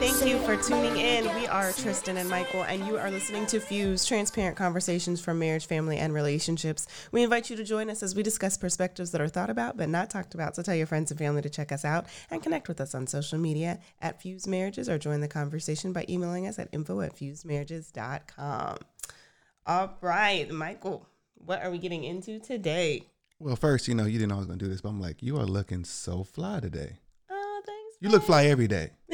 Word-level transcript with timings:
Thank 0.00 0.26
you 0.26 0.38
for 0.40 0.56
tuning 0.56 0.96
in. 0.96 1.24
We 1.36 1.46
are 1.46 1.72
Tristan 1.72 2.16
and 2.16 2.28
Michael, 2.28 2.62
and 2.62 2.84
you 2.84 2.98
are 2.98 3.12
listening 3.12 3.46
to 3.46 3.60
Fuse 3.60 4.04
Transparent 4.04 4.56
Conversations 4.56 5.20
from 5.20 5.38
Marriage, 5.38 5.66
Family, 5.66 5.98
and 5.98 6.12
Relationships. 6.12 6.88
We 7.12 7.22
invite 7.22 7.48
you 7.48 7.54
to 7.56 7.64
join 7.64 7.88
us 7.88 8.02
as 8.02 8.16
we 8.16 8.24
discuss 8.24 8.58
perspectives 8.58 9.12
that 9.12 9.20
are 9.20 9.28
thought 9.28 9.50
about 9.50 9.76
but 9.76 9.88
not 9.88 10.10
talked 10.10 10.34
about. 10.34 10.56
So 10.56 10.62
tell 10.62 10.74
your 10.74 10.88
friends 10.88 11.12
and 11.12 11.18
family 11.18 11.42
to 11.42 11.48
check 11.48 11.70
us 11.70 11.84
out 11.84 12.06
and 12.28 12.42
connect 12.42 12.66
with 12.66 12.80
us 12.80 12.92
on 12.94 13.06
social 13.06 13.38
media 13.38 13.78
at 14.02 14.20
Fuse 14.20 14.48
Marriages 14.48 14.88
or 14.88 14.98
join 14.98 15.20
the 15.20 15.28
conversation 15.28 15.92
by 15.92 16.06
emailing 16.08 16.48
us 16.48 16.58
at 16.58 16.68
info 16.72 17.00
at 17.02 17.14
fusemarriages.com. 17.14 18.78
All 19.66 19.96
right, 20.00 20.50
Michael, 20.50 21.06
what 21.36 21.62
are 21.62 21.70
we 21.70 21.78
getting 21.78 22.02
into 22.02 22.40
today? 22.40 23.06
Well, 23.38 23.56
first, 23.56 23.88
you 23.88 23.94
know, 23.94 24.04
you 24.04 24.18
didn't 24.18 24.28
know 24.28 24.36
I 24.36 24.38
was 24.38 24.46
gonna 24.46 24.58
do 24.58 24.68
this, 24.68 24.80
but 24.80 24.90
I'm 24.90 25.00
like, 25.00 25.22
you 25.22 25.36
are 25.38 25.44
looking 25.44 25.84
so 25.84 26.22
fly 26.24 26.60
today. 26.60 26.98
Oh, 27.30 27.62
thanks. 27.66 27.96
You 28.00 28.08
look 28.08 28.22
fly 28.22 28.46
every 28.46 28.68
day. 28.68 28.90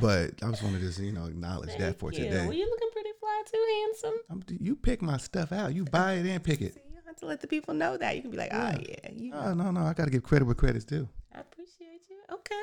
but 0.00 0.32
I 0.42 0.50
just 0.50 0.62
wanted 0.62 0.80
to, 0.80 0.86
just, 0.86 0.98
you 0.98 1.12
know, 1.12 1.26
acknowledge 1.26 1.76
that 1.78 1.98
for 1.98 2.12
you. 2.12 2.24
today. 2.24 2.44
Well, 2.44 2.52
you 2.52 2.68
looking 2.68 2.88
pretty 2.92 3.10
fly 3.20 3.42
too, 3.50 3.66
handsome. 3.82 4.20
I'm, 4.30 4.42
you 4.58 4.74
pick 4.74 5.00
my 5.00 5.16
stuff 5.16 5.52
out. 5.52 5.74
You 5.74 5.84
buy 5.84 6.14
it 6.14 6.26
and 6.26 6.42
pick 6.42 6.60
it. 6.60 6.74
See, 6.74 6.80
you 6.90 6.98
have 7.06 7.16
to 7.16 7.26
let 7.26 7.40
the 7.40 7.46
people 7.46 7.72
know 7.72 7.96
that. 7.96 8.16
You 8.16 8.22
can 8.22 8.30
be 8.32 8.36
like, 8.36 8.52
oh, 8.52 8.72
yeah, 8.80 9.10
you 9.12 9.32
Oh 9.32 9.54
no, 9.54 9.70
no, 9.70 9.82
I 9.82 9.92
gotta 9.92 10.10
give 10.10 10.24
credit 10.24 10.44
where 10.44 10.54
credit's 10.54 10.84
due. 10.84 11.08
I 11.34 11.40
appreciate 11.40 12.02
you. 12.10 12.16
Okay. 12.32 12.62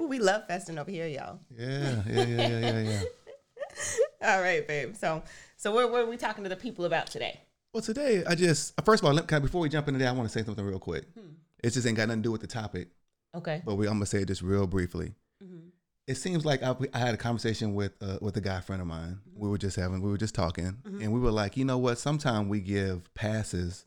Ooh, 0.00 0.06
we 0.06 0.18
love 0.18 0.46
festing 0.46 0.78
over 0.78 0.90
here, 0.90 1.06
y'all. 1.06 1.38
Yeah, 1.56 2.02
yeah, 2.08 2.24
yeah, 2.24 2.48
yeah, 2.48 2.58
yeah, 2.58 2.80
yeah. 2.80 3.02
All 4.32 4.40
right, 4.40 4.66
babe. 4.66 4.96
So, 4.96 5.22
so 5.56 5.72
what, 5.72 5.90
what 5.90 6.00
are 6.00 6.06
we 6.06 6.16
talking 6.16 6.44
to 6.44 6.50
the 6.50 6.56
people 6.56 6.86
about 6.86 7.08
today? 7.08 7.40
Well, 7.72 7.82
today 7.82 8.22
I 8.26 8.34
just 8.34 8.74
first 8.84 9.02
of 9.02 9.08
all, 9.08 9.18
can 9.22 9.36
I, 9.36 9.38
before 9.40 9.60
we 9.62 9.68
jump 9.68 9.88
into 9.88 9.98
that, 10.00 10.08
I 10.08 10.12
want 10.12 10.28
to 10.30 10.38
say 10.38 10.44
something 10.44 10.64
real 10.64 10.78
quick. 10.78 11.04
Hmm. 11.14 11.30
It 11.64 11.70
just 11.70 11.86
ain't 11.86 11.96
got 11.96 12.08
nothing 12.08 12.22
to 12.22 12.26
do 12.26 12.32
with 12.32 12.40
the 12.42 12.46
topic, 12.46 12.88
Okay. 13.34 13.62
but 13.64 13.76
we, 13.76 13.86
I'm 13.86 13.94
gonna 13.94 14.06
say 14.06 14.22
it 14.22 14.26
just 14.28 14.42
real 14.42 14.66
briefly. 14.66 15.14
Mhm. 15.42 15.70
It 16.06 16.16
seems 16.16 16.44
like 16.44 16.62
I, 16.62 16.74
I 16.92 16.98
had 16.98 17.14
a 17.14 17.16
conversation 17.18 17.74
with 17.74 17.92
uh, 18.02 18.18
with 18.20 18.36
a 18.36 18.40
guy 18.42 18.60
friend 18.60 18.82
of 18.82 18.88
mine. 18.88 19.20
We 19.34 19.48
were 19.48 19.58
just 19.58 19.76
having, 19.76 20.02
we 20.02 20.10
were 20.10 20.18
just 20.18 20.34
talking, 20.34 20.76
and 20.84 21.12
we 21.12 21.20
were 21.20 21.30
like, 21.30 21.56
you 21.56 21.64
know 21.64 21.78
what? 21.78 21.98
Sometimes 21.98 22.48
we 22.48 22.60
give 22.60 23.12
passes 23.14 23.86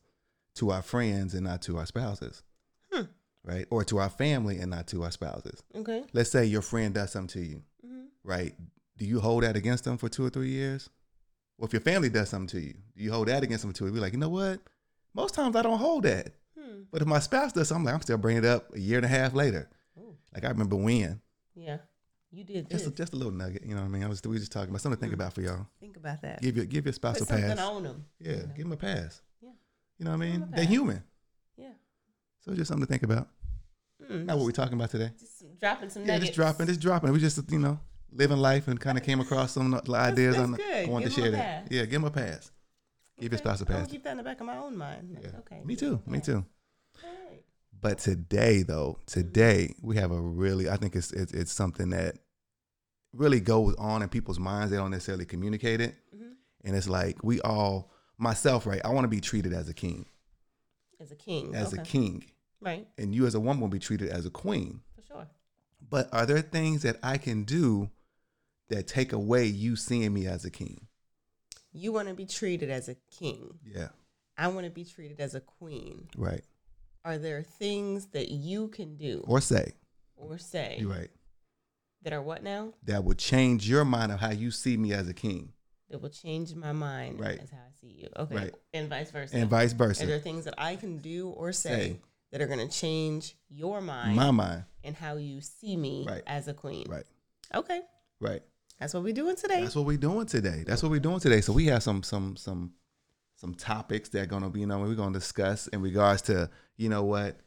to 0.56 0.72
our 0.72 0.82
friends 0.82 1.34
and 1.36 1.44
not 1.44 1.62
to 1.64 1.78
our 1.78 1.86
spouses, 1.86 2.42
Hmm. 2.92 3.04
right? 3.44 3.68
Or 3.70 3.84
to 3.84 4.00
our 4.00 4.10
family 4.10 4.58
and 4.60 4.72
not 4.72 4.88
to 4.88 5.04
our 5.04 5.12
spouses. 5.12 5.62
Okay. 5.76 6.06
Let's 6.14 6.32
say 6.32 6.46
your 6.46 6.62
friend 6.64 6.94
does 6.94 7.12
something 7.12 7.42
to 7.44 7.48
you, 7.48 7.62
Mhm. 7.86 8.06
right? 8.24 8.56
Do 8.98 9.06
you 9.06 9.20
hold 9.20 9.44
that 9.44 9.58
against 9.58 9.84
them 9.84 9.98
for 9.98 10.08
two 10.10 10.26
or 10.26 10.30
three 10.30 10.50
years? 10.50 10.90
Well, 11.58 11.68
if 11.68 11.74
your 11.74 11.82
family 11.82 12.10
does 12.10 12.30
something 12.30 12.48
to 12.60 12.60
you, 12.60 12.74
do 12.96 13.04
you 13.04 13.12
hold 13.12 13.28
that 13.30 13.44
against 13.44 13.64
them 13.64 13.74
too? 13.74 13.92
Be 13.92 14.00
like, 14.00 14.14
you 14.14 14.20
know 14.20 14.30
what? 14.30 14.60
Most 15.14 15.34
times 15.36 15.56
I 15.56 15.62
don't 15.62 15.78
hold 15.80 16.04
that. 16.04 16.34
Hmm. 16.60 16.82
But 16.92 17.02
if 17.02 17.08
my 17.08 17.20
spouse 17.20 17.54
does 17.54 17.70
something, 17.70 17.86
like, 17.86 17.96
I'm 17.96 18.02
still 18.02 18.18
bringing 18.18 18.44
it 18.44 18.50
up 18.50 18.76
a 18.76 18.80
year 18.80 18.98
and 18.98 19.06
a 19.06 19.10
half 19.10 19.34
later. 19.34 19.70
Ooh. 19.98 20.16
Like 20.34 20.44
I 20.44 20.50
remember 20.50 20.76
when. 20.76 21.22
Yeah. 21.56 21.78
You 22.32 22.44
did. 22.44 22.70
Just 22.70 22.88
a, 22.88 22.92
just 22.92 23.14
a 23.14 23.16
little 23.16 23.32
nugget, 23.32 23.64
you 23.66 23.74
know 23.76 23.82
what 23.82 23.88
I 23.88 23.90
mean? 23.90 24.04
I 24.04 24.10
was 24.10 24.22
we 24.26 24.38
just 24.38 24.52
talking 24.52 24.70
about 24.70 24.82
something 24.82 24.98
to 24.98 25.02
think 25.02 25.14
about 25.14 25.32
for 25.32 25.42
y'all. 25.42 25.68
Think 25.80 25.96
about 25.96 26.22
that. 26.24 26.42
Give 26.42 26.58
your 26.58 26.66
give 26.66 26.86
your 26.86 26.92
spouse 26.92 27.20
Put 27.20 27.30
a 27.30 27.34
pass. 27.34 27.60
on 27.60 27.84
them. 27.84 28.06
Yeah, 28.20 28.32
you 28.32 28.38
know? 28.38 28.44
give 28.48 28.66
them 28.66 28.72
a 28.74 28.78
pass. 28.78 29.22
Yeah. 29.42 29.52
You 29.98 30.06
know 30.06 30.12
what 30.12 30.18
I 30.18 30.20
mean? 30.20 30.48
They're 30.54 30.66
human. 30.66 31.02
Yeah. 31.56 31.70
So 32.42 32.54
just 32.54 32.68
something 32.68 32.86
to 32.86 32.92
think 32.92 33.04
about. 33.04 33.30
Mm. 34.12 34.26
Not 34.26 34.38
what 34.38 34.46
we're 34.46 34.52
talking 34.52 34.74
about 34.74 34.90
today. 34.92 35.12
Just 35.18 35.46
dropping 35.62 35.90
some 35.90 36.02
Yeah, 36.04 36.08
nuggets. 36.16 36.26
just 36.28 36.36
dropping, 36.36 36.68
just 36.68 36.82
dropping. 36.82 37.14
We 37.14 37.20
just 37.20 37.40
you 37.50 37.60
know 37.60 37.80
living 38.16 38.38
life 38.38 38.68
and 38.68 38.80
kind 38.80 38.98
of 38.98 39.04
came 39.04 39.20
across 39.20 39.52
some 39.52 39.74
ideas 39.76 40.36
that's 40.38 40.48
on. 40.48 40.60
I 40.62 40.86
wanted 40.88 41.06
Give 41.10 41.16
to 41.16 41.22
share 41.22 41.32
that. 41.32 41.68
Yeah, 41.72 41.84
give 41.86 42.02
him 42.02 42.06
a 42.06 42.12
pass. 42.12 42.52
Give 43.20 43.32
your 43.32 43.38
Okay. 43.40 43.44
spouse 43.50 43.62
a 43.62 43.66
pass. 43.66 43.88
keep 43.88 44.04
that 44.04 44.12
in 44.12 44.18
the 44.18 44.24
back 44.24 44.40
of 44.40 44.46
my 44.48 44.58
own 44.58 44.76
mind. 44.78 45.18
Yeah. 45.22 45.30
Okay. 45.40 45.62
Me 45.64 45.76
too. 45.76 46.02
a 46.06 46.10
Me 46.10 46.20
too. 46.20 46.46
Right. 47.04 47.44
But 47.80 48.00
today, 48.00 48.64
though, 48.64 49.00
today 49.06 49.76
we 49.82 49.98
have 49.98 50.12
a 50.12 50.20
really, 50.20 50.70
I 50.70 50.78
think 50.78 50.96
it's 50.96 51.12
it's, 51.12 51.34
it's 51.34 51.52
something 51.52 51.90
that 51.92 52.18
really 53.14 53.40
goes 53.40 53.76
on 53.76 54.02
in 54.02 54.10
people's 54.10 54.40
minds. 54.40 54.72
They 54.72 54.78
don't 54.78 54.92
necessarily 54.92 55.26
communicate 55.26 55.80
it, 55.82 55.96
Mhm. 56.16 56.34
and 56.66 56.76
it's 56.76 56.90
like 56.90 57.24
we 57.24 57.40
all, 57.42 57.92
myself, 58.18 58.66
right? 58.66 58.82
I 58.84 58.90
want 58.90 59.04
to 59.06 59.10
be 59.10 59.22
treated 59.22 59.54
as 59.54 59.70
a 59.70 59.74
king, 59.74 60.06
As 61.00 61.12
a 61.12 61.16
king. 61.16 61.54
as 61.56 61.74
okay. 61.74 61.82
a 61.82 61.86
king, 61.86 62.26
Right. 62.62 62.88
and 62.98 63.14
you 63.16 63.26
as 63.28 63.36
a 63.36 63.40
woman 63.40 63.62
will 63.62 63.68
be 63.70 63.80
treated 63.80 64.10
as 64.10 64.26
a 64.26 64.30
queen. 64.30 64.82
For 64.96 65.02
sure. 65.04 65.28
But 65.90 66.14
are 66.14 66.26
there 66.26 66.42
things 66.42 66.82
that 66.82 66.98
I 67.04 67.18
can 67.18 67.44
do 67.44 67.90
that 68.70 68.88
take 68.88 69.14
away 69.14 69.46
you 69.46 69.76
seeing 69.76 70.14
me 70.14 70.26
as 70.28 70.46
a 70.46 70.52
king? 70.52 70.88
You 71.72 71.92
want 71.92 72.08
to 72.08 72.14
be 72.14 72.26
treated 72.26 72.70
as 72.70 72.88
a 72.90 72.96
king. 73.12 73.60
Yeah, 73.66 73.90
I 74.38 74.48
want 74.48 74.66
to 74.66 74.72
be 74.72 74.86
treated 74.86 75.20
as 75.20 75.36
a 75.36 75.42
queen. 75.42 76.08
right. 76.18 76.44
Are 77.04 77.18
there 77.20 77.44
things 77.44 78.08
that 78.14 78.30
you 78.30 78.68
can 78.70 78.96
do 78.98 79.24
Or 79.28 79.40
say, 79.40 79.74
or 80.18 80.40
say 80.40 80.78
you're 80.80 80.90
right. 80.90 81.12
that 82.02 82.14
are 82.14 82.22
what 82.22 82.42
now? 82.42 82.74
That 82.84 83.04
will 83.04 83.14
change 83.14 83.70
your 83.70 83.86
mind 83.86 84.12
of 84.12 84.20
how 84.20 84.32
you 84.32 84.50
see 84.50 84.76
me 84.76 84.92
as 84.94 85.08
a 85.08 85.14
king, 85.14 85.54
That 85.92 86.02
will 86.02 86.10
change 86.10 86.56
my 86.56 86.72
mind 86.72 87.20
Right. 87.20 87.40
as 87.40 87.52
how 87.52 87.58
I 87.60 87.72
see 87.80 87.94
you. 88.02 88.10
Okay. 88.18 88.36
Right. 88.36 88.56
And 88.74 88.90
vice 88.90 89.12
versa. 89.12 89.36
and 89.38 89.48
vice 89.50 89.74
versa. 89.74 90.04
Are 90.04 90.08
there 90.08 90.20
things 90.20 90.46
that 90.46 90.56
I 90.58 90.78
can 90.78 90.98
do 90.98 91.30
or 91.30 91.52
say, 91.52 91.70
Say. 91.94 92.00
that 92.32 92.42
are 92.42 92.48
going 92.48 92.68
to 92.68 92.74
change 92.76 93.36
your 93.50 93.82
mind 93.82 94.16
My 94.16 94.32
mind, 94.32 94.64
and 94.84 94.96
how 94.96 95.18
you 95.18 95.42
see 95.42 95.78
me 95.78 96.06
Right. 96.10 96.24
as 96.26 96.48
a 96.48 96.54
queen? 96.56 96.88
right, 96.90 97.06
Okay. 97.54 97.82
right. 98.20 98.42
That's 98.80 98.94
what 98.94 99.04
we're 99.04 99.14
doing 99.14 99.36
today. 99.36 99.62
That's 99.62 99.76
what 99.76 99.86
we're 99.86 99.98
doing 99.98 100.26
today. 100.26 100.64
That's 100.68 100.84
what 100.84 100.92
we're 100.92 101.00
doing 101.00 101.20
today. 101.20 101.42
So 101.42 101.54
we 101.54 101.68
have 101.68 101.82
some 101.84 102.04
some 102.04 102.36
some 102.36 102.74
some 103.36 103.54
topics 103.56 104.10
that 104.10 104.22
are 104.22 104.26
gonna 104.26 104.50
be, 104.50 104.62
you 104.62 104.66
know, 104.68 104.80
we're 104.80 104.96
gonna 104.96 105.14
discuss 105.18 105.68
in 105.68 105.82
regards 105.82 106.22
to, 106.24 106.50
you 106.78 106.90
know 106.90 107.04
what, 107.04 107.38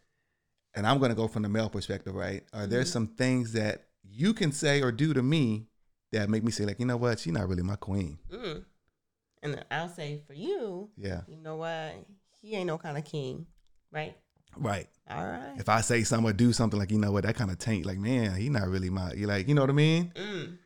and 0.75 0.87
I'm 0.87 0.99
gonna 0.99 1.15
go 1.15 1.29
from 1.29 1.43
the 1.43 1.49
male 1.49 1.69
perspective, 1.71 2.15
right? 2.15 2.45
Are 2.53 2.67
there 2.67 2.83
Mhm. 2.83 2.87
some 2.87 3.07
things 3.09 3.53
that 3.53 3.89
you 4.03 4.33
can 4.35 4.53
say 4.53 4.83
or 4.83 4.91
do 4.93 5.13
to 5.15 5.23
me 5.23 5.67
that 6.13 6.31
make 6.31 6.43
me 6.43 6.51
say, 6.51 6.65
like, 6.65 6.79
you 6.81 6.87
know 6.87 6.97
what, 6.97 7.19
she's 7.19 7.33
not 7.33 7.47
really 7.49 7.63
my 7.63 7.77
queen. 7.77 8.19
Mm. 8.31 8.65
And 9.43 9.65
I'll 9.71 9.89
say 9.89 10.23
for 10.27 10.33
you, 10.35 10.91
Yeah. 10.97 11.23
you 11.29 11.37
know 11.37 11.57
what? 11.57 11.95
He 12.41 12.55
ain't 12.55 12.67
no 12.67 12.79
kind 12.79 12.97
of 12.97 13.05
king, 13.05 13.47
right? 13.93 14.17
Right. 14.57 14.89
All 15.11 15.25
right. 15.27 15.55
If 15.59 15.69
I 15.69 15.83
say 15.83 16.03
something 16.05 16.29
or 16.29 16.33
do 16.33 16.53
something 16.53 16.79
like, 16.79 16.91
you 16.91 16.99
know 16.99 17.13
what, 17.13 17.25
that 17.25 17.35
kind 17.37 17.51
of 17.51 17.59
taint, 17.59 17.85
like, 17.87 17.99
man, 17.99 18.35
he 18.37 18.49
not 18.49 18.69
really 18.69 18.89
my 18.91 19.13
you 19.13 19.27
like, 19.27 19.47
you 19.49 19.55
know 19.55 19.61
what 19.63 19.71
I 19.71 19.75
mean? 19.75 20.13
Mm. 20.15 20.59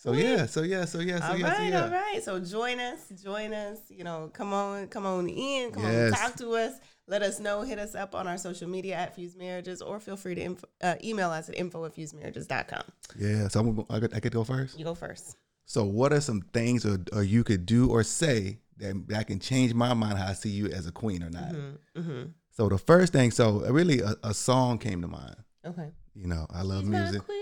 So 0.00 0.12
yeah, 0.12 0.46
so 0.46 0.62
yeah, 0.62 0.84
so 0.84 1.00
yeah, 1.00 1.18
so 1.18 1.32
all 1.32 1.36
yeah, 1.38 1.56
so 1.56 1.62
yeah. 1.64 1.84
All 1.84 1.90
right, 1.90 2.22
So 2.22 2.38
join 2.38 2.78
us, 2.78 3.00
join 3.20 3.52
us. 3.52 3.78
You 3.90 4.04
know, 4.04 4.30
come 4.32 4.52
on, 4.54 4.86
come 4.86 5.04
on 5.04 5.28
in, 5.28 5.72
come 5.72 5.82
Yes. 5.82 6.12
on, 6.12 6.18
talk 6.18 6.36
to 6.36 6.50
us. 6.52 6.74
Let 7.08 7.22
us 7.22 7.40
know. 7.40 7.62
Hit 7.62 7.80
us 7.80 7.96
up 7.96 8.14
on 8.14 8.28
our 8.28 8.38
social 8.38 8.68
media 8.68 8.94
at 8.94 9.16
Fuse 9.16 9.34
Marriages, 9.34 9.82
or 9.82 9.98
feel 9.98 10.16
free 10.16 10.36
to 10.36 10.40
info, 10.40 10.68
uh, 10.82 10.94
email 11.02 11.30
us 11.30 11.48
at 11.48 11.56
info 11.58 11.84
at 11.84 11.96
fusemarriages.com. 11.96 12.82
Yeah. 13.18 13.48
So 13.48 13.60
I'm, 13.60 13.84
I, 13.90 13.98
get, 13.98 14.14
I 14.14 14.20
get 14.20 14.30
to 14.32 14.38
go 14.38 14.44
first. 14.44 14.78
You 14.78 14.84
go 14.84 14.94
first. 14.94 15.36
So, 15.64 15.84
what 15.84 16.12
are 16.12 16.20
some 16.20 16.42
things 16.52 16.86
or, 16.86 16.98
or 17.12 17.22
you 17.24 17.42
could 17.44 17.66
do 17.66 17.90
or 17.90 18.02
say 18.04 18.58
that, 18.76 19.08
that 19.08 19.26
can 19.26 19.38
change 19.40 19.74
my 19.74 19.94
mind 19.94 20.16
how 20.18 20.28
I 20.28 20.32
see 20.34 20.50
you 20.50 20.66
as 20.68 20.86
a 20.86 20.92
queen 20.92 21.22
or 21.24 21.30
not? 21.30 21.50
Mm-hmm. 21.52 22.00
Mm-hmm. 22.00 22.22
So, 22.52 22.68
the 22.68 22.78
first 22.78 23.12
thing, 23.12 23.30
so 23.32 23.60
really 23.70 24.00
a, 24.00 24.14
a 24.22 24.32
song 24.32 24.78
came 24.78 25.02
to 25.02 25.08
mind. 25.08 25.36
Okay. 25.66 25.90
You 26.14 26.28
know, 26.28 26.46
I 26.50 26.62
love 26.62 26.82
She's 26.82 26.88
music. 26.88 27.24
queen. 27.24 27.38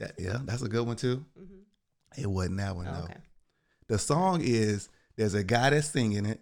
That 0.00 0.12
yeah, 0.18 0.38
that's 0.44 0.62
a 0.62 0.68
good 0.68 0.86
one 0.86 0.96
too. 0.96 1.24
Mhm. 1.38 1.60
It 2.16 2.26
wasn't 2.26 2.58
that 2.58 2.76
one 2.76 2.86
though. 2.86 3.04
Okay. 3.04 3.16
The 3.88 3.98
song 3.98 4.40
is 4.42 4.88
there's 5.16 5.34
a 5.34 5.44
guy 5.44 5.70
that's 5.70 5.88
singing 5.88 6.26
it. 6.26 6.40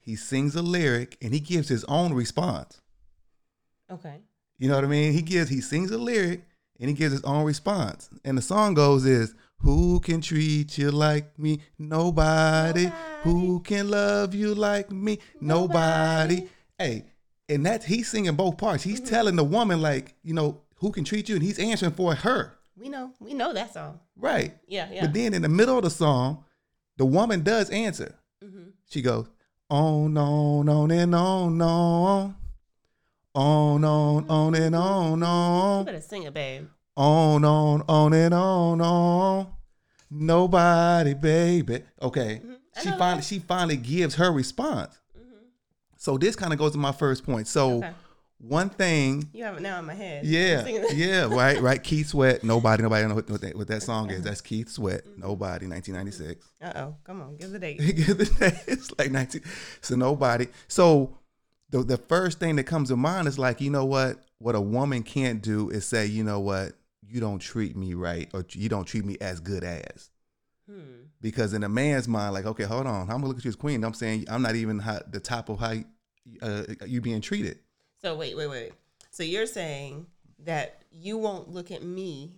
He 0.00 0.16
sings 0.16 0.56
a 0.56 0.62
lyric 0.62 1.16
and 1.22 1.32
he 1.32 1.40
gives 1.40 1.68
his 1.68 1.84
own 1.84 2.14
response. 2.14 2.80
Okay. 3.90 4.20
You 4.58 4.68
know 4.68 4.74
what 4.74 4.84
I 4.84 4.88
mean? 4.88 5.12
He 5.12 5.22
gives 5.22 5.50
he 5.50 5.60
sings 5.60 5.90
a 5.90 5.98
lyric 5.98 6.42
and 6.78 6.88
he 6.88 6.94
gives 6.94 7.12
his 7.12 7.24
own 7.24 7.44
response. 7.44 8.08
And 8.24 8.36
the 8.36 8.42
song 8.42 8.74
goes 8.74 9.04
is 9.04 9.34
who 9.58 10.00
can 10.00 10.20
treat 10.20 10.78
you 10.78 10.90
like 10.90 11.38
me? 11.38 11.60
Nobody. 11.78 12.90
Who 13.22 13.60
can 13.60 13.90
love 13.90 14.34
you 14.34 14.54
like 14.54 14.90
me? 14.90 15.18
Nobody. 15.40 16.36
Nobody. 16.36 16.48
Hey, 16.78 17.04
and 17.48 17.66
that's 17.66 17.84
he's 17.84 18.10
singing 18.10 18.36
both 18.36 18.56
parts. 18.56 18.82
He's 18.82 19.00
mm-hmm. 19.00 19.10
telling 19.10 19.36
the 19.36 19.44
woman 19.44 19.82
like, 19.82 20.14
you 20.22 20.32
know, 20.32 20.62
who 20.76 20.90
can 20.90 21.04
treat 21.04 21.28
you 21.28 21.34
and 21.34 21.44
he's 21.44 21.58
answering 21.58 21.92
for 21.92 22.14
her. 22.14 22.56
We 22.80 22.88
know. 22.88 23.12
We 23.20 23.34
know 23.34 23.52
that 23.52 23.74
song. 23.74 24.00
Right. 24.16 24.54
Yeah. 24.66 24.88
Yeah. 24.90 25.02
But 25.02 25.14
then 25.14 25.34
in 25.34 25.42
the 25.42 25.48
middle 25.48 25.76
of 25.76 25.84
the 25.84 25.90
song, 25.90 26.44
the 26.96 27.04
woman 27.04 27.42
does 27.42 27.68
answer. 27.70 28.14
mm-hmm. 28.42 28.70
She 28.88 29.02
goes, 29.02 29.26
on, 29.68 30.16
on, 30.16 30.68
on 30.68 30.90
and 30.90 31.14
on, 31.14 31.60
on. 31.62 32.36
On, 33.34 33.84
on, 33.84 34.28
on 34.28 34.54
and 34.56 34.74
on, 34.74 35.18
You 35.20 35.24
on. 35.24 35.84
better 35.84 36.00
sing 36.00 36.24
it, 36.24 36.34
babe. 36.34 36.66
On, 36.96 37.44
on, 37.44 37.82
on 37.88 38.12
and 38.12 38.34
on, 38.34 38.80
on. 38.80 39.46
Nobody, 40.10 41.14
baby. 41.14 41.82
Okay. 42.02 42.40
Mhm. 42.44 42.56
I 42.76 42.80
She 42.82 42.88
finally 42.90 43.16
that. 43.20 43.24
she 43.24 43.38
finally 43.38 43.76
gives 43.76 44.16
her 44.16 44.32
response. 44.32 44.98
Mhm. 45.16 45.22
So 45.96 46.18
this 46.18 46.34
kind 46.34 46.52
of 46.52 46.58
goes 46.58 46.72
to 46.72 46.78
my 46.78 46.90
first 46.92 47.24
point. 47.24 47.46
So 47.46 47.76
Okay. 47.78 47.92
One 48.40 48.70
thing, 48.70 49.28
You 49.34 49.44
have 49.44 49.56
it 49.56 49.62
now 49.62 49.78
in 49.78 49.84
my 49.84 49.94
head. 49.94 50.24
yeah, 50.24 50.66
yeah, 50.92 51.26
right, 51.32 51.60
right. 51.62 51.82
Keith 51.82 52.08
Sweat. 52.08 52.42
Nobody, 52.42 52.82
nobody 52.82 53.06
know 53.06 53.14
what, 53.14 53.28
what, 53.28 53.40
that, 53.42 53.54
what 53.56 53.68
that 53.68 53.82
song 53.82 54.10
is. 54.10 54.22
That's 54.22 54.40
Keith 54.40 54.70
Sweat. 54.70 55.02
Nobody. 55.18 55.66
1996. 55.66 56.46
Uh 56.62 56.72
oh. 56.76 56.96
Come 57.04 57.20
on. 57.20 57.36
Give 57.36 57.50
the 57.50 57.58
date. 57.58 57.78
Give 57.96 58.16
the 58.16 58.24
date. 58.24 58.54
It's 58.66 58.90
like 58.98 59.10
19. 59.10 59.42
So 59.82 59.94
nobody. 59.94 60.46
So 60.68 61.18
the 61.68 61.82
the 61.82 61.98
first 61.98 62.40
thing 62.40 62.56
that 62.56 62.64
comes 62.64 62.88
to 62.88 62.96
mind 62.96 63.28
is 63.28 63.38
like, 63.38 63.60
you 63.60 63.70
know 63.70 63.84
what? 63.84 64.18
What 64.38 64.54
a 64.54 64.60
woman 64.60 65.02
can't 65.02 65.42
do 65.42 65.68
is 65.68 65.86
say, 65.86 66.06
you 66.06 66.24
know 66.24 66.40
what? 66.40 66.72
You 67.06 67.20
don't 67.20 67.40
treat 67.40 67.76
me 67.76 67.94
right, 67.94 68.30
or 68.32 68.46
you 68.52 68.68
don't 68.68 68.84
treat 68.84 69.04
me 69.04 69.16
as 69.20 69.40
good 69.40 69.64
as. 69.64 70.10
Hmm. 70.68 71.02
Because 71.20 71.52
in 71.52 71.62
a 71.62 71.68
man's 71.68 72.08
mind, 72.08 72.32
like, 72.32 72.46
okay, 72.46 72.64
hold 72.64 72.86
on, 72.86 73.02
I'm 73.02 73.06
gonna 73.08 73.26
look 73.26 73.36
at 73.38 73.44
you 73.44 73.50
as 73.50 73.56
queen. 73.56 73.84
I'm 73.84 73.92
saying 73.92 74.24
I'm 74.30 74.40
not 74.42 74.54
even 74.54 74.78
how, 74.78 75.00
the 75.10 75.20
top 75.20 75.48
of 75.50 75.58
how 75.58 75.74
uh, 76.40 76.62
you 76.86 77.00
being 77.00 77.20
treated. 77.20 77.58
So 78.02 78.14
wait, 78.14 78.36
wait, 78.36 78.48
wait. 78.48 78.72
So 79.10 79.22
you're 79.22 79.46
saying 79.46 80.06
that 80.44 80.82
you 80.90 81.18
won't 81.18 81.50
look 81.50 81.70
at 81.70 81.82
me 81.82 82.32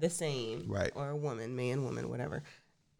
the 0.00 0.10
same, 0.10 0.64
Right. 0.66 0.90
Or 0.94 1.10
a 1.10 1.16
woman, 1.16 1.54
man, 1.54 1.84
woman, 1.84 2.08
whatever. 2.08 2.42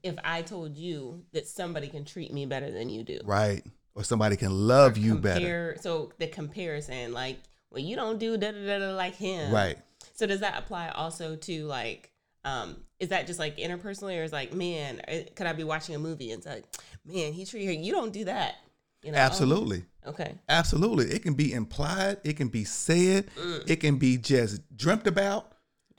If 0.02 0.16
I 0.22 0.42
told 0.42 0.76
you 0.76 1.24
that 1.32 1.48
somebody 1.48 1.88
can 1.88 2.04
treat 2.04 2.32
me 2.32 2.46
better 2.46 2.70
than 2.70 2.88
you 2.88 3.02
do, 3.02 3.20
Right. 3.24 3.64
Or 3.96 4.02
somebody 4.02 4.36
can 4.36 4.50
love 4.50 4.98
you 4.98 5.16
better. 5.18 5.76
So 5.80 6.12
the 6.18 6.26
comparison, 6.26 7.12
like, 7.12 7.38
well, 7.70 7.82
you 7.82 7.96
don't 7.96 8.18
do 8.18 8.36
da 8.36 8.50
da 8.50 8.66
da 8.66 8.78
da 8.78 8.94
like 8.94 9.14
him, 9.14 9.52
Right. 9.52 9.78
So 10.14 10.26
does 10.26 10.40
that 10.40 10.58
apply 10.58 10.90
also 10.90 11.36
to 11.36 11.64
like, 11.66 12.10
um, 12.44 12.76
is 13.00 13.08
that 13.08 13.26
just 13.26 13.38
like 13.38 13.56
interpersonally, 13.56 14.20
or 14.20 14.24
is 14.24 14.32
like, 14.32 14.52
man, 14.52 15.00
uh, 15.08 15.20
could 15.34 15.46
I 15.46 15.52
be 15.52 15.64
watching 15.64 15.94
a 15.94 15.98
movie 15.98 16.30
and 16.30 16.38
it's 16.38 16.46
like, 16.46 16.64
man, 17.04 17.32
he 17.32 17.44
treated 17.44 17.66
her, 17.66 17.72
you 17.72 17.92
don't 17.92 18.12
do 18.12 18.24
that, 18.26 18.56
you 19.04 19.12
know? 19.12 19.18
Absolutely. 19.18 19.84
Okay. 20.06 20.34
Absolutely. 20.48 21.06
It 21.06 21.22
can 21.22 21.34
be 21.34 21.52
implied, 21.52 22.18
it 22.24 22.36
can 22.36 22.48
be 22.48 22.64
said, 22.64 23.28
Mm. 23.36 23.70
it 23.70 23.76
can 23.76 23.96
be 23.96 24.16
just 24.16 24.60
dreamt 24.76 25.06
about. 25.06 25.52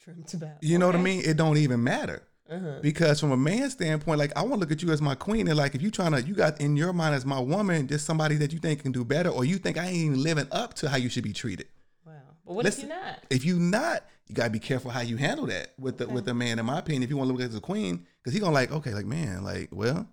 Dreamt 0.04 0.34
about. 0.34 0.62
You 0.62 0.78
know 0.78 0.88
what 0.88 0.96
I 0.96 1.02
mean? 1.02 1.24
It 1.25 1.38
don't 1.38 1.57
even 1.57 1.84
matter. 1.84 2.24
Uh-huh. 2.48 2.78
Because 2.81 3.19
from 3.19 3.31
a 3.31 3.38
man's 3.38 3.74
standpoint, 3.74 4.19
like 4.19 4.31
I 4.36 4.42
want 4.42 4.54
to 4.54 4.60
look 4.60 4.72
at 4.72 4.84
you 4.84 4.92
as 4.92 5.02
my 5.02 5.16
queen, 5.16 5.48
and 5.48 5.57
like 5.57 5.74
if 5.74 5.81
you 5.81 5.90
trying 5.90 6.12
to, 6.12 6.22
you 6.22 6.36
got 6.36 6.62
in 6.62 6.75
your 6.78 6.94
mind 6.94 7.16
as 7.16 7.25
my 7.25 7.40
woman, 7.40 7.88
just 7.88 8.06
somebody 8.06 8.36
that 8.36 8.54
you 8.54 8.60
think 8.60 8.84
can 8.84 8.92
do 8.92 9.04
better, 9.04 9.30
or 9.30 9.44
you 9.46 9.58
think 9.58 9.80
I 9.80 9.86
ain't 9.88 9.96
even 9.96 10.22
living 10.22 10.48
up 10.51 10.75
to 10.75 10.90
how 10.90 10.98
you 10.98 11.10
should 11.10 11.24
be 11.24 11.34
treated. 11.34 11.68
Wow. 12.06 12.13
But 12.46 12.54
what 12.54 12.66
Listen, 12.66 12.84
if 12.84 12.90
you're 12.90 13.00
not? 13.04 13.19
If 13.31 13.46
you 13.46 13.60
not, 13.60 14.04
you 14.28 14.36
gotta 14.36 14.51
be 14.51 14.60
careful 14.60 14.92
how 14.92 15.01
you 15.01 15.18
handle 15.18 15.48
that 15.48 15.74
with 15.80 15.98
the 15.98 16.08
with 16.08 16.25
the 16.25 16.36
man. 16.36 16.60
In 16.60 16.66
my 16.68 16.78
opinion, 16.78 17.01
if 17.01 17.10
you 17.10 17.18
want 17.18 17.30
to 17.30 17.34
look 17.34 17.44
at 17.44 17.51
the 17.51 17.60
queen, 17.60 18.06
because 18.22 18.36
he 18.36 18.40
gonna 18.40 18.54
like, 18.54 18.72
okay, 18.72 18.94
like 18.94 19.08
man, 19.08 19.44
like 19.44 19.69
well, 19.72 20.08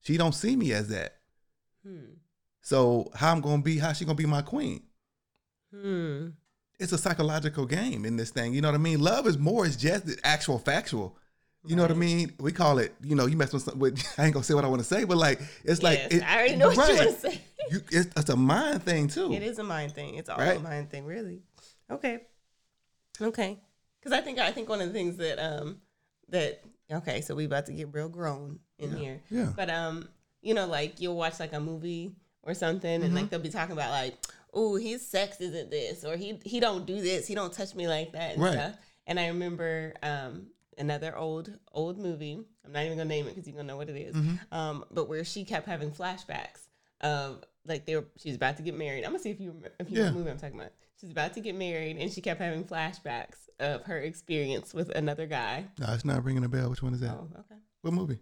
she 0.00 0.16
don't 0.16 0.34
see 0.34 0.56
me 0.56 0.72
as 0.72 0.88
that. 0.88 1.18
Hmm. 1.86 2.14
So 2.66 3.12
how 3.14 3.30
I'm 3.30 3.40
gonna 3.42 3.62
be? 3.62 3.78
How 3.78 3.92
she 3.92 4.04
gonna 4.04 4.16
be 4.16 4.26
my 4.26 4.42
queen? 4.42 4.82
Hmm. 5.72 6.30
It's 6.80 6.90
a 6.90 6.98
psychological 6.98 7.64
game 7.64 8.04
in 8.04 8.16
this 8.16 8.30
thing. 8.30 8.54
You 8.54 8.60
know 8.60 8.66
what 8.66 8.74
I 8.74 8.78
mean? 8.78 8.98
Love 9.00 9.28
is 9.28 9.38
more. 9.38 9.64
It's 9.64 9.76
just 9.76 10.04
the 10.06 10.18
actual 10.24 10.58
factual. 10.58 11.16
You 11.64 11.76
know 11.76 11.82
what 11.82 11.92
I 11.92 11.94
mean? 11.94 12.32
We 12.40 12.50
call 12.50 12.78
it. 12.78 12.92
You 13.04 13.14
know, 13.14 13.26
you 13.26 13.36
mess 13.36 13.52
with. 13.52 13.72
with 13.76 14.02
I 14.18 14.24
ain't 14.24 14.34
gonna 14.34 14.42
say 14.42 14.54
what 14.54 14.64
I 14.64 14.68
want 14.68 14.80
to 14.80 14.84
say, 14.88 15.04
but 15.04 15.16
like 15.16 15.40
it's 15.62 15.84
like 15.84 16.08
it- 16.10 16.24
I 16.24 16.38
already 16.38 16.56
know 16.56 16.66
what 16.66 16.88
you 16.88 16.96
want 16.96 17.14
to 17.14 17.30
say. 17.30 17.40
You, 17.70 17.80
it's, 17.92 18.10
it's 18.16 18.30
a 18.30 18.36
mind 18.36 18.82
thing 18.82 19.06
too. 19.06 19.32
It 19.32 19.44
is 19.44 19.60
a 19.60 19.64
mind 19.64 19.92
thing. 19.92 20.16
It's 20.16 20.28
all 20.28 20.36
Right. 20.36 20.56
a 20.56 20.60
mind 20.60 20.90
thing, 20.90 21.04
really. 21.04 21.42
Okay. 21.88 22.22
Okay. 23.22 23.60
Because 24.00 24.10
I 24.10 24.22
think 24.22 24.40
I 24.40 24.50
think 24.50 24.68
one 24.68 24.80
of 24.80 24.88
the 24.88 24.92
things 24.92 25.18
that 25.18 25.38
um 25.38 25.80
that 26.30 26.64
okay, 26.90 27.20
so 27.20 27.36
we 27.36 27.44
about 27.44 27.66
to 27.66 27.72
get 27.72 27.94
real 27.94 28.08
grown 28.08 28.58
in 28.80 28.96
here. 28.96 29.22
Yeah. 29.30 29.52
But 29.54 29.70
um, 29.70 30.08
you 30.42 30.52
know, 30.52 30.66
like 30.66 31.00
you'll 31.00 31.16
watch 31.16 31.38
like 31.38 31.52
a 31.52 31.60
movie 31.60 32.16
or 32.46 32.54
something, 32.54 32.90
and 32.90 33.04
Mm-hmm. 33.04 33.14
like 33.16 33.30
they'll 33.30 33.40
be 33.40 33.50
talking 33.50 33.72
about 33.72 33.90
like, 33.90 34.14
oh, 34.54 34.76
his 34.76 35.06
sex 35.06 35.40
isn't 35.40 35.70
this, 35.70 36.04
or 36.04 36.16
he 36.16 36.38
he 36.44 36.60
don't 36.60 36.86
do 36.86 37.00
this, 37.00 37.26
he 37.26 37.34
don't 37.34 37.52
touch 37.52 37.74
me 37.74 37.86
like 37.88 38.12
that, 38.12 38.34
and 38.34 38.42
Right. 38.42 38.52
stuff. 38.54 38.76
And 39.06 39.20
I 39.20 39.26
remember 39.28 39.94
um 40.02 40.46
another 40.78 41.16
old 41.16 41.50
old 41.72 41.98
movie. 41.98 42.38
I'm 42.64 42.72
not 42.72 42.84
even 42.84 42.96
gonna 42.98 43.08
name 43.08 43.26
it 43.26 43.34
because 43.34 43.46
you're 43.46 43.56
gonna 43.56 43.68
know 43.68 43.76
what 43.76 43.88
it 43.90 43.96
is. 43.96 44.14
Mm-hmm. 44.16 44.54
Um, 44.54 44.84
but 44.90 45.08
where 45.08 45.24
she 45.24 45.44
kept 45.44 45.66
having 45.66 45.90
flashbacks 45.90 46.66
of 47.02 47.44
like 47.66 47.84
they 47.86 47.96
were 47.96 48.04
she's 48.16 48.36
about 48.36 48.56
to 48.58 48.62
get 48.62 48.76
married. 48.76 49.04
I'm 49.04 49.10
gonna 49.10 49.18
see 49.22 49.30
if 49.30 49.40
you 49.40 49.54
if 49.80 49.90
you 49.90 49.96
know 49.96 50.02
Yeah. 50.02 50.06
what 50.10 50.18
movie 50.18 50.30
I'm 50.30 50.38
talking 50.38 50.58
about. 50.58 50.72
She's 51.00 51.10
about 51.10 51.34
to 51.34 51.40
get 51.40 51.54
married, 51.54 51.98
and 51.98 52.10
she 52.10 52.20
kept 52.22 52.40
having 52.40 52.64
flashbacks 52.64 53.48
of 53.60 53.82
her 53.84 53.98
experience 53.98 54.72
with 54.72 54.88
another 54.90 55.26
guy. 55.26 55.66
No, 55.78 55.92
it's 55.92 56.04
not 56.04 56.24
ringing 56.24 56.44
a 56.44 56.48
bell. 56.48 56.70
Which 56.70 56.82
one 56.82 56.94
is 56.94 57.00
that? 57.00 57.10
Oh, 57.10 57.28
okay. 57.40 57.60
What 57.82 57.92
movie? 57.92 58.18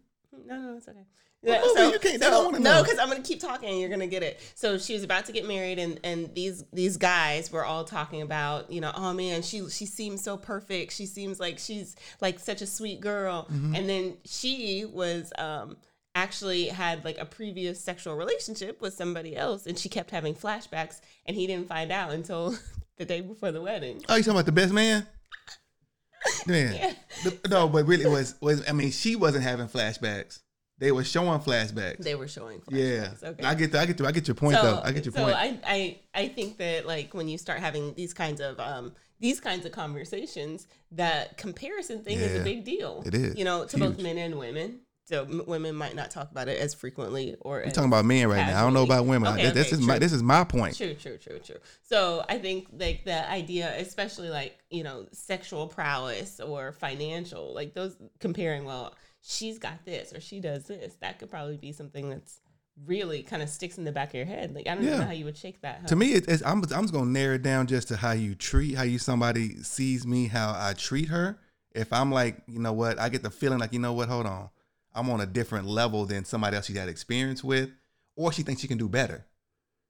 No, 0.46 0.56
no, 0.60 0.76
it's 0.76 0.88
okay. 0.88 1.06
What 1.44 1.76
movie? 1.76 1.92
You 1.92 1.98
can't- 1.98 2.20
they 2.20 2.30
don't 2.30 2.44
wanna 2.46 2.58
no, 2.60 2.82
because 2.82 2.98
I'm 2.98 3.08
gonna 3.08 3.22
keep 3.22 3.40
talking 3.40 3.68
and 3.68 3.80
you're 3.80 3.90
gonna 3.90 4.06
get 4.06 4.22
it. 4.22 4.40
So 4.54 4.78
she 4.78 4.94
was 4.94 5.02
about 5.02 5.26
to 5.26 5.32
get 5.32 5.46
married, 5.46 5.78
and 5.78 6.00
and 6.04 6.34
these 6.34 6.64
these 6.72 6.96
guys 6.96 7.52
were 7.52 7.64
all 7.64 7.84
talking 7.84 8.22
about, 8.22 8.70
you 8.72 8.80
know, 8.80 8.92
oh 8.94 9.12
man, 9.12 9.42
she 9.42 9.68
she 9.70 9.86
seems 9.86 10.22
so 10.22 10.36
perfect. 10.36 10.92
She 10.92 11.06
seems 11.06 11.38
like 11.40 11.58
she's 11.58 11.96
like 12.20 12.38
such 12.38 12.62
a 12.62 12.66
sweet 12.66 13.00
girl. 13.00 13.46
Mm-hmm. 13.52 13.74
And 13.74 13.88
then 13.88 14.16
she 14.24 14.84
was 14.84 15.32
um 15.38 15.76
actually 16.16 16.66
had 16.68 17.04
like 17.04 17.18
a 17.18 17.24
previous 17.24 17.80
sexual 17.80 18.14
relationship 18.14 18.80
with 18.80 18.94
somebody 18.94 19.36
else, 19.36 19.66
and 19.66 19.78
she 19.78 19.88
kept 19.88 20.10
having 20.10 20.34
flashbacks, 20.34 21.00
and 21.26 21.36
he 21.36 21.46
didn't 21.46 21.68
find 21.68 21.90
out 21.90 22.10
until 22.12 22.56
the 22.98 23.04
day 23.04 23.20
before 23.20 23.50
the 23.52 23.60
wedding. 23.60 24.00
Oh, 24.08 24.14
you 24.14 24.22
talking 24.22 24.32
about 24.36 24.46
the 24.46 24.52
best 24.52 24.72
man? 24.72 25.06
Man, 26.46 26.74
Yeah. 26.74 26.92
The- 27.24 27.48
no, 27.48 27.68
but 27.68 27.86
really 27.86 28.06
was 28.06 28.34
was 28.40 28.66
I 28.68 28.72
mean 28.72 28.90
she 28.92 29.14
wasn't 29.16 29.44
having 29.44 29.68
flashbacks. 29.68 30.40
They 30.78 30.90
were 30.90 31.04
showing 31.04 31.38
flashbacks. 31.40 31.98
They 31.98 32.14
were 32.14 32.26
showing 32.26 32.60
yeah. 32.68 33.10
Okay. 33.22 33.44
I 33.44 33.54
get 33.54 33.72
the, 33.72 33.78
I 33.78 33.86
get 33.86 33.96
the, 33.96 34.06
I 34.06 34.12
get 34.12 34.26
your 34.26 34.34
point 34.34 34.56
though. 34.60 34.80
I 34.82 34.92
get 34.92 35.04
your 35.04 35.14
so 35.14 35.24
point. 35.24 35.36
I, 35.36 35.58
I 35.64 35.98
I 36.14 36.28
think 36.28 36.58
that 36.58 36.86
like 36.86 37.14
when 37.14 37.28
you 37.28 37.38
start 37.38 37.60
having 37.60 37.94
these 37.94 38.12
kinds 38.12 38.40
of 38.40 38.58
um 38.58 38.92
these 39.20 39.40
kinds 39.40 39.64
of 39.64 39.72
conversations, 39.72 40.66
that 40.92 41.36
comparison 41.36 42.02
thing 42.02 42.18
is 42.18 42.40
a 42.40 42.44
big 42.44 42.64
deal. 42.64 43.02
it 43.06 43.14
is. 43.14 43.36
You 43.36 43.44
know, 43.44 43.64
to 43.66 43.78
both 43.78 43.98
men 44.02 44.18
and 44.18 44.38
women. 44.38 44.80
So 45.06 45.24
m- 45.24 45.42
women 45.46 45.74
might 45.74 45.94
not 45.94 46.10
talk 46.10 46.30
about 46.30 46.48
it 46.48 46.58
as 46.58 46.72
frequently 46.72 47.36
or 47.40 47.56
We're 47.56 47.64
as, 47.64 47.74
talking 47.74 47.90
about 47.90 48.06
men 48.06 48.26
right 48.26 48.46
now. 48.46 48.58
I 48.58 48.62
don't 48.62 48.72
know 48.72 48.84
about 48.84 49.04
women. 49.04 49.34
Okay, 49.34 49.50
this, 49.50 49.52
this 49.52 49.66
okay, 49.66 49.82
is 49.82 49.86
my 49.86 49.98
this 49.98 50.12
is 50.14 50.22
my 50.22 50.44
point. 50.44 50.76
True, 50.76 50.94
true, 50.94 51.18
true, 51.18 51.38
true. 51.40 51.58
So 51.82 52.24
I 52.26 52.38
think 52.38 52.68
like 52.72 53.04
the 53.04 53.30
idea, 53.30 53.74
especially 53.78 54.30
like 54.30 54.58
you 54.70 54.82
know 54.82 55.06
sexual 55.12 55.68
prowess 55.68 56.40
or 56.40 56.72
financial, 56.72 57.54
like 57.54 57.74
those 57.74 57.96
comparing. 58.18 58.64
Well, 58.64 58.94
she's 59.26 59.58
got 59.58 59.84
this 59.84 60.12
or 60.12 60.20
she 60.20 60.38
does 60.40 60.64
this. 60.64 60.94
That 61.00 61.18
could 61.18 61.30
probably 61.30 61.56
be 61.56 61.72
something 61.72 62.10
that's 62.10 62.40
really 62.86 63.22
kind 63.22 63.40
of 63.42 63.48
sticks 63.48 63.78
in 63.78 63.84
the 63.84 63.92
back 63.92 64.08
of 64.08 64.14
your 64.14 64.26
head. 64.26 64.54
Like 64.54 64.66
I 64.68 64.74
don't 64.74 64.84
Yeah. 64.84 64.98
know 64.98 65.04
how 65.04 65.12
you 65.12 65.24
would 65.24 65.36
shake 65.36 65.60
that. 65.62 65.78
huh? 65.82 65.86
To 65.88 65.96
me, 65.96 66.12
it, 66.12 66.28
it's, 66.28 66.42
I'm 66.44 66.58
I'm 66.72 66.82
just 66.82 66.92
gonna 66.92 67.06
narrow 67.10 67.34
it 67.36 67.42
down 67.42 67.66
just 67.66 67.88
to 67.88 67.96
how 67.96 68.12
you 68.12 68.34
treat, 68.34 68.74
how 68.74 68.82
you 68.82 68.98
somebody 68.98 69.62
sees 69.62 70.06
me, 70.06 70.26
how 70.26 70.50
I 70.56 70.72
treat 70.74 71.08
her. 71.08 71.38
If 71.74 71.92
I'm 71.92 72.10
like, 72.12 72.42
you 72.46 72.58
know 72.58 72.72
what, 72.72 72.98
I 73.00 73.08
get 73.08 73.22
the 73.22 73.30
feeling 73.30 73.58
like, 73.58 73.72
you 73.72 73.78
know 73.80 73.92
what, 73.92 74.08
hold 74.08 74.26
on, 74.26 74.48
I'm 74.94 75.08
on 75.10 75.20
a 75.20 75.26
different 75.26 75.66
level 75.66 76.04
than 76.04 76.24
somebody 76.24 76.56
else 76.56 76.66
she 76.66 76.74
had 76.74 76.88
experience 76.88 77.42
with, 77.42 77.70
or 78.16 78.32
she 78.32 78.42
thinks 78.42 78.60
she 78.60 78.68
can 78.68 78.78
do 78.78 78.88
better. 78.88 79.24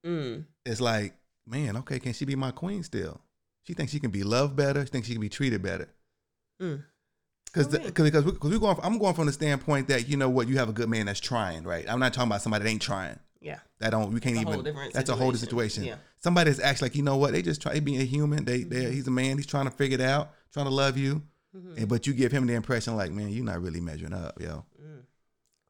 Mm. 0.06 0.44
It's 0.64 0.80
like, 0.80 1.14
man, 1.46 1.76
okay, 1.78 1.98
can 1.98 2.12
she 2.12 2.24
be 2.24 2.36
my 2.36 2.50
queen 2.52 2.82
still? 2.82 3.20
She 3.64 3.74
thinks 3.74 3.92
she 3.92 4.00
can 4.00 4.10
be 4.10 4.22
loved 4.22 4.56
better. 4.56 4.84
She 4.84 4.90
thinks 4.90 5.08
she 5.08 5.14
can 5.14 5.20
be 5.20 5.28
treated 5.30 5.62
better. 5.62 5.88
Mm. 6.60 6.84
Because 7.54 7.68
because 7.78 8.24
we, 8.24 8.32
cause 8.32 8.50
we 8.50 8.58
going, 8.58 8.76
I'm 8.82 8.98
going 8.98 9.14
from 9.14 9.26
the 9.26 9.32
standpoint 9.32 9.86
that 9.88 10.08
you 10.08 10.16
know 10.16 10.28
what, 10.28 10.48
you 10.48 10.58
have 10.58 10.68
a 10.68 10.72
good 10.72 10.88
man 10.88 11.06
that's 11.06 11.20
trying, 11.20 11.62
right? 11.62 11.88
I'm 11.88 12.00
not 12.00 12.12
talking 12.12 12.28
about 12.28 12.42
somebody 12.42 12.64
that 12.64 12.70
ain't 12.70 12.82
trying. 12.82 13.18
Yeah. 13.40 13.58
That 13.78 13.90
don't 13.90 14.12
we 14.12 14.20
can't 14.20 14.34
That's 14.34 14.48
a 14.48 14.50
whole 14.50 14.66
even. 14.66 14.90
That's 14.92 15.10
a 15.10 15.14
whole 15.14 15.30
different 15.30 15.50
situation. 15.50 15.84
Yeah. 15.84 15.96
Somebody 16.18 16.50
that's 16.50 16.62
actually 16.62 16.86
like 16.86 16.96
you 16.96 17.02
know 17.02 17.16
what 17.16 17.32
they 17.32 17.42
just 17.42 17.62
try. 17.62 17.78
Being 17.78 18.00
a 18.00 18.04
human. 18.04 18.44
They 18.44 18.64
they 18.64 18.90
he's 18.90 19.06
a 19.06 19.10
man. 19.10 19.36
He's 19.36 19.46
trying 19.46 19.66
to 19.66 19.70
figure 19.70 19.96
it 19.96 20.00
out. 20.00 20.32
Trying 20.52 20.66
to 20.66 20.72
love 20.72 20.96
you. 20.96 21.22
Mm-hmm. 21.54 21.78
And, 21.78 21.88
but 21.88 22.06
you 22.06 22.14
give 22.14 22.32
him 22.32 22.46
the 22.46 22.54
impression 22.54 22.96
like 22.96 23.12
man, 23.12 23.28
you're 23.28 23.44
not 23.44 23.62
really 23.62 23.80
measuring 23.80 24.14
up, 24.14 24.40
yo. 24.40 24.64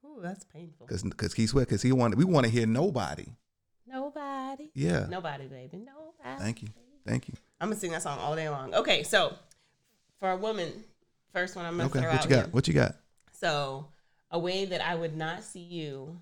Ooh, 0.07 0.21
that's 0.23 0.45
painful. 0.45 0.87
Because 0.87 1.03
because 1.03 1.35
Keith 1.35 1.51
Sweat 1.51 1.67
because 1.67 1.83
he 1.83 1.93
want 1.93 2.17
we 2.17 2.25
want 2.25 2.47
to 2.47 2.51
hear 2.51 2.67
nobody. 2.67 3.27
Nobody. 3.87 4.71
Yeah. 4.75 5.07
Nobody, 5.11 5.47
baby. 5.47 5.79
Nobody. 5.79 6.43
Thank 6.43 6.63
you. 6.63 6.69
Thank 7.07 7.29
you. 7.29 7.35
I'm 7.61 7.69
gonna 7.69 7.79
sing 7.79 7.91
that 7.91 8.03
song 8.03 8.19
all 8.19 8.35
day 8.35 8.49
long. 8.49 8.75
Okay, 8.75 9.03
so 9.03 9.35
for 10.21 10.31
a 10.31 10.37
woman, 10.37 10.85
first 11.35 11.57
one 11.57 11.67
I'm 11.67 11.77
gonna 11.77 11.91
Okay. 11.91 12.01
throw 12.01 12.09
What 12.09 12.15
out 12.15 12.25
you 12.25 12.31
got? 12.31 12.45
here. 12.45 12.49
What 12.53 12.69
you 12.69 12.75
got? 12.75 12.95
So 13.33 13.89
a 14.31 14.39
way 14.39 14.65
that 14.65 14.81
I 14.81 14.95
would 14.95 15.17
not 15.17 15.43
see 15.43 15.61
you, 15.61 16.19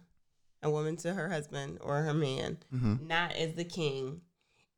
a 0.62 0.71
woman 0.71 0.97
to 0.99 1.14
her 1.14 1.28
husband 1.28 1.78
or 1.81 2.02
her 2.02 2.14
man, 2.14 2.59
Mm-hmm. 2.75 3.07
not 3.07 3.33
as 3.33 3.54
the 3.54 3.64
king, 3.64 4.23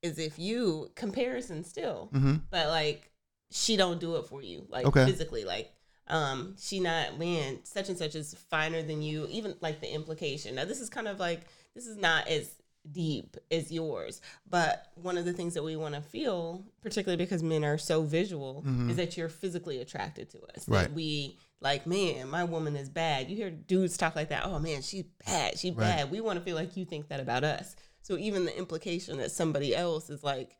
is 0.02 0.18
if 0.18 0.38
you 0.38 0.90
comparison 0.94 1.64
still, 1.64 2.10
Mm-hmm. 2.12 2.34
but 2.50 2.68
like 2.68 3.10
she 3.50 3.76
don't 3.76 4.00
do 4.00 4.16
it 4.16 4.26
for 4.26 4.42
you, 4.42 4.66
like 4.68 4.84
Okay. 4.86 5.06
physically, 5.06 5.44
like 5.44 5.72
um 6.08 6.54
she 6.58 6.80
not 6.80 7.18
man 7.18 7.60
such 7.64 7.88
and 7.88 7.96
such 7.96 8.14
is 8.14 8.34
finer 8.50 8.82
than 8.82 9.00
you 9.00 9.26
even 9.30 9.54
like 9.62 9.80
the 9.80 9.90
implication 9.90 10.54
now 10.54 10.66
this 10.66 10.78
is 10.78 10.90
kind 10.90 11.08
of 11.08 11.18
like 11.18 11.46
this 11.74 11.86
is 11.86 11.96
not 11.96 12.28
as 12.28 12.50
deep 12.92 13.36
as 13.50 13.72
yours 13.72 14.20
but 14.48 14.88
one 14.94 15.16
of 15.16 15.24
the 15.24 15.32
things 15.32 15.54
that 15.54 15.62
we 15.64 15.74
want 15.74 15.94
to 15.94 16.00
feel 16.02 16.62
particularly 16.82 17.16
because 17.22 17.42
men 17.42 17.64
are 17.64 17.78
so 17.78 18.02
visual 18.02 18.62
is 18.90 18.96
that 18.96 19.16
you're 19.16 19.28
physically 19.30 19.80
attracted 19.80 20.28
to 20.30 20.38
us 20.38 20.64
Mm-hmm. 20.64 20.72
Right. 20.72 20.82
that 20.82 20.92
we 20.92 21.38
like 21.60 21.86
man 21.86 22.28
my 22.28 22.44
woman 22.44 22.76
is 22.76 22.88
bad 22.90 23.30
you 23.30 23.36
hear 23.36 23.50
dudes 23.50 23.96
talk 23.96 24.14
like 24.14 24.28
that 24.28 24.44
oh 24.44 24.58
man 24.58 24.82
she's 24.82 25.04
bad 25.26 25.58
she's 25.58 25.72
Right. 25.74 25.96
bad 25.96 26.10
we 26.10 26.20
want 26.20 26.38
to 26.38 26.44
feel 26.44 26.56
like 26.56 26.76
you 26.76 26.84
think 26.84 27.08
that 27.08 27.20
about 27.20 27.42
us 27.42 27.74
so 28.02 28.18
even 28.18 28.44
the 28.44 28.56
implication 28.58 29.16
that 29.18 29.30
somebody 29.30 29.74
else 29.74 30.10
is 30.10 30.22
like 30.22 30.54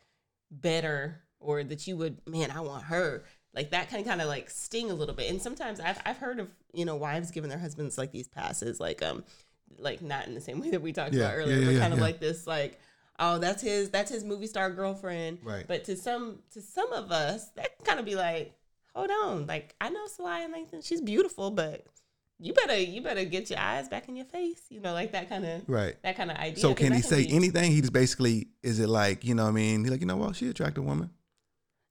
better 0.51 1.21
or 1.41 1.63
that 1.65 1.87
you 1.87 1.97
would 1.97 2.21
man 2.27 2.51
i 2.51 2.61
want 2.61 2.85
her 2.85 3.25
like 3.55 3.71
that 3.71 3.89
can 3.91 4.03
kind 4.05 4.21
of 4.21 4.29
like 4.29 4.49
sting 4.51 4.91
a 4.91 4.95
little 4.95 5.15
bit 5.15 5.31
and 5.31 5.41
sometimes 5.43 5.79
I've, 5.79 6.01
I've 6.05 6.17
heard 6.19 6.41
of 6.41 6.49
you 6.73 6.85
know 6.85 6.97
wives 6.97 7.31
giving 7.31 7.51
their 7.51 7.59
husbands 7.59 7.99
like 7.99 8.13
these 8.13 8.29
passes 8.29 8.81
like 8.81 9.03
um 9.03 9.25
like 9.79 10.03
not 10.03 10.27
in 10.27 10.35
the 10.35 10.41
same 10.41 10.61
way 10.61 10.71
that 10.71 10.83
we 10.83 10.93
talked 10.93 11.13
Yeah, 11.15 11.25
about 11.27 11.35
earlier 11.37 11.57
yeah, 11.59 11.65
but 11.67 11.75
yeah, 11.75 11.81
kind 11.81 11.93
of 11.93 11.99
like 12.01 12.21
this 12.21 12.47
like 12.47 12.79
oh, 13.19 13.39
that's 13.39 13.63
his 13.63 13.91
that's 13.91 14.11
his 14.11 14.25
movie 14.25 14.47
star 14.47 14.71
girlfriend. 14.71 15.39
Right. 15.43 15.65
But 15.69 15.85
to 15.85 15.97
some 15.97 16.41
to 16.53 16.61
some 16.61 16.93
of 16.93 17.11
us, 17.13 17.49
that 17.57 17.77
can 17.77 17.87
kind 17.87 18.01
of 18.01 18.07
be 18.07 18.15
like, 18.17 18.55
hold 18.95 19.11
on, 19.11 19.47
like 19.47 19.75
I 19.81 19.89
know 19.91 20.07
Sanaa 20.07 20.49
Lathan, 20.53 20.85
she's 20.87 21.01
beautiful, 21.01 21.51
but 21.51 21.85
you 22.41 22.53
better 22.53 22.77
you 22.77 23.01
better 23.01 23.25
get 23.25 23.49
your 23.51 23.61
eyes 23.61 23.89
back 23.89 24.09
in 24.09 24.17
your 24.17 24.27
face. 24.27 24.63
You 24.69 24.81
know, 24.81 24.93
like 24.93 25.13
that 25.13 25.29
kind 25.29 25.45
of 25.47 25.63
Right. 25.69 25.95
that 26.03 26.17
kind 26.17 26.31
of 26.31 26.37
idea. 26.37 26.59
So 26.61 26.75
can 26.75 26.93
he 26.93 27.03
say 27.03 27.25
be- 27.27 27.33
anything? 27.35 27.71
He's 27.71 27.91
basically 27.91 28.49
is 28.63 28.81
it 28.81 28.89
like 28.89 29.25
you 29.25 29.35
know 29.37 29.45
what 29.45 29.51
I 29.51 29.53
mean? 29.53 29.83
He's 29.83 29.91
like 29.93 30.01
you 30.01 30.07
know 30.07 30.17
what? 30.17 30.35
She 30.37 30.49
attractive 30.49 30.85
woman. 30.85 31.11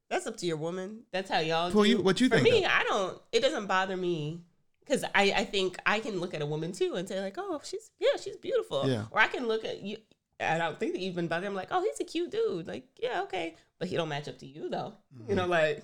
That's 0.10 0.28
up 0.28 0.38
to 0.38 0.46
your 0.46 0.58
woman. 0.58 1.04
That's 1.12 1.30
how 1.32 1.40
y'all 1.40 1.72
For 1.72 1.84
do. 1.86 1.90
you- 1.90 2.02
what 2.02 2.20
you 2.22 2.28
For 2.30 2.36
think, 2.40 2.44
me, 2.54 2.62
though? 2.62 2.68
I 2.68 2.84
don't. 2.84 3.22
It 3.32 3.40
doesn't 3.40 3.66
bother 3.68 3.96
me 3.98 4.42
because 4.86 5.04
I 5.16 5.34
I 5.36 5.44
think 5.46 5.78
I 5.86 6.00
can 6.00 6.20
look 6.20 6.34
at 6.34 6.42
a 6.42 6.46
woman 6.46 6.72
too 6.72 6.94
and 6.96 7.08
say 7.08 7.20
like, 7.22 7.36
oh, 7.38 7.62
she's 7.64 7.92
yeah, 8.00 8.18
she's 8.22 8.38
beautiful. 8.38 8.88
Yeah. 8.88 9.06
Or 9.12 9.20
I 9.20 9.28
can 9.28 9.48
look 9.48 9.66
at 9.66 9.82
you. 9.82 9.98
I 10.40 10.58
don't 10.58 10.80
think 10.80 10.94
that 10.94 11.00
you've 11.00 11.16
been 11.16 11.28
bothered. 11.28 11.48
I'm 11.48 11.56
like, 11.56 11.70
oh, 11.72 11.82
he's 11.82 12.00
a 12.00 12.04
cute 12.04 12.32
dude. 12.32 12.68
Like, 12.68 12.86
yeah, 13.02 13.22
okay, 13.24 13.56
but 13.80 13.88
he 13.88 13.96
don't 13.96 14.10
match 14.10 14.28
up 14.28 14.40
to 14.40 14.46
you 14.46 14.70
though. 14.70 14.94
Mm-hmm. 15.16 15.30
You 15.30 15.36
know, 15.36 15.48
like 15.48 15.84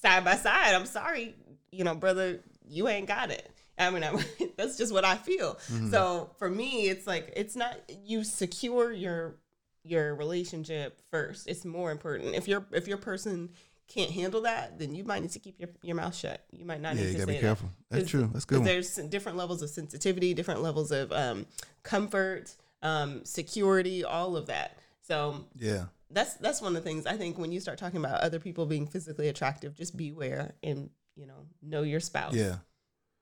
side 0.00 0.24
by 0.24 0.36
side. 0.36 0.74
I'm 0.74 0.86
sorry, 0.86 1.34
you 1.70 1.84
know, 1.84 1.94
brother, 1.94 2.40
you 2.68 2.88
ain't 2.88 3.06
got 3.06 3.30
it. 3.30 3.50
I 3.78 3.90
mean, 3.90 4.04
I, 4.04 4.14
that's 4.56 4.76
just 4.76 4.92
what 4.92 5.04
I 5.04 5.16
feel. 5.16 5.54
Mm-hmm. 5.54 5.90
So 5.90 6.30
for 6.38 6.48
me, 6.48 6.88
it's 6.88 7.06
like 7.06 7.32
it's 7.36 7.56
not 7.56 7.76
you 8.04 8.24
secure 8.24 8.92
your 8.92 9.36
your 9.84 10.14
relationship 10.14 11.00
first. 11.10 11.48
It's 11.48 11.64
more 11.64 11.90
important. 11.90 12.34
If 12.34 12.48
your 12.48 12.64
if 12.72 12.86
your 12.86 12.98
person 12.98 13.50
can't 13.94 14.10
handle 14.10 14.42
that, 14.42 14.78
then 14.78 14.94
you 14.94 15.04
might 15.04 15.20
need 15.22 15.30
to 15.32 15.38
keep 15.38 15.58
your, 15.60 15.68
your 15.82 15.96
mouth 15.96 16.14
shut. 16.14 16.44
You 16.52 16.64
might 16.64 16.80
not 16.80 16.94
Yeah, 16.96 17.02
need 17.02 17.06
you 17.08 17.12
to 17.14 17.18
gotta 17.20 17.32
be 17.32 17.38
careful. 17.38 17.68
That. 17.90 17.98
That's 17.98 18.10
true. 18.10 18.30
That's 18.32 18.44
good. 18.44 18.64
There's 18.64 18.94
different 18.96 19.36
levels 19.38 19.62
of 19.62 19.70
sensitivity, 19.70 20.34
different 20.34 20.62
levels 20.62 20.90
of 20.92 21.12
um, 21.12 21.46
comfort, 21.82 22.54
um, 22.82 23.24
security, 23.24 24.04
all 24.04 24.36
of 24.36 24.46
that. 24.46 24.78
So 25.02 25.44
Yeah. 25.58 25.86
that's 26.10 26.34
that's 26.34 26.62
one 26.62 26.76
of 26.76 26.82
the 26.82 26.88
things 26.88 27.06
I 27.06 27.16
think 27.16 27.38
when 27.38 27.52
you 27.52 27.60
start 27.60 27.78
talking 27.78 27.98
about 27.98 28.20
other 28.20 28.38
people 28.38 28.66
being 28.66 28.86
physically 28.86 29.28
attractive, 29.28 29.74
just 29.74 29.96
beware 29.96 30.54
and 30.62 30.90
you 31.16 31.26
know 31.26 31.46
know 31.62 31.82
your 31.82 32.00
spouse. 32.00 32.34
Yeah. 32.34 32.56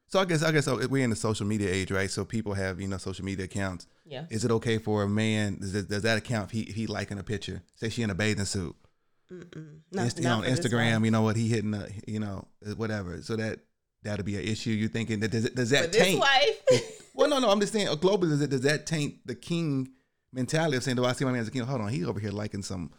So 0.09 0.19
I 0.21 0.25
guess 0.25 0.43
I 0.43 0.51
guess 0.53 0.67
we're 0.69 1.05
in 1.05 1.11
the 1.11 1.17
social 1.17 1.47
media 1.47 1.71
age, 1.71 1.91
right? 1.91 2.11
So 2.11 2.25
people 2.25 2.55
have 2.55 2.81
you 2.81 2.89
know 2.89 2.99
social 2.99 3.25
media 3.25 3.45
accounts. 3.47 3.87
yeah. 4.05 4.27
Is 4.31 4.45
it 4.45 4.51
okay 4.51 4.79
for 4.79 5.03
a 5.05 5.09
man? 5.09 5.59
Does, 5.61 5.85
does 5.87 6.03
that 6.03 6.19
account 6.19 6.47
if 6.47 6.51
he 6.51 6.61
if 6.63 6.75
he 6.75 6.87
liking 6.87 7.19
a 7.19 7.23
picture? 7.23 7.63
Say 7.77 7.89
she 7.89 8.03
in 8.03 8.11
a 8.11 8.15
bathing 8.15 8.45
suit. 8.45 8.75
Not, 9.93 10.05
Inst- 10.05 10.21
not 10.23 10.45
on 10.45 10.51
Instagram, 10.51 11.05
you 11.05 11.11
know 11.11 11.23
what 11.23 11.37
he 11.37 11.49
hitting, 11.49 11.73
a, 11.75 11.87
you 12.07 12.19
know, 12.21 12.47
whatever. 12.77 13.23
So 13.23 13.37
that 13.37 13.61
that'll 14.03 14.25
be 14.25 14.37
an 14.37 14.43
issue. 14.45 14.71
You 14.71 14.89
thinking 14.89 15.21
that 15.21 15.31
does 15.31 15.45
it, 15.45 15.55
does 15.55 15.71
that 15.71 15.93
this 15.93 16.03
taint? 16.03 16.21
wife. 16.21 16.97
Well, 17.13 17.29
no, 17.29 17.39
no. 17.41 17.51
I'm 17.51 17.61
just 17.61 17.73
saying, 17.73 17.89
uh, 17.89 17.97
globally, 17.97 18.31
does 18.31 18.41
it 18.41 18.51
does 18.51 18.61
that 18.63 18.87
taint 18.87 19.27
the 19.27 19.35
king 19.35 19.91
mentality 20.33 20.77
of 20.77 20.83
saying, 20.85 20.97
"Do 20.97 21.05
I 21.05 21.13
see 21.13 21.25
my 21.25 21.33
man 21.33 21.41
as 21.43 21.49
a 21.49 21.51
king?" 21.51 21.63
Hold 21.63 21.81
on, 21.83 21.89
he 21.89 22.05
over 22.05 22.19
here 22.21 22.31
liking 22.31 22.63
some 22.63 22.93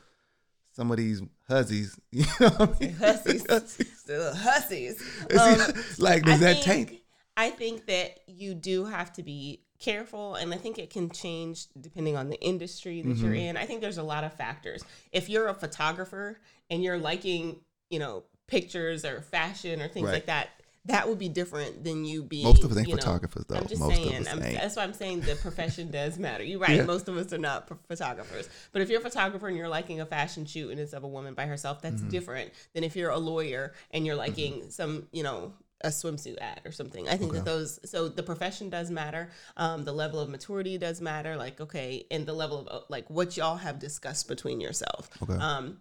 some 0.74 0.92
of 0.92 0.98
these 0.98 1.22
hussies. 1.48 1.98
You 2.12 2.26
know 2.40 2.50
what 2.50 2.76
I 2.76 2.80
mean? 2.86 2.94
hussies, 3.00 3.46
Hussies. 3.50 4.04
the 4.04 4.34
hussies. 4.36 5.02
Um, 5.32 5.74
like, 5.98 6.24
does 6.24 6.36
I 6.44 6.54
that 6.54 6.64
think- 6.64 6.90
taint? 6.90 7.00
I 7.38 7.50
think 7.50 7.86
that 7.88 8.20
you 8.28 8.54
do 8.54 8.86
have 8.86 9.12
to 9.14 9.24
be 9.24 9.64
careful, 9.82 10.36
and 10.36 10.54
I 10.54 10.58
think 10.58 10.78
it 10.80 10.90
can 10.90 11.10
change 11.10 11.66
depending 11.80 12.16
on 12.16 12.30
the 12.30 12.40
industry 12.42 13.02
that 13.02 13.18
you're 13.18 13.32
Mm-hmm. 13.32 13.36
in. 13.36 13.58
I 13.58 13.66
think 13.66 13.82
there's 13.82 13.98
a 13.98 14.04
lot 14.04 14.24
of 14.24 14.34
factors. 14.34 14.84
If 15.12 15.28
you're 15.30 15.48
a 15.48 15.54
photographer 15.54 16.40
and 16.70 16.84
you're 16.84 16.98
liking, 16.98 17.60
you 17.90 18.00
know, 18.00 18.24
pictures 18.48 19.04
or 19.06 19.22
fashion 19.22 19.82
or 19.82 19.88
things 19.88 20.06
Right. 20.08 20.14
like 20.14 20.26
that, 20.28 20.50
that 20.86 21.08
would 21.08 21.20
be 21.20 21.30
different 21.30 21.84
than 21.84 22.06
you 22.06 22.24
being. 22.24 22.44
Most 22.44 22.64
of 22.64 22.72
us 22.72 22.78
ain't 22.80 22.88
you 22.88 22.96
know, 22.96 23.02
photographers, 23.02 23.46
though. 23.48 23.56
I'm 23.56 23.68
just 23.68 23.80
Most 23.80 23.92
of 24.00 24.04
saying. 24.04 24.22
us 24.22 24.28
I'm, 24.34 24.40
that's 24.40 24.76
why 24.76 24.82
I'm 24.84 24.94
saying 24.94 25.22
the 25.22 25.36
profession 25.36 25.92
does 26.00 26.18
matter. 26.18 26.44
You're 26.44 26.60
right. 26.60 26.78
Yeah. 26.78 26.86
Most 26.86 27.08
of 27.08 27.16
us 27.18 27.32
are 27.34 27.38
not 27.38 27.70
photographers. 27.88 28.50
But 28.72 28.82
if 28.82 28.90
you're 28.90 29.00
a 29.00 29.04
photographer 29.04 29.48
and 29.48 29.56
you're 29.56 29.68
liking 29.70 30.02
a 30.02 30.08
fashion 30.08 30.44
shoot 30.48 30.72
and 30.72 30.80
it's 30.80 30.94
of 30.94 31.04
a 31.04 31.08
woman 31.08 31.36
by 31.36 31.46
herself, 31.46 31.82
that's 31.84 32.02
Mm-hmm. 32.02 32.10
different 32.10 32.52
than 32.74 32.84
if 32.84 32.96
you're 32.96 33.12
a 33.12 33.18
lawyer 33.20 33.74
and 33.92 34.08
you're 34.08 34.16
liking 34.16 34.72
some, 34.72 35.08
you 35.12 35.22
know, 35.22 35.54
a 35.84 35.90
swimsuit 35.90 36.38
ad 36.40 36.62
or 36.66 36.72
something. 36.72 37.08
I 37.08 37.18
think 37.18 37.34
that 37.34 37.46
those, 37.46 37.80
so 37.90 38.08
the 38.08 38.24
profession 38.24 38.70
does 38.70 38.90
matter. 38.92 39.30
Um, 39.58 39.84
the 39.84 39.94
level 39.94 40.20
of 40.20 40.30
maturity 40.30 40.78
does 40.78 41.02
matter. 41.02 41.36
Like, 41.36 41.60
okay, 41.62 42.06
and 42.12 42.26
the 42.26 42.34
level 42.34 42.60
of 42.60 42.68
uh, 42.68 42.86
like 42.90 43.10
what 43.10 43.38
y'all 43.38 43.58
have 43.58 43.80
discussed 43.80 44.28
between 44.28 44.62
yourself. 44.62 45.10
Okay. 45.24 45.34
Um, 45.34 45.78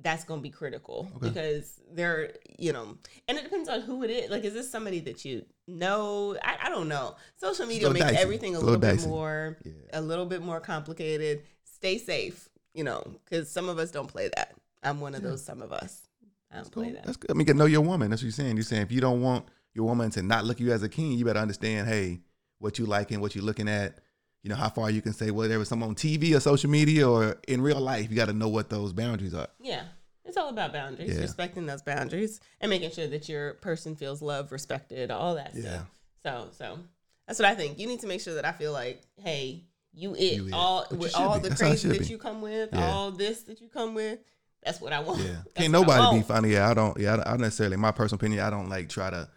that's 0.00 0.24
going 0.24 0.40
to 0.40 0.42
be 0.42 0.50
critical 0.50 1.10
because 1.20 1.78
they're, 1.92 2.32
you 2.58 2.72
know, 2.72 2.96
and 3.28 3.36
it 3.36 3.44
depends 3.44 3.68
on 3.68 3.82
who 3.82 4.02
it 4.02 4.10
is. 4.10 4.30
Like, 4.30 4.42
is 4.42 4.54
this 4.54 4.70
somebody 4.70 5.00
that 5.00 5.24
you 5.24 5.44
know? 5.68 6.34
I, 6.42 6.56
I 6.62 6.68
don't 6.70 6.88
know. 6.88 7.16
Social 7.36 7.66
media 7.66 7.90
makes 7.90 8.06
dicey. 8.06 8.16
everything 8.16 8.56
a 8.56 8.58
little, 8.58 8.80
little 8.80 8.96
bit 8.96 9.06
more, 9.06 9.58
a 9.92 10.00
little 10.00 10.24
bit 10.24 10.40
more 10.40 10.60
complicated. 10.60 11.42
Stay 11.64 11.98
safe, 11.98 12.48
you 12.72 12.84
know, 12.84 13.04
because 13.24 13.50
some 13.50 13.68
of 13.68 13.78
us 13.78 13.90
don't 13.90 14.08
play 14.08 14.30
that. 14.34 14.54
I'm 14.82 14.98
one 15.00 15.14
of 15.14 15.22
those. 15.22 15.44
Some 15.44 15.60
of 15.60 15.72
us. 15.72 16.08
I 16.52 16.56
don't 16.56 16.70
play 16.70 16.92
that. 16.92 17.04
That's 17.04 17.16
good. 17.16 17.30
I 17.30 17.34
mean, 17.34 17.46
get 17.46 17.56
know 17.56 17.64
your 17.66 17.80
woman. 17.80 18.10
That's 18.10 18.22
what 18.22 18.26
you're 18.26 18.32
saying. 18.32 18.56
You're 18.56 18.64
saying 18.64 18.82
if 18.82 18.92
you 18.92 19.00
don't 19.00 19.22
want 19.22 19.46
your 19.74 19.86
woman 19.86 20.10
to 20.10 20.22
not 20.22 20.44
look 20.44 20.58
at 20.58 20.60
you 20.60 20.72
as 20.72 20.82
a 20.82 20.88
king, 20.88 21.12
you 21.12 21.24
better 21.24 21.38
understand, 21.40 21.88
hey, 21.88 22.20
what 22.58 22.78
you 22.78 22.86
liking, 22.86 23.20
what 23.20 23.34
you're 23.34 23.44
looking 23.44 23.68
at. 23.68 23.98
You 24.42 24.50
know 24.50 24.56
how 24.56 24.68
far 24.68 24.90
you 24.90 25.00
can 25.00 25.12
say 25.12 25.30
whatever, 25.30 25.64
some 25.64 25.82
on 25.84 25.94
TV 25.94 26.36
or 26.36 26.40
social 26.40 26.68
media 26.68 27.08
or 27.08 27.36
in 27.46 27.62
real 27.62 27.80
life. 27.80 28.10
You 28.10 28.16
got 28.16 28.26
to 28.26 28.32
know 28.32 28.48
what 28.48 28.68
those 28.70 28.92
boundaries 28.92 29.34
are. 29.34 29.46
Yeah. 29.60 29.84
It's 30.24 30.36
all 30.36 30.48
about 30.48 30.72
boundaries, 30.72 31.14
Yeah. 31.14 31.20
respecting 31.20 31.66
those 31.66 31.82
boundaries, 31.82 32.40
and 32.60 32.68
making 32.70 32.90
sure 32.90 33.06
that 33.06 33.28
your 33.28 33.54
person 33.54 33.94
feels 33.96 34.20
loved, 34.22 34.50
respected, 34.52 35.10
all 35.10 35.34
that 35.36 35.52
Yeah. 35.54 35.62
stuff. 35.62 35.90
So, 36.22 36.48
so 36.58 36.78
that's 37.26 37.38
what 37.38 37.46
I 37.48 37.54
think. 37.54 37.78
You 37.78 37.86
need 37.86 38.00
to 38.00 38.06
make 38.06 38.20
sure 38.20 38.34
that 38.34 38.44
I 38.44 38.52
feel 38.52 38.72
like, 38.72 39.02
hey, 39.16 39.64
you 39.92 40.14
it 40.14 40.34
You 40.36 40.46
it. 40.48 40.52
all 40.52 40.86
But 40.90 40.98
with 40.98 41.14
all 41.16 41.34
be. 41.38 41.42
the 41.44 41.48
That's 41.50 41.60
crazy 41.60 41.88
that 41.88 42.00
be. 42.00 42.06
you 42.06 42.18
come 42.18 42.40
with, 42.40 42.70
Yeah. 42.72 42.92
all 42.92 43.10
this 43.10 43.42
that 43.44 43.60
you 43.60 43.68
come 43.68 43.94
with. 43.94 44.18
That's 44.64 44.80
what 44.80 44.92
I 44.92 45.00
want. 45.00 45.20
Yeah, 45.20 45.26
That's 45.44 45.52
can't 45.54 45.72
nobody 45.72 46.18
be 46.18 46.22
funny. 46.22 46.50
Yeah, 46.50 46.68
I 46.70 46.74
don't. 46.74 46.98
Yeah, 46.98 47.14
I 47.14 47.16
don't, 47.16 47.28
I 47.28 47.36
necessarily. 47.36 47.76
My 47.76 47.90
personal 47.90 48.16
opinion, 48.20 48.40
I 48.44 48.50
don't 48.50 48.68
like 48.68 48.88
try 48.88 49.10
to 49.10 49.28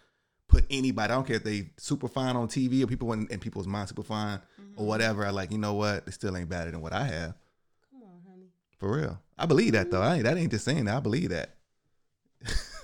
put 0.47 0.65
anybody. 0.69 1.11
I 1.11 1.15
don't 1.15 1.25
care 1.25 1.37
if 1.37 1.43
they 1.43 1.69
super 1.77 2.07
fine 2.07 2.35
on 2.35 2.47
TV 2.47 2.83
or 2.83 2.87
people 2.87 3.11
in, 3.13 3.27
in 3.31 3.39
people's 3.39 3.67
mind 3.67 3.89
super 3.89 4.03
fine 4.03 4.39
Mm-hmm. 4.75 4.81
or 4.81 4.87
whatever. 4.87 5.25
I 5.25 5.29
like, 5.29 5.51
you 5.51 5.57
know 5.57 5.73
what? 5.73 6.07
It 6.07 6.13
still 6.13 6.35
ain't 6.35 6.49
better 6.49 6.69
than 6.69 6.81
what 6.81 6.91
I 6.93 7.05
have. 7.05 7.33
Come 7.91 8.03
on, 8.03 8.19
honey. 8.29 8.47
For 8.77 8.97
real, 8.97 9.21
I 9.37 9.45
believe 9.45 9.71
that 9.73 9.89
though. 9.89 10.01
I 10.01 10.15
ain't, 10.15 10.23
that 10.25 10.37
ain't 10.37 10.51
just 10.51 10.65
saying 10.65 10.85
that. 10.85 10.97
I 10.97 10.99
believe 10.99 11.29
that. 11.29 11.55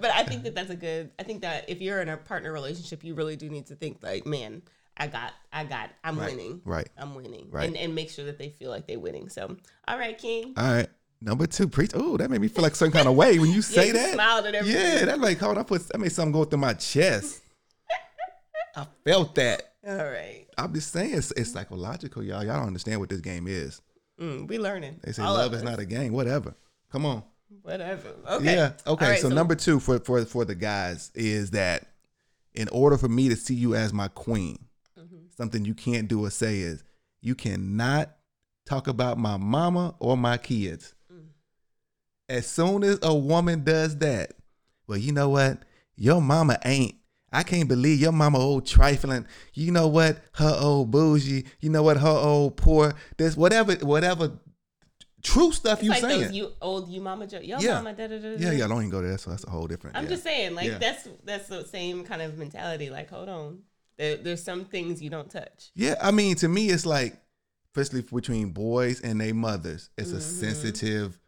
but 0.00 0.10
I 0.12 0.22
think 0.24 0.44
that 0.44 0.54
that's 0.54 0.70
a 0.70 0.76
good. 0.76 1.10
I 1.18 1.22
think 1.22 1.42
that 1.42 1.68
if 1.68 1.80
you're 1.80 2.00
in 2.00 2.08
a 2.08 2.16
partner 2.16 2.52
relationship, 2.52 3.02
you 3.04 3.14
really 3.14 3.36
do 3.36 3.48
need 3.48 3.66
to 3.66 3.74
think 3.74 3.98
like, 4.02 4.26
man, 4.26 4.62
I 4.98 5.06
got, 5.06 5.32
I 5.52 5.64
got, 5.64 5.90
I'm 6.02 6.18
Right. 6.18 6.30
winning, 6.30 6.60
Right. 6.64 6.88
I'm 6.96 7.14
winning, 7.14 7.48
Right. 7.50 7.66
and 7.68 7.76
and 7.76 7.94
make 7.94 8.10
sure 8.10 8.24
that 8.26 8.38
they 8.38 8.50
feel 8.50 8.70
like 8.70 8.86
they're 8.86 8.98
winning. 8.98 9.28
So, 9.28 9.56
all 9.86 9.98
right, 9.98 10.18
King. 10.18 10.54
All 10.56 10.64
right. 10.72 10.88
Number 11.20 11.46
two, 11.46 11.66
preach. 11.68 11.90
Oh, 11.94 12.16
that 12.16 12.30
made 12.30 12.40
me 12.40 12.48
feel 12.48 12.62
like 12.62 12.76
some 12.76 12.90
kind 12.92 13.08
of 13.08 13.14
way 13.16 13.38
when 13.38 13.50
you 13.50 13.60
say 13.76 13.88
you 13.88 13.92
that. 13.94 14.14
smiled 14.14 14.46
at 14.46 14.54
everything. 14.54 14.80
Yeah, 14.80 15.04
that 15.06 15.20
like 15.20 15.38
hold. 15.38 15.58
I 15.58 15.62
put 15.64 15.86
that 15.88 15.98
made 15.98 16.12
something 16.12 16.32
go 16.32 16.44
through 16.44 16.60
my 16.60 16.74
chest. 16.74 17.42
I 18.76 18.86
felt 19.04 19.34
that. 19.36 19.62
All 19.86 19.96
right, 19.96 20.46
I'm 20.58 20.74
just 20.74 20.92
saying 20.92 21.14
it's, 21.14 21.30
it's 21.32 21.52
psychological, 21.52 22.22
y'all. 22.22 22.44
Y'all 22.44 22.58
don't 22.58 22.66
understand 22.66 23.00
what 23.00 23.08
this 23.08 23.20
game 23.20 23.46
is. 23.48 23.80
mm, 24.20 24.46
we 24.48 24.58
learning. 24.58 25.00
They 25.02 25.12
say 25.12 25.22
All 25.22 25.34
love 25.34 25.54
is 25.54 25.62
not 25.62 25.78
a 25.78 25.84
game. 25.86 26.12
Whatever. 26.12 26.54
Come 26.92 27.06
on. 27.06 27.22
whatever. 27.62 28.10
Okay. 28.28 28.54
Yeah. 28.56 28.72
Okay. 28.86 29.10
Right, 29.10 29.20
so, 29.20 29.28
number 29.28 29.54
two 29.54 29.80
for 29.80 29.98
for 30.00 30.24
for 30.24 30.44
the 30.44 30.54
guys 30.54 31.10
is 31.14 31.52
that 31.52 31.86
in 32.54 32.68
order 32.68 32.98
for 32.98 33.08
me 33.08 33.28
to 33.28 33.36
see 33.36 33.54
you 33.54 33.74
as 33.74 33.92
my 33.92 34.08
queen. 34.08 34.58
Something 35.38 35.64
you 35.64 35.72
can't 35.72 36.08
do 36.08 36.24
or 36.26 36.30
say 36.30 36.58
is 36.58 36.82
you 37.22 37.34
cannot 37.34 38.10
talk 38.66 38.88
about 38.88 39.16
my 39.18 39.36
mama 39.36 39.94
or 40.00 40.16
my 40.16 40.36
kids. 40.36 40.94
Mm. 41.10 41.28
As 42.28 42.46
soon 42.46 42.82
as 42.82 42.98
a 43.02 43.14
woman 43.14 43.62
does 43.64 43.96
that, 43.98 44.32
well, 44.88 44.98
you 44.98 45.12
know 45.12 45.28
what? 45.30 45.62
Your 45.96 46.20
mama 46.20 46.58
ain't. 46.64 46.96
I 47.32 47.42
can't 47.44 47.68
believe 47.68 48.00
your 48.00 48.12
mama 48.12 48.38
old 48.38 48.66
trifling. 48.66 49.26
You 49.54 49.70
know 49.70 49.86
what? 49.86 50.18
Her 50.32 50.56
old 50.60 50.90
bougie. 50.90 51.44
You 51.60 51.70
know 51.70 51.82
what? 51.82 51.98
Her 51.98 52.08
old 52.08 52.56
poor. 52.56 52.94
This 53.16 53.36
whatever 53.36 53.74
whatever 53.74 54.32
true 55.22 55.52
stuff 55.52 55.78
It's 55.78 55.84
you 55.84 55.90
like 55.90 56.00
saying. 56.00 56.20
those 56.22 56.32
you 56.32 56.52
old 56.62 56.88
you 56.88 57.00
mama 57.00 57.26
joke. 57.26 57.44
Yo 57.44 57.58
Yeah. 57.60 57.74
mama 57.74 57.92
da 57.92 58.06
da 58.06 58.18
da. 58.18 58.28
yeah, 58.38 58.52
yeah. 58.52 58.66
Don't 58.66 58.78
even 58.78 58.90
go 58.90 59.02
there. 59.02 59.18
So 59.18 59.30
that's 59.30 59.44
a 59.44 59.50
whole 59.50 59.66
different. 59.66 59.96
I'm 59.96 60.04
yeah. 60.04 60.10
just 60.10 60.22
saying, 60.24 60.54
like 60.54 60.66
Yeah. 60.66 60.78
that's 60.78 61.06
that's 61.24 61.48
the 61.48 61.64
same 61.64 62.02
kind 62.04 62.22
of 62.22 62.38
mentality. 62.38 62.88
Like, 62.90 63.10
hold 63.10 63.28
on, 63.28 63.58
there, 63.98 64.16
there's 64.16 64.42
some 64.42 64.64
things 64.64 65.02
you 65.02 65.10
don't 65.10 65.30
touch. 65.30 65.70
Yeah, 65.74 65.96
I 66.00 66.10
mean, 66.10 66.36
to 66.36 66.48
me, 66.48 66.68
it's 66.70 66.86
like, 66.86 67.16
especially 67.74 68.02
between 68.02 68.50
boys 68.50 69.00
and 69.00 69.20
their 69.20 69.34
mothers, 69.34 69.90
it's 69.98 70.08
Mm-hmm. 70.10 70.16
a 70.18 70.20
sensitive 70.20 71.18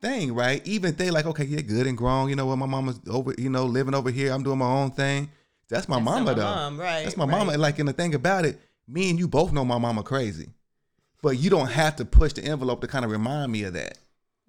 thing, 0.00 0.34
right? 0.34 0.64
Even 0.66 0.94
they 0.94 1.10
like, 1.10 1.26
okay, 1.26 1.44
yeah, 1.44 1.60
good 1.60 1.86
and 1.86 1.98
grown. 1.98 2.28
You 2.28 2.36
know 2.36 2.46
what? 2.46 2.56
My 2.56 2.66
mama's 2.66 3.00
over, 3.08 3.34
you 3.36 3.50
know, 3.50 3.64
living 3.64 3.94
over 3.94 4.10
here. 4.10 4.32
I'm 4.32 4.42
doing 4.42 4.58
my 4.58 4.66
own 4.70 4.90
thing. 4.92 5.30
That's 5.68 5.88
my 5.88 5.96
That's 5.96 6.04
mama, 6.04 6.26
my 6.26 6.34
though. 6.34 6.42
mom, 6.42 6.80
right, 6.80 7.04
That's 7.04 7.16
my 7.16 7.24
right. 7.26 7.30
mama. 7.46 7.56
Like, 7.58 7.78
and 7.78 7.88
the 7.88 7.92
thing 7.92 8.14
about 8.14 8.44
it, 8.44 8.58
me 8.86 9.10
and 9.10 9.18
you 9.18 9.28
both 9.28 9.52
know 9.52 9.64
my 9.64 9.76
mama 9.78 10.02
crazy, 10.02 10.48
but 11.22 11.30
you 11.38 11.50
don't 11.50 11.66
have 11.68 11.96
to 11.96 12.04
push 12.04 12.32
the 12.32 12.44
envelope 12.44 12.80
to 12.82 12.86
kind 12.86 13.04
of 13.04 13.10
remind 13.10 13.52
me 13.52 13.64
of 13.64 13.74
that. 13.74 13.98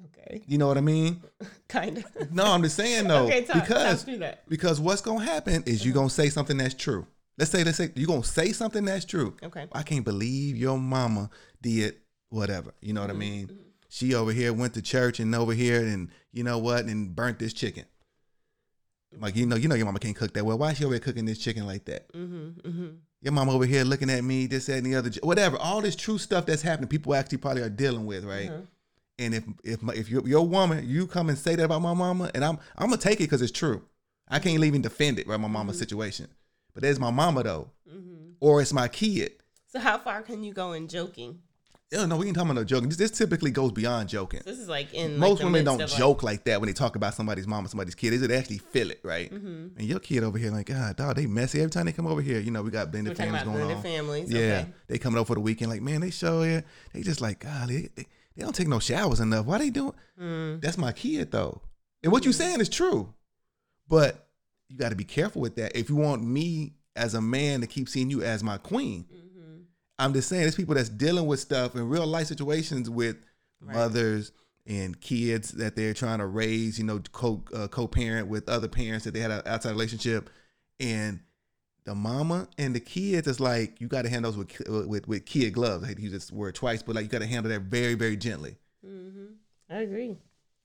Okay, 0.06 0.44
You 0.48 0.58
know 0.58 0.68
what 0.68 0.78
I 0.78 0.82
mean? 0.82 1.22
kind 1.68 1.98
of. 1.98 2.32
No, 2.32 2.46
I'm 2.46 2.64
just 2.64 2.78
saying 2.78 3.08
though, 3.08 3.26
okay, 3.26 3.44
talk, 3.44 3.62
because 3.62 4.04
talk 4.06 4.20
that. 4.20 4.48
because 4.48 4.80
what's 4.80 5.02
gonna 5.02 5.26
happen 5.26 5.64
is 5.66 5.84
you're 5.84 5.94
gonna 5.94 6.10
say 6.10 6.30
something 6.30 6.56
that's 6.58 6.74
true. 6.74 7.06
Let's 7.40 7.50
say 7.52 7.64
let's 7.64 7.78
say 7.78 7.90
you're 7.96 8.08
gonna 8.08 8.24
say 8.24 8.52
something 8.52 8.86
that's 8.86 9.06
true. 9.06 9.36
Okay. 9.42 9.66
I 9.72 9.82
can't 9.84 10.06
believe 10.06 10.56
your 10.58 10.78
mama 10.78 11.30
did 11.62 11.96
whatever. 12.30 12.74
You 12.82 12.94
know 12.94 13.02
what 13.02 13.10
I 13.10 13.14
Mm-hmm. 13.14 13.20
mean? 13.20 13.60
She 13.92 14.14
over 14.14 14.32
here 14.32 14.54
went 14.54 14.76
to 14.76 14.84
church 14.84 15.20
and 15.20 15.34
over 15.34 15.54
here 15.54 15.82
and 15.82 16.10
you 16.32 16.44
know 16.44 16.60
what 16.60 16.86
and 16.86 17.16
burnt 17.16 17.40
this 17.40 17.54
chicken. 17.54 17.86
Like 19.20 19.36
you 19.36 19.48
know, 19.48 19.56
you 19.56 19.68
know 19.68 19.74
your 19.76 19.88
mama 19.88 19.98
can't 20.00 20.16
cook 20.16 20.34
that 20.36 20.46
well. 20.46 20.58
Why 20.60 20.72
is 20.72 20.78
she 20.78 20.86
over 20.86 20.94
here 20.94 21.00
cooking 21.00 21.26
this 21.26 21.40
chicken 21.40 21.66
like 21.66 21.86
that? 21.86 22.14
Mm-hmm. 22.14 22.60
Mm-hmm. 22.70 22.88
Your 23.22 23.34
mama 23.34 23.52
over 23.54 23.66
here 23.66 23.84
looking 23.84 24.10
at 24.12 24.24
me, 24.24 24.46
this, 24.46 24.68
that, 24.68 24.78
and 24.78 24.86
the 24.86 24.96
other, 24.96 25.10
whatever. 25.24 25.58
All 25.58 25.82
this 25.82 25.96
true 25.96 26.20
stuff 26.20 26.46
that's 26.46 26.62
happening, 26.62 26.88
people 26.90 27.16
actually 27.16 27.40
probably 27.40 27.64
are 27.64 27.70
dealing 27.70 28.06
with, 28.06 28.24
right? 28.24 28.50
Uh-huh. 28.50 28.62
And 29.18 29.34
if 29.34 29.44
if 29.64 29.82
my, 29.82 29.94
if 29.96 30.10
your 30.10 30.26
your 30.28 30.48
woman, 30.48 30.88
you 30.88 31.08
come 31.08 31.28
and 31.30 31.38
say 31.38 31.56
that 31.56 31.64
about 31.64 31.82
my 31.82 31.94
mama, 31.96 32.30
and 32.36 32.46
I'm 32.46 32.60
I'm 32.78 32.90
gonna 32.90 33.02
take 33.02 33.16
it 33.20 33.24
because 33.24 33.42
it's 33.42 33.52
true. 33.52 33.82
I 34.28 34.38
can't 34.38 34.64
even 34.64 34.84
defend 34.84 35.18
it, 35.18 35.28
right? 35.28 35.40
My 35.40 35.48
mama's 35.48 35.76
Mm-hmm. 35.78 35.80
situation, 35.80 36.28
but 36.80 36.84
there's 36.88 37.00
my 37.00 37.12
mama 37.12 37.44
though, 37.44 37.70
Mm-hmm. 37.94 38.32
or 38.40 38.62
it's 38.62 38.72
my 38.72 38.88
kid. 38.88 39.34
So 39.68 39.80
how 39.80 39.98
far 39.98 40.22
can 40.22 40.44
you 40.46 40.54
go 40.54 40.72
in 40.72 40.88
joking? 40.88 41.40
Oh 41.94 42.06
no, 42.06 42.16
we 42.16 42.28
ain't 42.28 42.36
talking 42.38 42.52
about 42.52 42.62
no 42.62 42.64
joking. 42.64 42.88
This, 42.88 42.98
this 42.98 43.12
typically 43.12 43.52
goes 43.52 43.74
beyond 43.74 44.08
joking. 44.08 44.42
This 44.46 44.58
is 44.60 44.70
like 44.70 44.94
in 44.94 45.18
Most 45.18 45.40
the 45.40 45.46
women 45.46 45.66
don't 45.66 45.82
of, 45.82 45.90
like- 45.90 46.00
joke 46.00 46.24
like 46.24 46.46
that 46.46 46.62
when 46.62 46.68
they 46.68 46.74
talk 46.74 46.96
about 46.96 47.16
somebody's 47.16 47.48
mama, 47.48 47.68
somebody's 47.68 47.96
kid. 47.96 48.12
They 48.14 48.38
actually 48.38 48.60
feel 48.60 48.92
it, 48.92 49.02
right? 49.04 49.30
Mhm. 49.30 49.76
And 49.78 49.82
your 49.88 50.00
kid 50.00 50.24
over 50.24 50.38
here, 50.38 50.52
like, 50.52 50.68
God, 50.68 50.96
dog, 50.96 51.18
they 51.18 51.26
messy 51.26 51.60
every 51.60 51.72
time 51.72 51.88
they 51.88 51.92
come 51.92 52.08
over 52.08 52.22
here. 52.22 52.40
You 52.40 52.52
know, 52.52 52.62
we 52.62 52.72
got 52.72 52.92
blended 52.92 53.18
families 53.18 53.44
going 53.44 53.58
blended 53.58 53.78
on. 53.78 53.84
families. 53.84 54.32
Yeah, 54.32 54.40
Okay. 54.40 54.68
they 54.88 54.98
coming 55.00 55.18
over 55.18 55.28
for 55.28 55.34
the 55.36 55.42
weekend. 55.42 55.70
Like, 55.72 55.82
man, 55.82 56.00
they 56.00 56.12
show 56.12 56.44
here. 56.44 56.64
They 56.94 57.02
just 57.02 57.20
like, 57.20 57.40
God, 57.40 57.68
they, 57.68 57.90
they, 57.96 58.06
don't 58.38 58.56
take 58.56 58.70
no 58.70 58.80
showers 58.80 59.20
enough. 59.20 59.46
Why 59.48 59.58
they 59.58 59.70
doing? 59.70 59.94
Mm. 60.22 60.62
That's 60.62 60.78
my 60.78 60.94
kid 60.94 61.32
though. 61.32 61.62
And 62.04 62.12
what 62.14 62.24
you 62.24 62.32
saying 62.32 62.62
is 62.62 62.70
true, 62.70 63.14
but 63.90 64.29
you 64.70 64.78
got 64.78 64.90
to 64.90 64.96
be 64.96 65.04
careful 65.04 65.42
with 65.42 65.56
that. 65.56 65.76
If 65.76 65.90
you 65.90 65.96
want 65.96 66.24
me 66.24 66.74
as 66.96 67.14
a 67.16 67.22
man 67.22 67.62
to 67.62 67.68
keep 67.68 67.90
seeing 67.90 68.10
you 68.10 68.22
as 68.24 68.44
my 68.44 68.58
queen, 68.58 69.06
Mhm. 69.12 69.64
I'm 69.98 70.14
just 70.14 70.30
saying, 70.30 70.44
there's 70.44 70.56
people 70.56 70.76
that's 70.76 70.90
dealing 70.90 71.26
with 71.26 71.40
stuff 71.40 71.76
in 71.76 71.90
real 71.90 72.08
life 72.08 72.28
situations 72.28 72.90
with 72.90 73.18
Right. 73.62 73.74
mothers 73.74 74.32
and 74.66 75.00
kids 75.02 75.52
that 75.54 75.76
they're 75.76 75.94
trying 75.94 76.20
to 76.20 76.28
raise, 76.28 76.78
you 76.78 76.86
know, 76.86 77.00
co 77.12 77.44
uh, 77.54 77.68
co-parent 77.68 78.28
with 78.28 78.48
other 78.48 78.68
parents 78.68 79.04
that 79.06 79.14
they 79.14 79.20
had 79.20 79.32
an 79.32 79.42
outside 79.46 79.72
relationship, 79.72 80.30
and 80.80 81.20
the 81.86 81.96
mama 81.96 82.48
and 82.58 82.76
the 82.76 82.80
kids 82.80 83.28
is 83.28 83.40
like 83.40 83.82
you 83.82 83.88
got 83.88 84.04
to 84.04 84.10
handle 84.10 84.32
those 84.32 84.38
with 84.38 84.88
with 84.88 85.08
with 85.08 85.26
kid 85.26 85.54
gloves. 85.54 85.84
I 85.84 85.88
hate 85.88 85.98
to 85.98 86.04
use 86.04 86.12
this 86.12 86.32
word 86.32 86.54
twice, 86.56 86.84
but 86.84 86.96
like 86.96 87.04
you 87.04 87.10
got 87.10 87.20
to 87.20 87.28
handle 87.28 87.52
that 87.52 87.62
very 87.64 87.96
very 87.96 88.16
gently. 88.16 88.58
Mhm. 88.86 89.36
I 89.70 89.78
agree. 89.82 90.18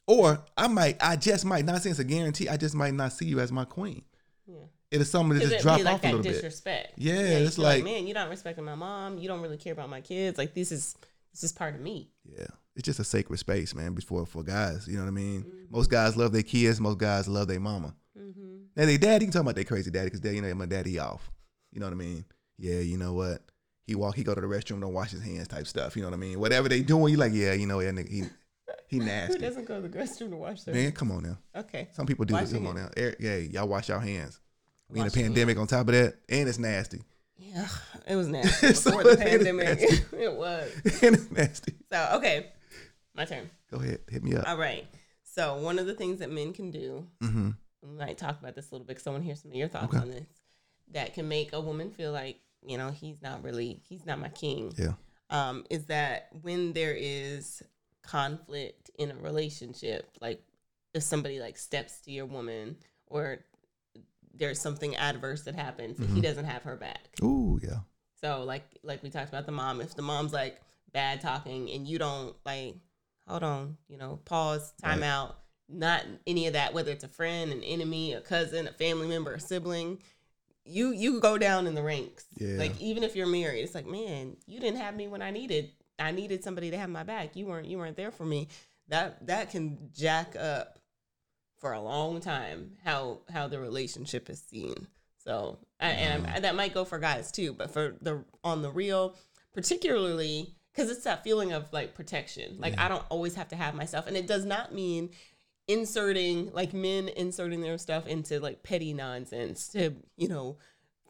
Or 0.07 0.45
I 0.57 0.69
might, 0.69 0.97
I 1.01 1.17
just 1.17 1.45
might 1.45 1.65
not 1.65 1.81
saying 1.83 1.93
it's 1.93 2.01
a 2.01 2.05
guarantee. 2.05 2.49
I 2.49 2.57
just 2.57 2.75
might 2.75 2.95
not 2.95 3.13
see 3.13 3.25
you 3.27 3.41
as 3.41 3.51
my 3.51 3.65
queen. 3.65 4.03
Yeah. 4.47 4.57
It 4.91 5.01
is 5.01 5.11
something 5.11 5.39
to 5.39 5.47
just 5.49 5.63
drop 5.63 5.83
like 5.83 5.95
off 5.95 6.01
a 6.01 6.03
that 6.03 6.09
little 6.09 6.23
bit. 6.23 6.33
disrespect. 6.35 6.93
Yeah, 6.97 7.39
you 7.39 7.47
it's 7.47 7.57
feel 7.57 7.65
like- 7.65 7.85
man, 7.85 8.07
you're 8.07 8.15
not 8.15 8.29
respecting 8.29 8.65
my 8.65 8.75
mom. 8.75 9.19
You 9.19 9.29
don't 9.29 9.41
really 9.41 9.57
care 9.57 9.73
about 9.73 9.89
my 9.89 10.01
kids. 10.01 10.37
Like 10.39 10.55
this 10.55 10.71
is 10.73 10.95
this 11.33 11.43
is 11.43 11.53
part 11.53 11.75
of 11.75 11.81
me. 11.81 12.11
Yeah, 12.25 12.47
it's 12.77 12.85
just 12.85 13.01
a 13.01 13.05
sacred 13.05 13.39
space, 13.39 13.75
man. 13.75 13.95
Before 13.95 14.25
for 14.27 14.43
guys, 14.45 14.87
you 14.87 14.95
know 14.97 15.03
what 15.03 15.09
I 15.09 15.13
mean. 15.13 15.43
Mhm. 15.45 15.71
Most 15.71 15.91
guys 15.91 16.17
love 16.17 16.33
their 16.33 16.43
kids. 16.43 16.81
Most 16.81 16.99
guys 16.99 17.27
love 17.27 17.49
their 17.49 17.59
mama. 17.61 17.95
Mm-hmm. 18.17 18.57
Now 18.77 18.87
they 18.87 18.99
daddy, 18.99 19.25
you 19.25 19.31
can 19.31 19.33
talk 19.33 19.43
about 19.43 19.55
their 19.57 19.65
crazy 19.65 19.91
daddy 19.91 20.11
because 20.11 20.33
you 20.33 20.41
know 20.43 20.55
my 20.55 20.67
daddy 20.67 20.99
off. 20.99 21.29
You 21.73 21.81
know 21.81 21.87
what 21.87 21.93
I 21.95 21.97
mean? 21.97 22.25
Yeah, 22.59 22.79
you 22.81 22.99
know 22.99 23.15
what? 23.15 23.43
He 23.87 23.95
walk, 23.97 24.15
he 24.15 24.23
go 24.23 24.35
to 24.35 24.41
the 24.41 24.47
restroom, 24.47 24.81
don't 24.81 24.93
wash 24.95 25.11
his 25.11 25.23
hands, 25.23 25.49
type 25.49 25.67
stuff. 25.67 25.97
You 25.97 26.03
know 26.03 26.09
what 26.09 26.15
I 26.15 26.19
mean? 26.21 26.39
Whatever 26.39 26.69
they 26.69 26.83
doing, 26.83 27.11
you 27.13 27.19
like, 27.19 27.33
yeah, 27.35 27.53
you 27.53 27.67
know, 27.67 27.81
yeah, 27.81 27.91
nigga, 27.91 28.31
he 28.89 28.99
he 28.99 29.05
Who 29.29 29.39
doesn't 29.39 29.65
go 29.67 29.81
to 29.81 29.89
the 29.89 29.99
restroom 29.99 30.31
to 30.31 30.37
wash 30.37 30.63
their? 30.63 30.75
Hands? 30.75 30.85
Man, 30.87 30.93
come 30.93 31.11
on 31.13 31.23
now. 31.23 31.39
Okay. 31.61 31.89
Some 31.93 32.07
people 32.07 32.25
do 32.25 32.35
Wash 32.35 32.51
Come 32.53 32.67
on 32.67 32.77
now. 32.77 32.89
Er- 32.97 33.17
Yeah, 33.19 33.37
y'all 33.37 33.69
wash 33.69 33.89
your 33.89 34.01
hands. 34.01 34.41
We 34.89 35.01
in 35.01 35.07
a 35.07 35.11
pandemic 35.11 35.57
on 35.59 35.67
top 35.67 35.89
of 35.89 35.95
that, 35.95 36.15
and 36.29 36.49
it's 36.49 36.59
nasty. 36.59 37.03
Yeah, 37.37 37.67
it 38.07 38.15
was 38.17 38.29
nasty 38.37 38.75
So 38.75 38.91
before 38.97 39.11
the 39.11 39.17
pandemic. 39.17 39.81
nasty. 39.81 40.05
it 40.17 40.33
was. 40.35 40.71
and 41.03 41.15
it's 41.17 41.31
nasty. 41.31 41.75
So 41.91 42.11
okay, 42.15 42.53
my 43.15 43.25
turn. 43.25 43.51
Go 43.71 43.79
ahead, 43.79 44.01
hit 44.09 44.23
me 44.23 44.35
up. 44.37 44.49
All 44.49 44.57
right. 44.59 44.87
So 45.25 45.57
one 45.57 45.79
of 45.81 45.87
the 45.87 45.95
things 45.95 46.21
that 46.21 46.31
men 46.31 46.53
can 46.53 46.71
do, 46.71 47.07
Mm-hmm. 47.23 47.51
we 47.83 47.89
might 47.97 48.19
talk 48.19 48.39
about 48.41 48.55
this 48.55 48.71
a 48.71 48.75
little 48.75 48.87
bit 48.87 48.95
because 48.97 49.07
I 49.07 49.11
want 49.11 49.23
to 49.23 49.27
hear 49.27 49.35
some 49.35 49.51
of 49.51 49.57
your 49.57 49.69
thoughts 49.69 49.87
Okay. 49.93 49.99
on 49.99 50.11
this, 50.11 50.27
that 50.93 51.15
can 51.15 51.27
make 51.29 51.53
a 51.53 51.61
woman 51.61 51.91
feel 51.91 52.13
like 52.13 52.39
you 52.65 52.79
know 52.79 52.91
he's 52.91 53.21
not 53.21 53.43
really 53.43 53.81
he's 53.89 54.07
not 54.07 54.19
my 54.21 54.29
king. 54.29 54.73
Yeah. 54.79 54.93
Um, 55.31 55.65
is 55.71 55.87
that 55.87 56.29
when 56.43 56.73
there 56.75 56.95
is 56.97 57.63
conflict 58.07 58.91
in 58.99 59.11
a 59.11 59.17
relationship, 59.17 60.11
like 60.21 60.43
if 60.93 61.03
somebody 61.03 61.41
like 61.41 61.57
steps 61.59 62.01
to 62.03 62.11
your 62.11 62.27
woman 62.27 62.77
or 63.07 63.41
there's 64.37 64.61
something 64.61 64.97
adverse 64.97 65.43
that 65.43 65.55
happens, 65.55 65.99
and 65.99 66.09
he 66.09 66.15
mm-hmm. 66.15 66.23
doesn't 66.23 66.45
have 66.45 66.63
her 66.63 66.77
back. 66.77 67.09
Ooh, 67.23 67.61
yeah. 67.63 67.79
So 68.21 68.43
like 68.43 68.65
like 68.83 69.03
we 69.03 69.11
talked 69.11 69.29
about 69.29 69.47
the 69.47 69.53
mom, 69.53 69.81
if 69.81 69.95
the 69.95 70.03
mom's 70.03 70.33
like 70.33 70.61
bad 70.93 71.21
talking 71.21 71.71
and 71.71 71.87
you 71.87 71.99
don't 71.99 72.35
like 72.45 72.77
hold 73.29 73.43
on, 73.43 73.77
you 73.89 73.97
know, 73.97 74.21
pause, 74.25 74.73
time 74.83 75.01
Right. 75.01 75.09
out, 75.09 75.39
not 75.69 76.05
any 76.27 76.47
of 76.47 76.53
that, 76.53 76.75
whether 76.75 76.93
it's 76.93 77.05
a 77.05 77.09
friend, 77.09 77.53
an 77.53 77.63
enemy, 77.63 78.13
a 78.13 78.21
cousin, 78.21 78.69
a 78.69 78.73
family 78.73 79.09
member, 79.09 79.35
a 79.35 79.41
sibling, 79.41 79.99
you 80.65 80.93
you 80.93 81.21
go 81.21 81.39
down 81.39 81.67
in 81.67 81.75
the 81.75 81.83
ranks. 81.83 82.27
Yeah. 82.37 82.59
Like 82.59 82.81
even 82.81 83.03
if 83.03 83.15
you're 83.17 83.27
married, 83.27 83.63
it's 83.63 83.75
like, 83.75 83.87
man, 83.87 84.37
you 84.47 84.61
didn't 84.61 84.81
have 84.81 84.95
me 84.97 85.09
when 85.09 85.23
I 85.23 85.31
needed 85.31 85.71
I 85.99 86.11
needed 86.11 86.43
somebody 86.45 86.71
to 86.71 86.79
have 86.79 86.91
my 86.91 87.03
back. 87.03 87.37
You 87.37 87.47
weren't 87.47 87.67
you 87.69 87.79
weren't 87.79 87.97
there 87.97 88.11
for 88.11 88.25
me. 88.25 88.49
That 88.89 89.27
that 89.27 89.51
can 89.51 89.91
jack 89.95 90.37
up 90.37 90.79
for 91.59 91.73
a 91.73 91.81
long 91.81 92.21
time 92.21 92.73
how 92.85 93.21
how 93.33 93.49
the 93.49 93.59
relationship 93.59 94.29
is 94.29 94.43
seen. 94.43 94.87
So 95.17 95.59
I, 95.81 95.89
and 95.89 96.27
I'm, 96.27 96.43
that 96.43 96.55
might 96.55 96.75
go 96.75 96.85
for 96.85 96.99
guys 96.99 97.33
too, 97.33 97.55
but 97.55 97.71
for 97.71 97.97
the 98.01 98.25
on 98.43 98.63
the 98.63 98.71
real, 98.71 99.15
particularly 99.55 100.55
because 100.73 100.91
it's 100.91 101.05
that 101.05 101.25
feeling 101.25 101.53
of 101.53 101.73
like 101.73 101.95
protection. 101.95 102.57
Like 102.59 102.75
Yeah. 102.75 102.85
I 102.85 102.89
don't 102.89 103.05
always 103.09 103.35
have 103.37 103.49
to 103.49 103.57
have 103.57 103.75
myself, 103.75 104.07
and 104.07 104.17
it 104.17 104.27
does 104.27 104.45
not 104.45 104.75
mean 104.75 105.11
inserting 105.67 106.53
like 106.53 106.75
men 106.75 107.09
inserting 107.09 107.63
their 107.63 107.79
stuff 107.79 108.07
into 108.07 108.39
like 108.39 108.63
petty 108.63 108.93
nonsense 108.93 109.69
to 109.69 109.95
you 110.17 110.29
know 110.29 110.59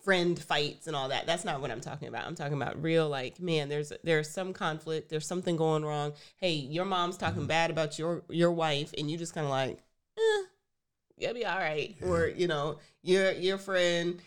friend 0.04 0.38
fights 0.38 0.86
and 0.86 0.94
all 0.94 1.08
that 1.08 1.26
that's 1.26 1.44
not 1.44 1.60
what 1.60 1.70
i'm 1.70 1.80
talking 1.80 2.08
about 2.08 2.26
i'm 2.26 2.34
talking 2.34 2.60
about 2.60 2.80
real 2.82 3.08
like 3.08 3.40
man 3.40 3.68
there's 3.68 3.90
there's 4.02 4.28
some 4.30 4.52
conflict 4.52 5.08
there's 5.08 5.26
something 5.26 5.56
going 5.56 5.84
wrong 5.84 6.12
hey 6.36 6.52
your 6.52 6.84
mom's 6.84 7.16
talking 7.16 7.42
Mhm. 7.42 7.48
bad 7.48 7.70
about 7.70 7.98
your 7.98 8.22
your 8.28 8.52
wife 8.52 8.92
and 8.98 9.10
you 9.10 9.16
just 9.16 9.34
kind 9.34 9.46
of 9.46 9.50
like 9.50 9.78
eh, 10.18 10.42
you'll 11.16 11.34
be 11.34 11.46
all 11.46 11.58
right 11.58 11.96
or 12.02 12.26
you 12.28 12.46
know 12.46 12.78
your 13.02 13.32
your 13.32 13.56
friend 13.58 14.20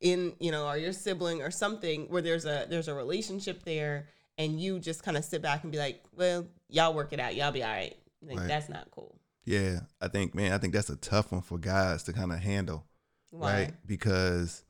in 0.00 0.32
you 0.40 0.50
know 0.50 0.66
or 0.66 0.76
your 0.78 0.92
sibling 0.92 1.42
or 1.42 1.50
something 1.50 2.06
where 2.08 2.22
there's 2.22 2.44
a 2.46 2.66
there's 2.70 2.88
a 2.88 2.94
relationship 2.94 3.62
there 3.64 4.06
and 4.38 4.60
you 4.60 4.78
just 4.78 5.02
kind 5.02 5.16
of 5.16 5.24
sit 5.24 5.42
back 5.42 5.62
and 5.64 5.72
be 5.72 5.78
like 5.78 6.02
well 6.16 6.46
y'all 6.68 6.94
work 6.94 7.12
it 7.12 7.20
out 7.20 7.34
y'all 7.34 7.52
be 7.52 7.62
all 7.62 7.68
right 7.70 7.96
like 8.22 8.38
Right. 8.38 8.48
that's 8.48 8.68
not 8.68 8.90
cool 8.90 9.14
Yeah. 9.44 9.80
I 10.00 10.08
think, 10.08 10.34
man, 10.34 10.52
I 10.52 10.58
think 10.58 10.72
that's 10.74 10.90
a 10.90 10.96
tough 10.96 11.32
one 11.32 11.40
for 11.40 11.56
guys 11.58 12.02
to 12.04 12.12
kind 12.12 12.30
of 12.32 12.38
handle. 12.38 12.84
Why? 13.30 13.52
right? 13.52 13.74
Because 13.86 14.62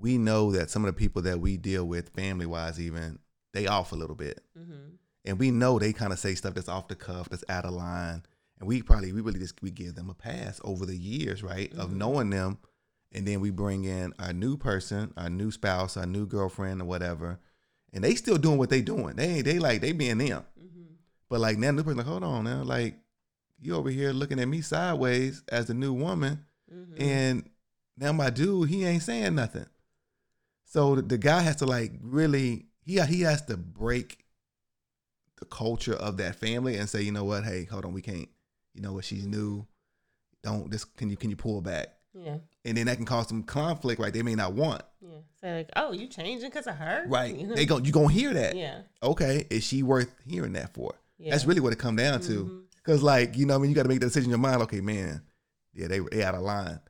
we 0.00 0.16
know 0.16 0.52
that 0.52 0.70
some 0.70 0.84
of 0.84 0.94
the 0.94 0.98
people 0.98 1.22
that 1.22 1.40
we 1.40 1.56
deal 1.56 1.84
with, 1.84 2.10
family 2.10 2.46
wise, 2.46 2.80
even 2.80 3.18
they 3.52 3.66
off 3.66 3.92
a 3.92 3.96
little 3.96 4.14
bit, 4.16 4.40
Mm-hmm. 4.58 4.94
and 5.24 5.38
we 5.38 5.50
know 5.50 5.78
they 5.78 5.92
kind 5.92 6.12
of 6.12 6.18
say 6.18 6.34
stuff 6.34 6.54
that's 6.54 6.68
off 6.68 6.88
the 6.88 6.94
cuff, 6.94 7.28
that's 7.28 7.44
out 7.48 7.64
of 7.64 7.72
line, 7.72 8.22
and 8.60 8.68
we 8.68 8.82
probably 8.82 9.12
we 9.12 9.20
really 9.20 9.40
just 9.40 9.60
we 9.62 9.70
give 9.70 9.94
them 9.96 10.08
a 10.10 10.14
pass 10.14 10.60
over 10.64 10.86
the 10.86 10.96
years, 10.96 11.42
right, 11.42 11.72
of 11.74 11.90
Mhm. 11.90 11.96
knowing 11.96 12.30
them, 12.30 12.58
and 13.12 13.26
then 13.26 13.40
we 13.40 13.50
bring 13.50 13.84
in 13.84 14.12
our 14.18 14.32
new 14.32 14.56
person, 14.56 15.12
our 15.16 15.30
new 15.30 15.50
spouse, 15.50 15.96
our 15.96 16.06
new 16.06 16.26
girlfriend, 16.26 16.80
or 16.80 16.84
whatever, 16.84 17.38
and 17.92 18.04
they 18.04 18.14
still 18.14 18.38
doing 18.38 18.58
what 18.58 18.70
they 18.70 18.82
doing. 18.82 19.16
They 19.16 19.26
ain't 19.36 19.44
they 19.46 19.58
like 19.58 19.80
they 19.80 19.92
being 19.92 20.18
them, 20.18 20.44
Mm-hmm. 20.60 20.82
but 21.28 21.40
like 21.40 21.58
now 21.58 21.68
the 21.68 21.72
new 21.74 21.82
person 21.82 21.98
like 21.98 22.06
hold 22.06 22.22
on 22.22 22.44
now, 22.44 22.62
like 22.62 22.98
you 23.60 23.74
over 23.74 23.90
here 23.90 24.12
looking 24.12 24.38
at 24.38 24.46
me 24.46 24.60
sideways 24.60 25.42
as 25.48 25.66
the 25.66 25.74
new 25.74 25.92
woman. 25.92 26.44
Mm-hmm. 26.72 27.02
And 27.02 27.50
now 27.96 28.12
my 28.12 28.30
dude, 28.30 28.68
he 28.68 28.84
ain't 28.84 29.02
saying 29.02 29.34
nothing. 29.34 29.66
So 30.70 30.94
the, 30.96 31.02
the 31.02 31.18
guy 31.18 31.40
has 31.40 31.56
to 31.56 31.66
like 31.66 31.92
really 32.02 32.66
he 32.84 33.00
he 33.00 33.22
has 33.22 33.42
to 33.46 33.56
break 33.56 34.24
the 35.38 35.46
culture 35.46 35.94
of 35.94 36.16
that 36.18 36.36
family 36.36 36.76
and 36.76 36.88
say, 36.88 37.02
you 37.02 37.12
know 37.12 37.24
what, 37.24 37.44
hey, 37.44 37.64
hold 37.64 37.84
on, 37.84 37.92
we 37.92 38.02
can't. 38.02 38.28
You 38.74 38.82
know 38.82 38.92
what, 38.92 39.04
she's 39.04 39.26
new. 39.26 39.66
Don't 40.42 40.70
this 40.70 40.84
can 40.84 41.08
you 41.10 41.16
can 41.16 41.30
you 41.30 41.36
pull 41.36 41.60
back? 41.60 41.88
yeah, 42.14 42.38
And 42.64 42.76
then 42.76 42.86
that 42.86 42.96
can 42.96 43.04
cause 43.04 43.28
some 43.28 43.42
conflict, 43.44 44.00
right? 44.00 44.12
They 44.12 44.22
may 44.22 44.34
not 44.34 44.52
want. 44.54 44.82
yeah. 45.00 45.08
Say 45.40 45.56
like, 45.58 45.70
oh, 45.76 45.92
you 45.92 46.06
changing 46.08 46.48
because 46.50 46.66
of 46.66 46.74
her, 46.76 47.04
Right. 47.06 47.36
They 47.56 47.64
go 47.66 47.78
you 47.78 47.92
gonna 47.92 48.12
hear 48.12 48.34
that. 48.34 48.54
yeah, 48.56 48.82
Okay. 49.02 49.46
Is 49.50 49.64
she 49.64 49.82
worth 49.82 50.12
hearing 50.26 50.52
that 50.54 50.74
for? 50.74 50.94
yeah. 51.18 51.30
That's 51.30 51.44
really 51.46 51.60
what 51.60 51.72
it 51.72 51.78
come 51.78 51.96
down 51.96 52.20
to. 52.22 52.44
Mhm. 52.44 52.62
Cause 52.84 53.02
like, 53.02 53.36
you 53.36 53.46
know, 53.46 53.54
what 53.54 53.60
I 53.60 53.62
mean 53.62 53.70
you 53.70 53.76
gotta 53.76 53.88
make 53.88 54.00
the 54.00 54.06
decision 54.06 54.26
in 54.26 54.30
your 54.30 54.38
mind, 54.38 54.62
okay, 54.62 54.80
man, 54.80 55.22
yeah, 55.74 55.86
they 55.88 55.98
they 56.00 56.22
out 56.24 56.34
of 56.34 56.42
line. 56.42 56.80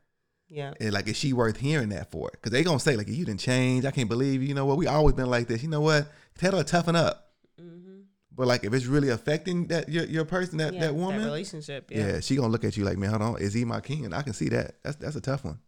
Yeah, 0.49 0.73
And 0.81 0.93
like, 0.93 1.09
is 1.09 1.17
she 1.17 1.33
worth 1.33 1.59
hearing 1.59 1.91
that 1.91 2.11
for? 2.11 2.31
Because 2.33 2.53
they 2.53 2.63
gonna 2.65 2.81
say 2.81 2.97
like, 2.97 3.09
you 3.09 3.25
didn't 3.25 3.41
change. 3.41 3.85
I 3.85 3.91
can't 3.91 4.09
believe. 4.09 4.43
You 4.43 4.55
know 4.55 4.65
what? 4.67 4.77
We 4.79 4.87
always 4.87 5.15
been 5.15 5.31
like 5.31 5.47
this. 5.49 5.63
You 5.63 5.69
know 5.69 5.81
what? 5.81 6.11
Tell 6.39 6.53
her 6.53 6.59
to 6.59 6.65
toughen 6.65 6.97
up. 6.97 7.33
mm-hmm. 7.61 8.01
But 8.33 8.47
like, 8.47 8.65
if 8.65 8.73
it's 8.73 8.87
really 8.87 9.11
affecting 9.11 9.67
that 9.67 9.89
your 9.89 10.05
your 10.05 10.25
person, 10.25 10.59
that 10.59 10.75
yeah, 10.75 10.81
that 10.81 10.95
woman, 10.95 11.25
relationship, 11.25 11.91
yeah. 11.91 12.15
yeah. 12.15 12.21
she 12.21 12.37
gonna 12.37 12.49
look 12.49 12.65
at 12.65 12.77
you 12.77 12.85
like, 12.85 12.97
man, 12.97 13.11
hold 13.11 13.23
on, 13.23 13.41
is 13.43 13.53
he 13.53 13.65
my 13.65 13.81
king? 13.81 14.05
And 14.05 14.15
I 14.15 14.23
can 14.23 14.33
see 14.33 14.49
that. 14.51 14.77
That's 14.83 14.97
that's 14.97 15.17
a 15.17 15.21
tough 15.21 15.45
one. 15.45 15.59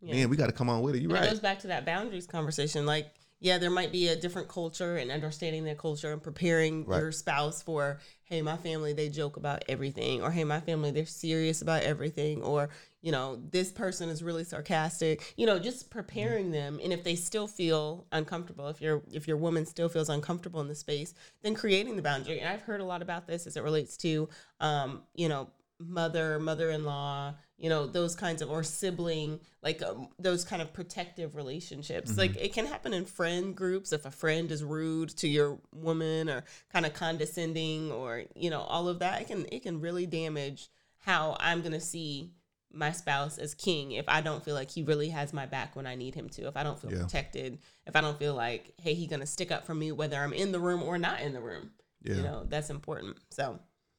Yeah. 0.00 0.14
man, 0.14 0.30
we 0.30 0.36
got 0.36 0.46
to 0.46 0.52
come 0.52 0.70
on 0.70 0.80
with 0.80 0.94
it. 0.94 1.02
You're 1.02 1.10
And 1.10 1.18
It 1.18 1.20
right. 1.20 1.30
goes 1.30 1.40
back 1.40 1.58
to 1.60 1.66
that 1.66 1.84
boundaries 1.84 2.26
conversation. 2.26 2.86
Like, 2.86 3.12
yeah, 3.38 3.58
there 3.58 3.70
might 3.70 3.92
be 3.92 4.08
a 4.08 4.16
different 4.16 4.48
culture 4.48 4.96
and 4.96 5.10
understanding 5.10 5.64
that 5.64 5.76
culture 5.76 6.10
and 6.12 6.22
preparing 6.22 6.86
Right. 6.86 7.00
your 7.00 7.12
spouse 7.12 7.62
for, 7.62 7.98
hey, 8.24 8.40
my 8.40 8.56
family, 8.56 8.94
they 8.94 9.10
joke 9.10 9.36
about 9.36 9.62
everything, 9.68 10.22
or 10.22 10.30
hey, 10.30 10.44
my 10.44 10.60
family, 10.60 10.90
they're 10.90 11.04
serious 11.04 11.60
about 11.60 11.82
everything, 11.82 12.42
or, 12.42 12.70
you 13.02 13.12
know, 13.12 13.40
this 13.50 13.72
person 13.72 14.08
is 14.08 14.22
really 14.22 14.44
sarcastic. 14.44 15.34
You 15.36 15.46
know, 15.46 15.58
just 15.58 15.90
preparing 15.90 16.50
them. 16.50 16.80
And 16.82 16.92
if 16.92 17.02
they 17.04 17.16
still 17.16 17.46
feel 17.46 18.06
uncomfortable, 18.12 18.68
if 18.68 18.80
your 18.80 19.02
if 19.12 19.26
your 19.26 19.36
woman 19.36 19.66
still 19.66 19.88
feels 19.88 20.08
uncomfortable 20.08 20.60
in 20.60 20.68
the 20.68 20.74
space, 20.74 21.14
then 21.42 21.54
creating 21.54 21.96
the 21.96 22.02
boundary. 22.02 22.40
And 22.40 22.48
I've 22.48 22.62
heard 22.62 22.80
a 22.80 22.84
lot 22.84 23.02
about 23.02 23.26
this 23.26 23.46
as 23.46 23.56
it 23.56 23.62
relates 23.62 23.96
to 23.98 24.28
um, 24.60 25.02
you 25.14 25.28
know, 25.28 25.48
mother, 25.78 26.38
mother-in-law, 26.38 27.34
you 27.56 27.68
know, 27.68 27.86
those 27.86 28.14
kinds 28.14 28.42
of 28.42 28.50
or 28.50 28.62
sibling, 28.62 29.40
like 29.62 29.82
um, 29.82 30.08
those 30.18 30.44
kind 30.44 30.62
of 30.62 30.72
protective 30.72 31.34
relationships. 31.36 32.16
Like 32.16 32.36
it 32.36 32.52
can 32.52 32.66
happen 32.66 32.92
in 32.92 33.04
friend 33.06 33.56
groups 33.56 33.92
if 33.92 34.04
a 34.04 34.10
friend 34.10 34.50
is 34.52 34.62
rude 34.62 35.10
to 35.16 35.28
your 35.28 35.58
woman 35.72 36.28
or 36.28 36.44
kind 36.72 36.86
of 36.86 36.94
condescending 36.94 37.90
or, 37.90 38.24
you 38.34 38.50
know, 38.50 38.60
all 38.60 38.88
of 38.88 38.98
that. 39.00 39.22
It 39.22 39.28
can 39.28 39.46
it 39.50 39.62
can 39.62 39.80
really 39.80 40.06
damage 40.06 40.68
how 40.98 41.36
I'm 41.40 41.60
going 41.60 41.72
to 41.72 41.80
see 41.80 42.32
my 42.72 42.92
spouse 42.92 43.36
as 43.38 43.54
king 43.54 43.92
if 43.92 44.08
I 44.08 44.20
don't 44.20 44.44
feel 44.44 44.54
like 44.54 44.70
he 44.70 44.82
really 44.82 45.08
has 45.08 45.32
my 45.32 45.46
back 45.46 45.74
when 45.74 45.86
I 45.86 45.94
need 45.96 46.14
him 46.14 46.28
to. 46.30 46.46
If 46.46 46.56
I 46.56 46.62
don't 46.62 46.78
feel 46.80 46.92
Yeah. 46.92 47.02
protected, 47.02 47.58
if 47.86 47.96
I 47.96 48.00
don't 48.00 48.18
feel 48.18 48.34
like 48.34 48.72
hey, 48.78 48.94
he's 48.94 49.08
going 49.08 49.20
to 49.20 49.26
stick 49.26 49.50
up 49.50 49.64
for 49.66 49.74
me 49.74 49.92
whether 49.92 50.16
I'm 50.18 50.32
in 50.32 50.52
the 50.52 50.60
room 50.60 50.82
or 50.82 50.96
not 50.98 51.20
in 51.20 51.32
the 51.32 51.40
room. 51.40 51.70
Yeah. 52.02 52.14
You 52.16 52.22
know, 52.22 52.44
that's 52.48 52.70
important. 52.70 53.16
So, 53.30 53.58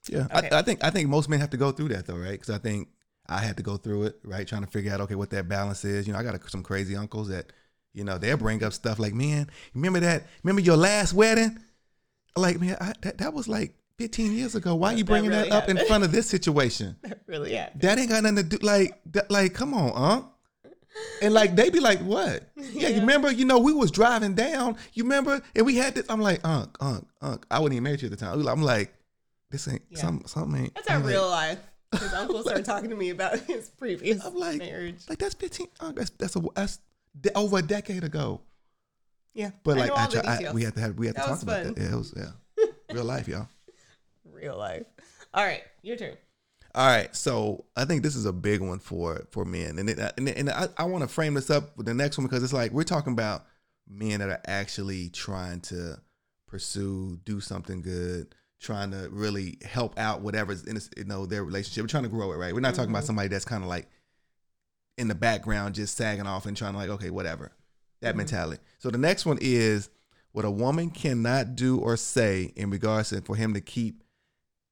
Yeah, 0.10 0.28
Okay. 0.34 0.50
I, 0.52 0.60
I 0.60 0.62
think 0.62 0.84
I 0.84 0.90
think 0.90 1.10
most 1.10 1.30
men 1.30 1.40
have 1.40 1.50
to 1.52 1.58
go 1.58 1.72
through 1.72 1.90
that 1.90 2.08
though, 2.08 2.16
right? 2.18 2.32
Because 2.32 2.50
I 2.50 2.58
think 2.58 2.88
I 3.28 3.40
had 3.40 3.58
to 3.58 3.64
go 3.64 3.78
through 3.78 4.04
it, 4.04 4.20
right? 4.24 4.48
Trying 4.48 4.64
to 4.66 4.72
figure 4.72 4.92
out 4.94 5.02
okay 5.02 5.16
what 5.16 5.30
that 5.32 5.48
balance 5.48 5.86
is. 5.86 6.08
You 6.08 6.14
know, 6.14 6.20
I 6.20 6.24
got 6.24 6.36
a, 6.36 6.50
some 6.50 6.64
crazy 6.64 6.96
uncles 6.96 7.28
that, 7.30 7.52
you 7.94 8.04
know, 8.04 8.18
they'll 8.18 8.38
bring 8.38 8.64
up 8.64 8.74
stuff 8.74 8.98
like, 9.00 9.14
"Man, 9.14 9.50
remember 9.76 10.00
that? 10.00 10.24
Remember 10.44 10.62
your 10.62 10.78
last 10.78 11.14
wedding? 11.14 11.60
Like, 12.36 12.60
man, 12.60 12.78
I, 12.82 12.94
that 13.02 13.18
that 13.20 13.34
was 13.34 13.48
like 13.48 13.76
15 14.02 14.34
years 14.34 14.56
ago. 14.56 14.74
Why 14.76 14.92
That- 14.92 14.98
you 14.98 15.04
that 15.04 15.12
bringing 15.12 15.30
really 15.30 15.50
that 15.50 15.64
up 15.64 15.70
in 15.70 15.78
front 15.86 16.04
of 16.04 16.12
this 16.12 16.28
situation? 16.36 16.96
that 17.04 17.22
really 17.28 17.54
yeah. 17.54 17.70
That 17.76 18.00
ain't 18.00 18.10
got 18.10 18.24
nothing 18.24 18.38
to 18.38 18.44
do. 18.44 18.58
Like, 18.66 19.00
that, 19.12 19.30
like, 19.30 19.54
come 19.54 19.74
on, 19.74 19.92
huh? 19.94 20.24
And 21.22 21.34
like 21.34 21.56
they 21.56 21.70
be 21.70 21.80
like, 21.80 22.00
what? 22.00 22.44
Yeah, 22.56 22.90
you 22.90 23.00
remember? 23.00 23.32
You 23.32 23.46
know, 23.46 23.60
we 23.60 23.72
was 23.72 23.92
driving 23.92 24.34
down. 24.34 24.76
You 24.94 25.04
remember? 25.04 25.42
And 25.56 25.66
we 25.66 25.78
had 25.78 25.96
this. 25.96 26.06
I'm 26.10 26.20
like, 26.20 26.42
Unc, 26.44 26.76
Unc, 26.82 27.08
Unc. 27.22 27.46
I 27.50 27.60
wasn't 27.60 27.76
even 27.76 27.84
married 27.84 28.00
to 28.00 28.08
you 28.08 28.12
at 28.12 28.20
the 28.20 28.26
time. 28.26 28.46
I'm 28.46 28.62
like, 28.62 28.94
this 29.52 29.68
ain't 29.70 29.84
Yeah. 29.90 30.00
some 30.00 30.24
something 30.26 30.64
ain't. 30.64 30.76
That's 30.76 30.90
our 30.90 30.96
ain't 30.98 31.06
like- 31.06 31.14
real 31.14 31.30
life. 31.30 31.60
His 31.98 32.14
uncle 32.14 32.42
started 32.44 32.66
talking 32.66 32.90
to 32.90 32.96
me 32.98 33.10
about 33.12 33.40
his 33.48 33.70
previous 33.70 34.26
I'm 34.26 34.36
like, 34.36 34.58
marriage. 34.60 35.04
like 35.08 35.20
that's 35.20 35.34
15. 35.36 35.68
Unc, 35.80 35.96
that's 35.96 36.10
that's 36.12 36.36
a 36.36 36.42
that's 36.56 36.80
de- 37.20 37.38
over 37.38 37.60
a 37.60 37.62
decade 37.62 38.04
ago. 38.04 38.42
Yeah, 39.34 39.52
But 39.64 39.78
I 39.78 39.82
like, 39.88 39.92
I, 39.92 40.08
try, 40.08 40.22
I, 40.50 40.52
we 40.52 40.64
had 40.64 40.76
to 40.76 40.82
have 40.82 40.98
we 40.98 41.08
had 41.08 41.16
That 41.16 41.24
to 41.24 41.30
talk 41.30 41.42
about 41.44 41.64
that. 41.64 41.78
Yeah, 41.82 41.94
it 41.94 41.96
was 41.96 42.14
yeah, 42.18 42.66
real 42.92 43.06
life, 43.06 43.30
y'all. 43.30 43.48
Real 44.42 44.58
life. 44.58 44.84
All 45.34 45.44
right, 45.46 45.64
your 45.82 45.96
turn. 45.96 46.16
All 46.74 46.88
right, 46.88 47.14
so 47.16 47.66
I 47.76 47.86
think 47.86 48.02
this 48.02 48.16
is 48.16 48.26
a 48.26 48.32
big 48.34 48.62
one 48.62 48.80
for 48.80 49.28
for 49.32 49.44
men, 49.46 49.78
and 49.78 49.90
it, 49.90 50.00
and, 50.18 50.30
and 50.30 50.50
I, 50.50 50.68
I 50.78 50.84
want 50.86 51.04
to 51.04 51.08
frame 51.08 51.34
this 51.34 51.50
up 51.50 51.76
with 51.78 51.86
the 51.86 51.94
next 51.94 52.18
one 52.18 52.26
because 52.28 52.44
it's 52.44 52.54
like 52.54 52.72
we're 52.72 52.84
talking 52.84 53.14
about 53.14 53.46
men 53.90 54.20
that 54.20 54.30
are 54.30 54.42
actually 54.46 55.10
trying 55.10 55.60
to 55.62 56.00
pursue, 56.48 57.20
do 57.26 57.42
something 57.42 57.82
good, 57.82 58.34
trying 58.62 58.92
to 58.92 59.10
really 59.12 59.58
help 59.64 59.98
out 60.00 60.22
whatever's 60.22 60.64
in 60.64 60.76
this, 60.76 60.90
you 60.96 61.04
know 61.04 61.26
their 61.26 61.44
relationship. 61.44 61.84
We're 61.84 61.88
trying 61.88 62.04
to 62.04 62.10
grow 62.10 62.32
it, 62.32 62.38
right? 62.38 62.54
We're 62.54 62.62
not 62.62 62.74
talking 62.76 62.92
about 62.92 63.04
Mhm. 63.04 63.08
somebody 63.08 63.28
that's 63.28 63.46
kind 63.46 63.64
of 63.64 63.70
like 63.70 63.90
in 64.98 65.08
the 65.10 65.16
background, 65.16 65.76
just 65.76 65.98
sagging 65.98 66.28
off 66.28 66.46
and 66.46 66.56
trying 66.56 66.74
to 66.74 66.78
like, 66.78 66.90
okay, 66.90 67.10
whatever, 67.10 67.52
that 68.02 68.14
Mhm. 68.14 68.20
mentality. 68.20 68.62
So 68.80 68.90
the 68.90 68.98
next 68.98 69.26
one 69.26 69.40
is 69.42 69.90
what 70.32 70.46
a 70.46 70.52
woman 70.52 70.90
cannot 70.90 71.56
do 71.56 71.78
or 71.80 71.98
say 71.98 72.54
in 72.56 72.70
regards 72.70 73.10
to 73.10 73.22
for 73.22 73.36
him 73.36 73.54
to 73.56 73.62
keep 73.62 74.04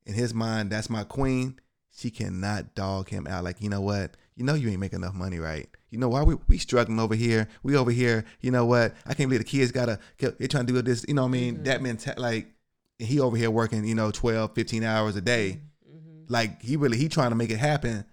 in 0.09 0.15
his 0.15 0.33
mind, 0.33 0.71
that's 0.71 0.89
my 0.89 1.03
queen. 1.03 1.59
She 1.91 2.09
cannot 2.11 2.75
dog 2.75 3.09
him 3.09 3.27
out. 3.27 3.43
Like, 3.43 3.61
you 3.61 3.69
know 3.69 3.81
what? 3.81 4.15
You 4.35 4.43
know 4.45 4.53
you 4.53 4.69
ain't 4.69 4.79
making 4.79 4.99
enough 4.99 5.13
money, 5.13 5.39
right? 5.39 5.67
You 5.89 5.97
know 5.97 6.09
why 6.09 6.23
we 6.23 6.35
we 6.47 6.57
struggling 6.57 6.99
over 6.99 7.15
here? 7.15 7.47
We 7.63 7.75
over 7.75 7.91
here. 7.91 8.25
You 8.41 8.51
know 8.51 8.65
what? 8.65 8.93
I 9.05 9.13
can't 9.13 9.29
believe 9.29 9.39
the 9.39 9.43
kids 9.45 9.71
gotta 9.71 9.99
they're 10.17 10.47
trying 10.47 10.65
to 10.67 10.73
do 10.73 10.81
this. 10.81 11.03
You 11.07 11.13
know 11.15 11.23
what 11.23 11.29
I 11.29 11.31
mean? 11.31 11.57
Mhm. 11.57 11.65
That 11.65 11.81
mentality. 11.81 12.21
Like 12.21 12.47
he 12.99 13.19
over 13.19 13.35
here 13.37 13.49
working, 13.51 13.85
you 13.85 13.95
know, 13.95 14.11
12, 14.11 14.53
15 14.53 14.83
hours 14.83 15.15
a 15.15 15.21
day. 15.21 15.61
Mm-hmm. 15.89 16.25
Like 16.33 16.61
he 16.61 16.75
really 16.77 16.97
he 16.97 17.09
trying 17.09 17.29
to 17.31 17.35
make 17.35 17.49
it 17.49 17.57
happen. 17.57 18.05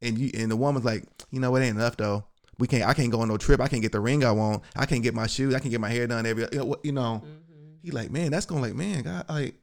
And 0.00 0.16
you 0.18 0.30
and 0.34 0.50
the 0.50 0.56
woman's 0.56 0.84
like, 0.84 1.04
you 1.30 1.40
know 1.40 1.50
what? 1.50 1.62
Ain't 1.62 1.76
enough 1.76 1.96
though. 1.96 2.24
We 2.58 2.66
can't. 2.68 2.84
I 2.88 2.94
can't 2.94 3.10
go 3.10 3.20
on 3.20 3.28
no 3.28 3.36
trip. 3.36 3.60
I 3.60 3.68
can't 3.68 3.82
get 3.82 3.92
the 3.92 4.00
ring 4.00 4.24
I 4.24 4.30
want. 4.30 4.62
I 4.76 4.86
can't 4.86 5.02
get 5.02 5.12
my 5.14 5.26
shoes. 5.26 5.54
I 5.54 5.58
can't 5.58 5.70
get 5.72 5.80
my 5.80 5.90
hair 5.90 6.06
done 6.06 6.24
every. 6.24 6.46
You 6.52 6.58
know, 6.58 6.76
you 6.84 6.92
know 6.92 7.22
Mm-hmm. 7.24 7.74
he 7.82 7.90
like, 7.90 8.10
man, 8.10 8.30
that's 8.30 8.46
gonna 8.46 8.62
like, 8.62 8.74
man, 8.74 9.02
God, 9.02 9.24
like, 9.28 9.56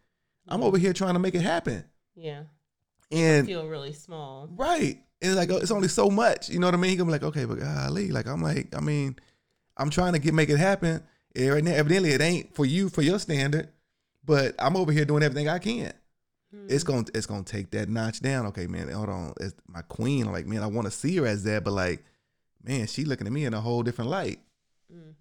I'm 0.48 0.64
over 0.64 0.78
here 0.78 0.94
trying 0.94 1.14
to 1.14 1.20
make 1.20 1.36
it 1.36 1.42
happen. 1.42 1.86
Yeah, 2.16 2.44
And 3.12 3.48
feel 3.48 3.68
really 3.68 3.94
small. 3.94 4.50
right, 4.56 4.98
and 5.22 5.36
like, 5.36 5.50
it's 5.50 5.72
only 5.72 5.88
so 5.88 6.10
much. 6.10 6.50
You 6.50 6.60
know 6.60 6.68
what 6.68 6.74
I 6.74 6.78
mean? 6.78 6.92
He 6.92 6.98
gonna 6.98 7.08
be 7.08 7.12
like, 7.14 7.24
okay, 7.24 7.46
but 7.46 7.60
golly, 7.60 8.12
like, 8.12 8.28
I'm 8.28 8.42
like, 8.42 8.76
I 8.76 8.80
mean, 8.82 9.16
I'm 9.78 9.90
trying 9.90 10.14
to 10.14 10.20
get 10.20 10.34
make 10.34 10.50
it 10.50 10.58
happen. 10.58 11.04
And 11.36 11.54
right 11.54 11.64
now, 11.64 11.72
evidently, 11.72 12.12
it 12.12 12.22
ain't 12.22 12.54
for 12.54 12.66
you 12.66 12.90
for 12.90 13.02
your 13.02 13.18
standard, 13.20 13.70
but 14.26 14.56
I'm 14.60 14.76
over 14.76 14.92
here 14.92 15.06
doing 15.06 15.24
everything 15.24 15.48
I 15.50 15.60
can. 15.60 15.94
It's 16.68 16.84
Mm-hmm. 16.84 16.92
gonna 16.92 17.06
it's 17.16 17.26
gonna 17.26 17.44
take 17.44 17.72
that 17.72 17.88
notch 17.88 18.20
down. 18.20 18.46
Okay, 18.48 18.68
man, 18.68 18.90
hold 18.90 19.08
on. 19.08 19.34
It's 19.40 19.56
my 19.68 19.82
queen. 19.84 20.28
I'm 20.28 20.34
like, 20.34 20.46
man, 20.46 20.62
I 20.64 20.68
want 20.68 20.86
to 20.86 20.92
see 20.92 21.16
her 21.16 21.26
as 21.26 21.44
that, 21.46 21.64
but 21.64 21.72
like, 21.72 22.04
man, 22.62 22.88
she 22.88 23.06
looking 23.06 23.26
at 23.26 23.32
me 23.32 23.46
in 23.46 23.54
a 23.54 23.62
whole 23.62 23.84
different 23.84 24.10
light. 24.12 24.40
Mm. 24.94 25.14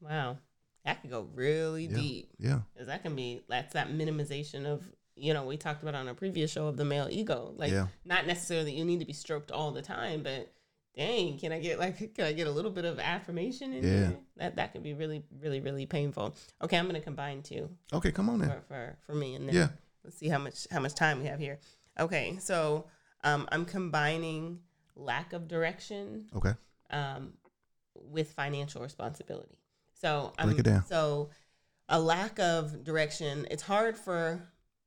Wow, 0.00 0.38
that 0.84 1.00
could 1.00 1.10
go 1.10 1.28
really 1.34 1.86
Yeah. 1.86 1.96
deep. 1.96 2.30
Yeah, 2.38 2.60
Because 2.72 2.86
that 2.88 3.02
can 3.02 3.14
be 3.14 3.42
that's 3.48 3.74
that 3.74 3.88
minimization 3.90 4.64
of 4.66 4.84
you 5.14 5.34
know 5.34 5.44
we 5.44 5.56
talked 5.56 5.82
about 5.82 5.94
on 5.94 6.08
a 6.08 6.14
previous 6.14 6.50
show 6.50 6.66
of 6.66 6.76
the 6.76 6.84
male 6.84 7.08
ego. 7.10 7.52
Like 7.56 7.70
Yeah. 7.72 7.88
not 8.04 8.26
necessarily 8.26 8.76
you 8.76 8.84
need 8.84 9.00
to 9.00 9.06
be 9.06 9.12
stroked 9.12 9.50
all 9.50 9.70
the 9.72 9.82
time, 9.82 10.22
but 10.22 10.52
dang, 10.96 11.38
can 11.38 11.52
I 11.52 11.58
get 11.60 11.78
like 11.78 11.96
can 12.14 12.24
I 12.24 12.32
get 12.32 12.46
a 12.46 12.50
little 12.50 12.70
bit 12.70 12.84
of 12.84 12.98
affirmation 12.98 13.72
in 13.74 13.84
Yeah. 13.84 13.90
there? 14.00 14.16
That 14.36 14.56
that 14.56 14.72
could 14.72 14.82
be 14.82 14.94
really 14.94 15.22
really 15.40 15.60
really 15.60 15.86
painful. 15.86 16.34
Okay, 16.62 16.76
I'm 16.78 16.86
gonna 16.86 17.00
combine 17.00 17.42
two 17.42 17.68
okay, 17.92 18.10
come 18.12 18.28
on 18.30 18.38
then. 18.40 18.48
for 18.50 18.60
for, 18.68 18.96
for 19.06 19.14
me 19.14 19.34
and 19.34 19.46
then 19.48 19.54
Yeah, 19.54 19.68
let's 20.04 20.16
see 20.16 20.28
how 20.28 20.38
much 20.38 20.66
how 20.70 20.80
much 20.80 20.94
time 20.94 21.20
we 21.20 21.26
have 21.26 21.38
here. 21.38 21.58
Okay, 22.00 22.38
so 22.40 22.86
um, 23.22 23.46
I'm 23.52 23.64
combining 23.66 24.60
lack 24.96 25.32
of 25.34 25.46
direction 25.46 26.26
okay, 26.34 26.54
um, 26.90 27.34
with 27.94 28.32
financial 28.32 28.82
responsibility. 28.82 29.58
So 30.02 30.32
I'm, 30.36 30.48
Break 30.48 30.58
it 30.58 30.64
down. 30.64 30.84
So 30.86 31.30
a 31.88 31.98
lack 31.98 32.38
of 32.38 32.84
direction. 32.84 33.46
It's 33.50 33.62
hard 33.62 33.96
for 33.96 34.42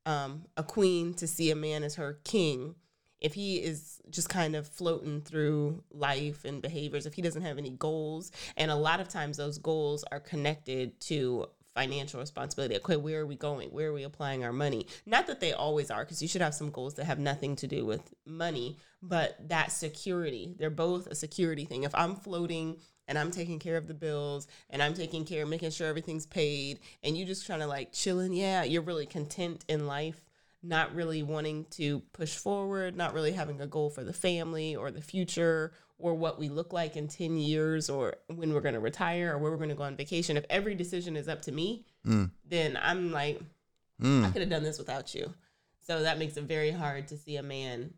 um, 0.05 0.43
a 0.57 0.63
queen 0.63 1.13
to 1.15 1.27
see 1.27 1.49
a 1.51 1.55
man 1.55 1.83
as 1.83 1.95
her 1.95 2.19
king 2.23 2.75
if 3.21 3.33
he 3.33 3.55
is 3.55 4.01
just 4.09 4.27
kind 4.29 4.55
of 4.55 4.67
floating 4.67 5.21
through 5.21 5.83
life 5.89 6.43
and 6.43 6.61
behaviors. 6.61 7.05
If 7.05 7.13
he 7.13 7.21
doesn't 7.21 7.41
have 7.41 7.57
any 7.57 7.71
goals, 7.71 8.31
and 8.57 8.69
a 8.69 8.75
lot 8.75 8.99
of 8.99 9.07
times 9.07 9.37
those 9.37 9.57
goals 9.57 10.03
are 10.11 10.19
connected 10.19 10.99
to 11.01 11.47
financial 11.73 12.19
responsibility. 12.19 12.75
Okay, 12.77 12.97
where 12.97 13.21
are 13.21 13.25
we 13.25 13.35
going? 13.35 13.69
Where 13.69 13.89
are 13.89 13.93
we 13.93 14.03
applying 14.03 14.43
our 14.43 14.53
money? 14.53 14.87
Not 15.05 15.27
that 15.27 15.39
they 15.39 15.53
always 15.53 15.91
are, 15.91 16.03
because 16.03 16.21
you 16.21 16.27
should 16.27 16.41
have 16.41 16.53
some 16.53 16.71
goals 16.71 16.95
that 16.95 17.05
have 17.05 17.19
nothing 17.19 17.55
to 17.57 17.67
do 17.67 17.85
with 17.85 18.13
money, 18.25 18.77
but 19.01 19.37
that 19.49 19.71
security. 19.71 20.55
They're 20.57 20.69
both 20.69 21.07
a 21.07 21.15
security 21.15 21.65
thing. 21.65 21.83
If 21.83 21.95
I'm 21.95 22.15
floating 22.15 22.77
and 23.07 23.17
I'm 23.17 23.31
taking 23.31 23.59
care 23.59 23.77
of 23.77 23.87
the 23.87 23.93
bills 23.93 24.47
and 24.69 24.81
I'm 24.81 24.93
taking 24.93 25.25
care 25.25 25.43
of 25.43 25.49
making 25.49 25.71
sure 25.71 25.87
everything's 25.87 26.25
paid 26.25 26.79
and 27.03 27.17
you 27.17 27.25
just 27.25 27.45
trying 27.45 27.59
to 27.59 27.67
like 27.67 27.91
chilling, 27.91 28.33
yeah, 28.33 28.63
you're 28.63 28.81
really 28.81 29.05
content 29.05 29.63
in 29.67 29.85
life, 29.87 30.21
not 30.63 30.93
really 30.95 31.21
wanting 31.23 31.65
to 31.71 31.99
push 32.13 32.35
forward, 32.35 32.95
not 32.95 33.13
really 33.13 33.31
having 33.33 33.61
a 33.61 33.67
goal 33.67 33.89
for 33.89 34.03
the 34.03 34.13
family 34.13 34.75
or 34.75 34.89
the 34.91 35.01
future 35.01 35.71
or 35.97 36.13
what 36.13 36.39
we 36.39 36.49
look 36.49 36.73
like 36.73 36.95
in 36.97 37.07
10 37.07 37.37
years 37.37 37.89
or 37.89 38.15
when 38.27 38.53
we're 38.53 38.61
going 38.61 38.73
to 38.73 38.79
retire 38.79 39.33
or 39.33 39.37
where 39.37 39.51
we're 39.51 39.57
going 39.57 39.69
to 39.69 39.75
go 39.75 39.83
on 39.83 39.95
vacation. 39.95 40.35
If 40.37 40.45
every 40.49 40.75
decision 40.75 41.15
is 41.15 41.27
up 41.27 41.41
to 41.43 41.51
me, 41.51 41.85
Mm. 42.05 42.29
then 42.47 42.77
I'm 42.81 43.11
like, 43.11 43.39
I 43.99 44.03
Mm. 44.03 44.33
could 44.33 44.41
have 44.41 44.49
done 44.49 44.63
this 44.63 44.77
without 44.77 45.15
you. 45.15 45.33
So 45.87 46.03
that 46.03 46.17
makes 46.19 46.35
it 46.37 46.43
very 46.43 46.71
hard 46.71 47.07
to 47.09 47.17
see 47.17 47.37
a 47.37 47.43
man 47.43 47.93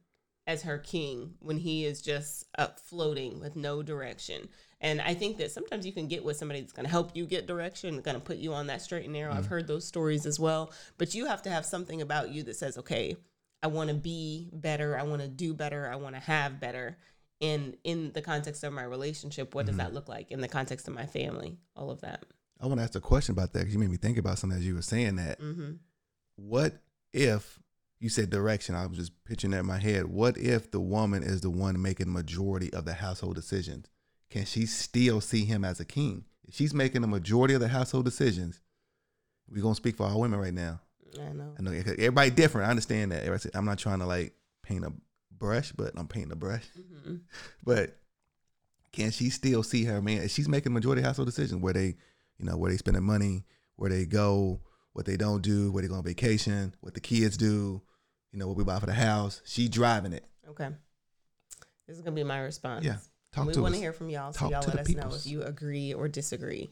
as 0.45 0.61
her 0.61 0.77
king 0.77 1.33
when 1.39 1.57
he 1.57 1.83
is 1.85 2.01
just 2.01 2.45
up 2.57 2.79
floating 2.79 3.39
with 3.39 3.55
no 3.55 3.81
direction. 3.81 4.47
And 4.79 5.01
I 5.01 5.15
think 5.15 5.37
that 5.37 5.51
sometimes 5.51 5.85
you 5.85 5.91
can 5.91 6.07
get 6.07 6.23
with 6.23 6.37
somebody 6.37 6.61
that's 6.61 6.73
going 6.73 6.85
to 6.85 6.91
help 6.91 7.15
you 7.15 7.25
get 7.25 7.47
direction, 7.47 7.99
going 8.01 8.15
to 8.15 8.21
put 8.21 8.37
you 8.37 8.53
on 8.53 8.67
that 8.67 8.81
straight 8.81 9.05
and 9.05 9.13
narrow. 9.13 9.33
I've 9.33 9.47
heard 9.47 9.67
those 9.67 9.85
stories 9.85 10.25
as 10.27 10.39
well. 10.39 10.71
But 10.99 11.15
you 11.15 11.25
have 11.25 11.41
to 11.43 11.49
have 11.49 11.65
something 11.65 12.01
about 12.01 12.29
you 12.29 12.43
that 12.43 12.55
says, 12.55 12.77
okay, 12.77 13.17
I 13.63 13.67
want 13.67 13.89
to 13.89 13.95
be 13.95 14.49
better. 14.53 14.95
I 14.97 15.01
want 15.03 15.23
to 15.23 15.27
do 15.27 15.55
better. 15.55 15.89
I 15.91 15.95
want 15.95 16.13
to 16.13 16.21
have 16.21 16.59
better. 16.59 16.97
And 17.41 17.75
in 17.83 18.11
the 18.13 18.21
context 18.21 18.63
of 18.63 18.71
my 18.73 18.83
relationship, 18.83 19.55
what 19.55 19.65
does 19.65 19.77
that 19.77 19.93
look 19.93 20.07
like? 20.07 20.31
In 20.31 20.41
the 20.41 20.47
context 20.47 20.87
of 20.87 20.93
my 20.93 21.05
family, 21.07 21.57
all 21.75 21.89
of 21.89 22.01
that. 22.01 22.23
I 22.59 22.67
want 22.67 22.79
to 22.79 22.83
ask 22.83 22.95
a 22.95 23.01
question 23.01 23.33
about 23.33 23.53
that 23.53 23.59
because 23.59 23.73
you 23.73 23.79
made 23.79 23.89
me 23.91 23.97
think 23.97 24.17
about 24.17 24.37
something 24.37 24.57
as 24.57 24.65
you 24.65 24.75
were 24.75 24.81
saying 24.81 25.15
that. 25.17 25.39
hmm 25.39 25.73
What 26.35 26.81
if 27.13 27.59
you 27.99 28.09
said 28.09 28.29
direction? 28.29 28.75
I 28.75 28.85
was 28.85 28.97
just 28.97 29.23
pitching 29.25 29.51
that 29.51 29.59
in 29.59 29.65
my 29.65 29.79
head. 29.79 30.05
What 30.05 30.37
if 30.37 30.69
the 30.69 30.79
woman 30.79 31.23
is 31.23 31.41
the 31.41 31.49
one 31.49 31.81
making 31.81 32.11
majority 32.11 32.71
of 32.73 32.85
the 32.85 32.93
household 32.93 33.35
decisions? 33.35 33.87
Can 34.29 34.45
she 34.45 34.65
still 34.65 35.21
see 35.21 35.45
him 35.45 35.63
as 35.65 35.79
a 35.79 35.85
king? 35.85 36.25
If 36.47 36.55
she's 36.55 36.73
making 36.73 37.01
the 37.01 37.07
majority 37.07 37.53
of 37.53 37.59
the 37.61 37.67
household 37.67 38.05
decisions, 38.05 38.59
we're 39.49 39.61
gonna 39.63 39.75
speak 39.75 39.95
for 39.95 40.05
all 40.05 40.19
women 40.19 40.39
right 40.39 40.53
now. 40.53 40.81
I 41.19 41.31
know. 41.33 41.55
I 41.57 41.61
know 41.61 41.71
everybody 41.71 42.29
different. 42.31 42.67
I 42.67 42.69
understand 42.69 43.11
that. 43.11 43.23
Everybody- 43.23 43.49
I'm 43.55 43.65
not 43.65 43.79
trying 43.79 43.99
to 43.99 44.05
like 44.05 44.33
paint 44.63 44.85
a 44.85 44.93
brush, 45.31 45.71
but 45.71 45.93
I'm 45.97 46.07
painting 46.07 46.31
a 46.31 46.35
brush. 46.35 46.63
Mhm. 46.77 47.21
But 47.63 47.97
can 48.91 49.11
she 49.11 49.29
still 49.29 49.63
see 49.63 49.83
her 49.85 50.01
man? 50.01 50.23
If 50.23 50.31
She's 50.31 50.47
making 50.49 50.71
the 50.73 50.79
majority 50.79 51.01
of 51.01 51.05
household 51.05 51.27
decisions 51.27 51.61
where 51.61 51.73
they, 51.73 51.95
you 52.37 52.45
know, 52.45 52.57
where 52.57 52.71
they 52.71 52.77
spending 52.77 53.03
money, 53.03 53.45
where 53.75 53.89
they 53.89 54.05
go, 54.05 54.61
what 54.93 55.05
they 55.05 55.17
don't 55.17 55.41
do, 55.41 55.71
where 55.71 55.81
they 55.83 55.87
go 55.89 55.95
on 55.95 56.03
vacation, 56.03 56.73
what 56.81 56.93
the 56.93 56.99
kids 57.01 57.37
do, 57.37 57.81
you 58.31 58.39
know, 58.39 58.47
what 58.47 58.57
we 58.57 58.63
buy 58.63 58.79
for 58.79 58.85
the 58.87 58.93
house. 58.93 59.41
She 59.45 59.67
driving 59.69 60.13
it. 60.13 60.25
Okay. 60.49 60.69
This 61.87 61.95
is 61.97 62.01
gonna 62.01 62.15
be 62.15 62.23
my 62.23 62.39
response. 62.39 62.83
Yeah. 62.85 62.97
Talk 63.31 63.47
we 63.47 63.53
to 63.53 63.61
want 63.61 63.75
to 63.75 63.79
hear 63.79 63.93
from 63.93 64.09
y'all, 64.09 64.33
so 64.33 64.39
Talk 64.49 64.51
y'all 64.51 64.63
let 64.67 64.79
us 64.79 64.89
know 64.89 65.11
if 65.13 65.25
you 65.27 65.43
agree 65.43 65.93
or 65.93 66.07
disagree. 66.07 66.69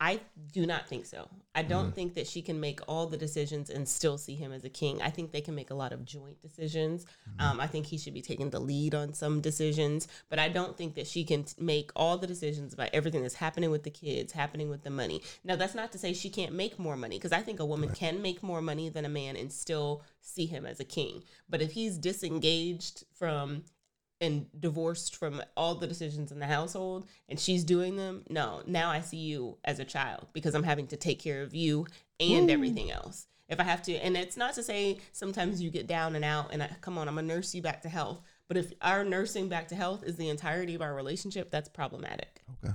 I 0.00 0.20
do 0.52 0.66
not 0.66 0.88
think 0.88 1.06
so. 1.06 1.28
I 1.54 1.62
don't 1.62 1.84
Mm-hmm. 1.86 1.94
think 1.94 2.14
that 2.14 2.26
she 2.26 2.42
can 2.42 2.58
make 2.58 2.80
all 2.88 3.06
the 3.06 3.16
decisions 3.16 3.70
and 3.70 3.88
still 3.88 4.18
see 4.18 4.34
him 4.34 4.52
as 4.52 4.64
a 4.64 4.68
king. 4.68 5.00
I 5.00 5.08
think 5.08 5.30
they 5.30 5.40
can 5.40 5.54
make 5.54 5.70
a 5.70 5.74
lot 5.74 5.92
of 5.92 6.04
joint 6.04 6.42
decisions. 6.42 7.04
Mm-hmm. 7.04 7.40
Um, 7.40 7.60
I 7.60 7.68
think 7.68 7.86
he 7.86 7.96
should 7.96 8.12
be 8.12 8.20
taking 8.20 8.50
the 8.50 8.58
lead 8.58 8.94
on 8.96 9.14
some 9.14 9.40
decisions, 9.40 10.08
but 10.28 10.40
I 10.40 10.48
don't 10.48 10.76
think 10.76 10.96
that 10.96 11.06
she 11.06 11.24
can 11.24 11.44
t- 11.44 11.54
make 11.62 11.92
all 11.94 12.18
the 12.18 12.26
decisions 12.26 12.74
about 12.74 12.90
everything 12.92 13.22
that's 13.22 13.36
happening 13.36 13.70
with 13.70 13.84
the 13.84 13.90
kids, 13.90 14.32
happening 14.32 14.68
with 14.68 14.82
the 14.82 14.90
money. 14.90 15.22
Now, 15.44 15.54
that's 15.54 15.76
not 15.76 15.92
to 15.92 15.98
say 15.98 16.12
she 16.12 16.28
can't 16.28 16.52
make 16.52 16.76
more 16.76 16.96
money, 16.96 17.16
because 17.16 17.32
I 17.32 17.40
think 17.40 17.60
a 17.60 17.64
woman 17.64 17.90
can 17.90 18.20
make 18.20 18.42
more 18.42 18.60
money 18.60 18.88
than 18.88 19.04
a 19.04 19.08
man 19.08 19.36
and 19.36 19.50
still 19.52 20.02
see 20.20 20.44
him 20.46 20.66
as 20.66 20.80
a 20.80 20.84
king. 20.84 21.22
But 21.48 21.62
if 21.62 21.70
he's 21.70 21.98
disengaged 21.98 23.04
from 23.14 23.62
and 24.20 24.46
divorced 24.58 25.16
from 25.16 25.42
all 25.56 25.74
the 25.74 25.86
decisions 25.86 26.30
in 26.32 26.38
the 26.38 26.46
household 26.46 27.06
and 27.28 27.38
she's 27.38 27.64
doing 27.64 27.96
them 27.96 28.22
no 28.30 28.62
now 28.66 28.90
i 28.90 29.00
see 29.00 29.16
you 29.16 29.56
as 29.64 29.78
a 29.80 29.84
child 29.84 30.26
because 30.32 30.54
i'm 30.54 30.62
having 30.62 30.86
to 30.86 30.96
take 30.96 31.18
care 31.18 31.42
of 31.42 31.54
you 31.54 31.86
and 32.20 32.48
everything 32.50 32.90
else 32.90 33.26
if 33.48 33.58
i 33.60 33.64
have 33.64 33.82
to 33.82 33.92
and 33.96 34.16
it's 34.16 34.36
not 34.36 34.54
to 34.54 34.62
say 34.62 34.98
sometimes 35.12 35.60
you 35.60 35.68
get 35.70 35.86
down 35.86 36.14
and 36.16 36.24
out 36.24 36.52
and 36.52 36.62
I, 36.62 36.70
come 36.80 36.96
on 36.96 37.08
i'm 37.08 37.16
gonna 37.16 37.26
nurse 37.26 37.54
you 37.54 37.60
back 37.62 37.82
to 37.82 37.88
health 37.88 38.22
but 38.48 38.56
if 38.56 38.72
our 38.80 39.04
nursing 39.04 39.48
back 39.48 39.68
to 39.68 39.74
health 39.74 40.04
is 40.04 40.16
the 40.16 40.28
entirety 40.28 40.74
of 40.74 40.82
our 40.82 40.94
relationship 40.94 41.50
that's 41.50 41.68
problematic 41.68 42.40
Okay. 42.64 42.74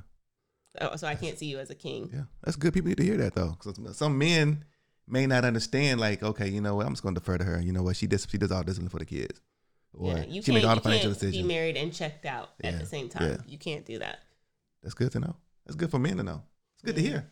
so, 0.78 0.96
so 0.98 1.08
i 1.08 1.16
can't 1.16 1.40
see 1.40 1.46
you 1.48 1.58
as 1.60 1.70
a 1.70 1.76
king 1.76 2.10
Yeah. 2.14 2.24
That's 2.44 2.58
good. 2.58 2.74
People 2.74 2.90
need 2.90 2.98
to 2.98 3.04
hear 3.04 3.18
that 3.18 3.34
though. 3.36 3.56
'Cause 3.60 3.78
some 3.98 4.18
men 4.18 4.66
may 5.08 5.26
not 5.26 5.44
understand, 5.44 6.00
like, 6.00 6.22
okay, 6.22 6.48
you 6.48 6.62
know 6.62 6.76
what, 6.76 6.86
I'm 6.86 6.94
just 6.94 7.02
gonna 7.02 7.16
defer 7.16 7.38
to 7.38 7.44
her. 7.44 7.60
You 7.60 7.72
know 7.72 7.82
what, 7.82 7.96
she 7.96 8.06
does 8.08 8.28
she 8.30 8.38
does 8.38 8.52
all 8.52 8.62
discipline 8.64 8.90
for 8.90 9.00
the 9.00 9.06
kids. 9.06 9.42
Or 10.00 10.14
yeah, 10.14 10.24
you 10.26 10.42
she 10.42 10.52
can't, 10.52 10.56
make 10.56 10.66
all 10.66 10.76
the 10.76 10.82
financial 10.82 11.14
can't 11.14 11.32
be 11.34 11.44
married 11.44 11.76
and 11.78 11.94
checked 11.94 12.26
out 12.26 12.52
Yeah, 12.64 12.70
at 12.72 12.80
the 12.80 12.86
same 12.86 13.10
time 13.10 13.30
yeah. 13.32 13.38
you 13.46 13.58
can't 13.58 13.86
do 13.86 14.00
that 14.00 14.20
That's 14.82 14.94
good 14.96 15.12
to 15.12 15.20
know. 15.20 15.36
That's 15.66 15.76
good 15.76 15.92
for 15.92 16.00
men 16.00 16.18
to 16.18 16.24
know. 16.24 16.42
It's 16.76 16.84
good 16.84 16.96
to 16.96 17.02
hear. 17.02 17.30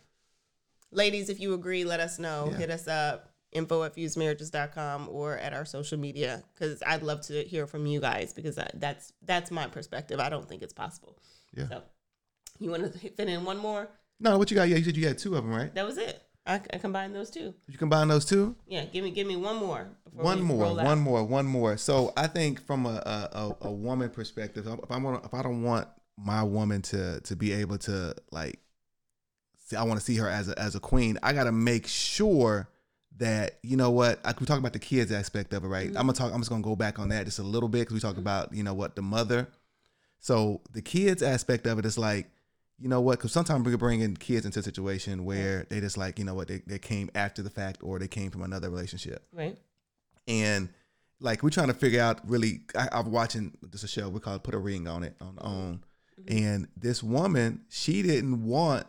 ladies 0.92 1.28
if 1.30 1.40
you 1.40 1.54
agree 1.54 1.84
let 1.84 2.00
us 2.00 2.18
know 2.18 2.50
hit 2.56 2.70
us 2.70 2.86
up 2.86 3.30
info 3.52 3.82
at 3.82 3.96
fusemarriages.com 3.96 5.08
or 5.10 5.38
at 5.38 5.54
our 5.54 5.64
social 5.64 5.98
media 5.98 6.42
because 6.54 6.82
i'd 6.86 7.02
love 7.02 7.20
to 7.22 7.42
hear 7.44 7.66
from 7.66 7.86
you 7.86 7.98
guys 8.00 8.32
because 8.34 8.56
that, 8.56 8.72
that's 8.78 9.12
that's 9.24 9.50
my 9.50 9.66
perspective 9.66 10.20
i 10.20 10.28
don't 10.28 10.46
think 10.48 10.60
it's 10.62 10.74
possible 10.74 11.16
Yeah. 11.56 11.68
so 11.68 11.82
you 12.58 12.70
want 12.70 12.92
to 12.92 12.98
fit 13.16 13.28
in 13.28 13.44
one 13.44 13.56
more 13.58 13.88
No, 14.20 14.36
what 14.36 14.50
you 14.50 14.54
got? 14.56 14.68
Yeah, 14.68 14.76
you 14.76 14.84
said 14.84 14.96
you 14.96 15.06
had 15.06 15.16
two 15.18 15.34
of 15.36 15.44
them, 15.44 15.54
right? 15.54 15.72
that 15.74 15.86
was 15.86 15.96
it 15.96 16.20
i, 16.48 16.60
I 16.72 16.78
combined 16.78 17.14
those 17.14 17.30
two 17.30 17.54
Did 17.66 17.72
you 17.72 17.78
combine 17.78 18.08
those 18.08 18.24
two? 18.24 18.56
yeah 18.66 18.84
give 18.86 19.04
me 19.04 19.10
give 19.10 19.26
me 19.26 19.36
one 19.36 19.56
more 19.56 19.88
one 20.18 20.42
more, 20.42 20.74
one 20.74 20.98
more, 20.98 21.24
one 21.24 21.46
more. 21.46 21.76
So 21.76 22.12
I 22.16 22.26
think 22.26 22.64
from 22.66 22.86
a 22.86 22.90
a, 22.90 23.38
a, 23.38 23.56
a 23.68 23.72
woman 23.72 24.10
perspective, 24.10 24.66
if 24.66 24.90
I 24.90 24.98
want, 24.98 25.24
if 25.24 25.32
I 25.32 25.42
don't 25.42 25.62
want 25.62 25.88
my 26.16 26.42
woman 26.42 26.82
to 26.82 27.20
to 27.20 27.36
be 27.36 27.52
able 27.52 27.78
to 27.78 28.14
like, 28.32 28.58
see, 29.66 29.76
I 29.76 29.84
want 29.84 30.00
to 30.00 30.04
see 30.04 30.16
her 30.16 30.28
as 30.28 30.48
a 30.48 30.58
as 30.58 30.74
a 30.74 30.80
queen. 30.80 31.18
I 31.22 31.32
got 31.32 31.44
to 31.44 31.52
make 31.52 31.86
sure 31.86 32.68
that 33.18 33.58
you 33.62 33.76
know 33.76 33.90
what. 33.90 34.18
I, 34.24 34.34
we 34.38 34.46
talk 34.46 34.58
about 34.58 34.72
the 34.72 34.78
kids 34.78 35.12
aspect 35.12 35.52
of 35.52 35.64
it, 35.64 35.68
right? 35.68 35.88
Mm-hmm. 35.88 35.96
I'm 35.96 36.06
gonna 36.06 36.14
talk. 36.14 36.32
I'm 36.32 36.40
just 36.40 36.50
gonna 36.50 36.62
go 36.62 36.76
back 36.76 36.98
on 36.98 37.10
that 37.10 37.24
just 37.24 37.38
a 37.38 37.44
little 37.44 37.68
bit 37.68 37.80
because 37.80 37.94
we 37.94 38.00
talked 38.00 38.14
mm-hmm. 38.14 38.22
about 38.22 38.52
you 38.52 38.64
know 38.64 38.74
what 38.74 38.96
the 38.96 39.02
mother. 39.02 39.48
So 40.20 40.62
the 40.72 40.82
kids 40.82 41.22
aspect 41.22 41.66
of 41.66 41.78
it 41.78 41.86
is 41.86 41.98
like. 41.98 42.30
You 42.80 42.88
know 42.88 43.00
what? 43.00 43.18
Because 43.18 43.32
sometimes 43.32 43.64
we 43.64 43.72
can 43.72 43.78
bring 43.78 44.00
in 44.00 44.16
kids 44.16 44.46
into 44.46 44.60
a 44.60 44.62
situation 44.62 45.24
where 45.24 45.66
they 45.68 45.80
just 45.80 45.98
like, 45.98 46.18
you 46.18 46.24
know 46.24 46.34
what, 46.34 46.48
they, 46.48 46.62
they 46.66 46.78
came 46.78 47.10
after 47.14 47.42
the 47.42 47.50
fact 47.50 47.82
or 47.82 47.98
they 47.98 48.08
came 48.08 48.30
from 48.30 48.42
another 48.42 48.70
relationship. 48.70 49.24
Right. 49.32 49.58
And 50.28 50.68
like 51.20 51.42
we're 51.42 51.50
trying 51.50 51.68
to 51.68 51.74
figure 51.74 52.00
out 52.00 52.20
really 52.28 52.60
I, 52.76 52.88
i'm 52.92 53.10
watching 53.10 53.56
this 53.62 53.82
a 53.82 53.88
show 53.88 54.08
we 54.08 54.20
call 54.20 54.36
it 54.36 54.42
put 54.42 54.54
a 54.54 54.58
ring 54.58 54.86
on 54.86 55.02
it 55.02 55.16
on 55.20 55.38
OWN 55.40 55.84
and 56.26 56.68
this 56.76 57.02
woman 57.02 57.62
she 57.68 58.02
didn't 58.02 58.44
want 58.44 58.86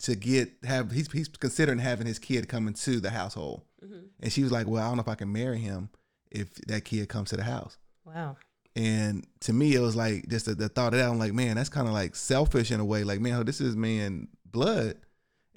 to 0.00 0.14
get 0.14 0.52
have 0.64 0.90
he's, 0.92 1.10
he's 1.10 1.28
considering 1.28 1.78
having 1.78 2.06
his 2.06 2.18
kid 2.18 2.48
come 2.48 2.68
into 2.68 3.00
the 3.00 3.10
household. 3.10 3.62
Hmm 3.80 4.00
and 4.20 4.32
she 4.32 4.42
was 4.42 4.50
like 4.50 4.66
well 4.66 4.82
i 4.82 4.88
don't 4.88 4.96
know 4.96 5.02
if 5.02 5.08
i 5.08 5.14
can 5.14 5.32
marry 5.32 5.58
him 5.58 5.90
if 6.30 6.54
that 6.66 6.84
kid 6.84 7.08
comes 7.08 7.30
to 7.30 7.36
the 7.36 7.44
house. 7.44 7.78
Wow 8.04 8.36
and 8.78 9.26
to 9.40 9.52
me 9.52 9.74
it 9.74 9.80
was 9.80 9.96
like 9.96 10.28
just 10.28 10.46
the, 10.46 10.54
the 10.54 10.68
thought 10.68 10.94
of 10.94 11.00
that 11.00 11.08
i'm 11.08 11.18
like 11.18 11.32
man 11.32 11.56
that's 11.56 11.68
kind 11.68 11.88
of 11.88 11.92
like 11.92 12.14
selfish 12.14 12.70
in 12.70 12.80
a 12.80 12.84
way 12.84 13.04
like 13.04 13.20
man 13.20 13.44
this 13.44 13.60
is 13.60 13.76
man 13.76 14.28
blood. 14.50 14.96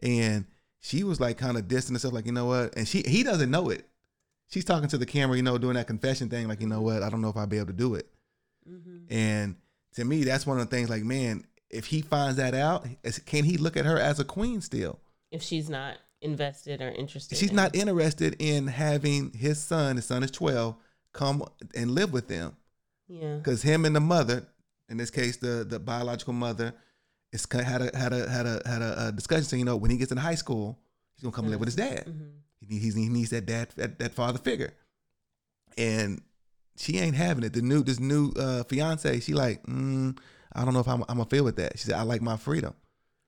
And 0.02 0.46
she 0.80 1.04
was 1.04 1.20
like 1.20 1.38
kind 1.38 1.58
of 1.58 1.68
distant 1.68 1.96
herself 1.96 2.14
like 2.14 2.26
you 2.26 2.32
know 2.32 2.46
what? 2.46 2.76
And 2.76 2.88
she 2.88 3.04
he 3.06 3.24
doesn't 3.24 3.52
know 3.52 3.70
it. 3.70 3.88
She's 4.52 4.66
talking 4.66 4.90
to 4.90 4.98
the 4.98 5.06
camera 5.06 5.38
you 5.38 5.44
know 5.44 5.58
doing 5.58 5.76
that 5.76 5.88
confession 5.88 6.30
thing 6.30 6.48
like 6.48 6.62
you 6.62 6.68
know 6.68 6.82
what? 6.82 7.04
I 7.04 7.10
don't 7.10 7.22
know 7.22 7.30
if 7.30 7.38
i'll 7.38 7.48
be 7.48 7.58
able 7.58 7.68
to 7.68 7.74
do 7.74 7.96
it. 7.96 8.08
Hmm 8.68 8.98
and 9.10 9.56
to 9.96 10.06
me 10.06 10.24
that's 10.24 10.46
one 10.48 10.60
of 10.60 10.70
the 10.70 10.76
things 10.76 10.90
like 10.90 11.04
man 11.04 11.44
if 11.70 11.88
he 11.88 12.02
finds 12.02 12.38
that 12.38 12.54
out 12.54 12.86
can 13.26 13.44
he 13.44 13.58
look 13.58 13.76
at 13.76 13.86
her 13.86 13.98
as 13.98 14.20
a 14.20 14.24
queen 14.24 14.62
still? 14.62 15.00
If 15.32 15.42
she's 15.42 15.70
not 15.70 15.98
invested 16.22 16.82
or 16.82 16.90
interested 16.90 17.38
she's 17.38 17.50
in- 17.50 17.56
not 17.56 17.76
interested 17.76 18.36
in 18.40 18.68
having 18.68 19.32
his 19.34 19.60
son 19.60 19.96
his 19.96 20.06
son 20.06 20.24
is 20.24 20.30
12 20.30 20.76
come 21.14 21.44
and 21.76 21.92
live 21.92 22.14
with 22.14 22.28
them 22.28 22.56
yeah 23.12 23.36
because 23.36 23.62
him 23.62 23.86
and 23.86 23.96
the 23.96 24.00
mother, 24.00 24.48
in 24.90 24.98
this 24.98 25.10
case 25.10 25.38
the 25.38 25.66
the 25.68 25.80
biological 25.80 26.34
mother, 26.34 26.74
is 27.32 27.46
had 27.52 27.82
a 27.82 27.98
had 27.98 28.14
a 28.14 28.30
had 28.30 28.46
a 28.46 28.62
had 28.66 28.82
a, 28.82 29.08
a 29.08 29.12
discussion 29.12 29.44
saying, 29.44 29.60
you 29.60 29.66
know, 29.66 29.76
when 29.76 29.92
he 29.92 29.98
gets 29.98 30.12
in 30.12 30.18
high 30.18 30.36
school, 30.36 30.80
he's 31.16 31.24
gonna 31.24 31.36
come 31.36 31.50
live 31.50 31.60
with 31.60 31.68
his 31.68 31.76
dad. 31.76 32.04
hmm 32.06 32.30
He 32.60 32.68
needs 32.68 32.96
he 32.96 33.10
needs 33.10 33.30
that 33.32 33.46
dad 33.46 33.70
that, 33.76 34.00
that 34.00 34.14
father 34.14 34.40
figure, 34.40 34.74
and 35.78 36.22
she 36.78 36.98
ain't 37.00 37.16
having 37.16 37.44
it. 37.44 37.54
The 37.54 37.62
new 37.62 37.84
this 37.84 38.00
new 38.00 38.32
uh, 38.32 38.64
fiance, 38.64 39.20
she 39.20 39.34
like, 39.34 39.64
mm, 39.64 40.18
I 40.54 40.66
don't 40.66 40.74
know 40.74 40.80
if 40.80 40.88
I'm 40.88 41.04
I'm 41.10 41.18
gonna 41.18 41.26
feel 41.26 41.44
with 41.44 41.58
that. 41.58 41.78
She 41.78 41.86
said, 41.86 41.96
I 41.96 42.04
like 42.04 42.22
my 42.22 42.38
freedom. 42.38 42.74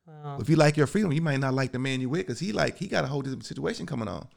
wow 0.08 0.38
If 0.39 0.50
you 0.50 0.56
like 0.56 0.78
your 0.78 0.88
freedom, 0.88 1.12
you 1.12 1.22
might 1.22 1.39
not 1.39 1.54
like 1.54 1.72
the 1.72 1.80
man 1.80 2.02
you 2.02 2.10
with, 2.10 2.22
because 2.22 2.39
he 2.39 2.52
like 2.52 2.78
he 2.78 2.88
got 2.88 3.04
a 3.04 3.08
whole 3.08 3.22
different 3.22 3.46
situation 3.46 3.86
coming 3.86 4.08
on. 4.08 4.28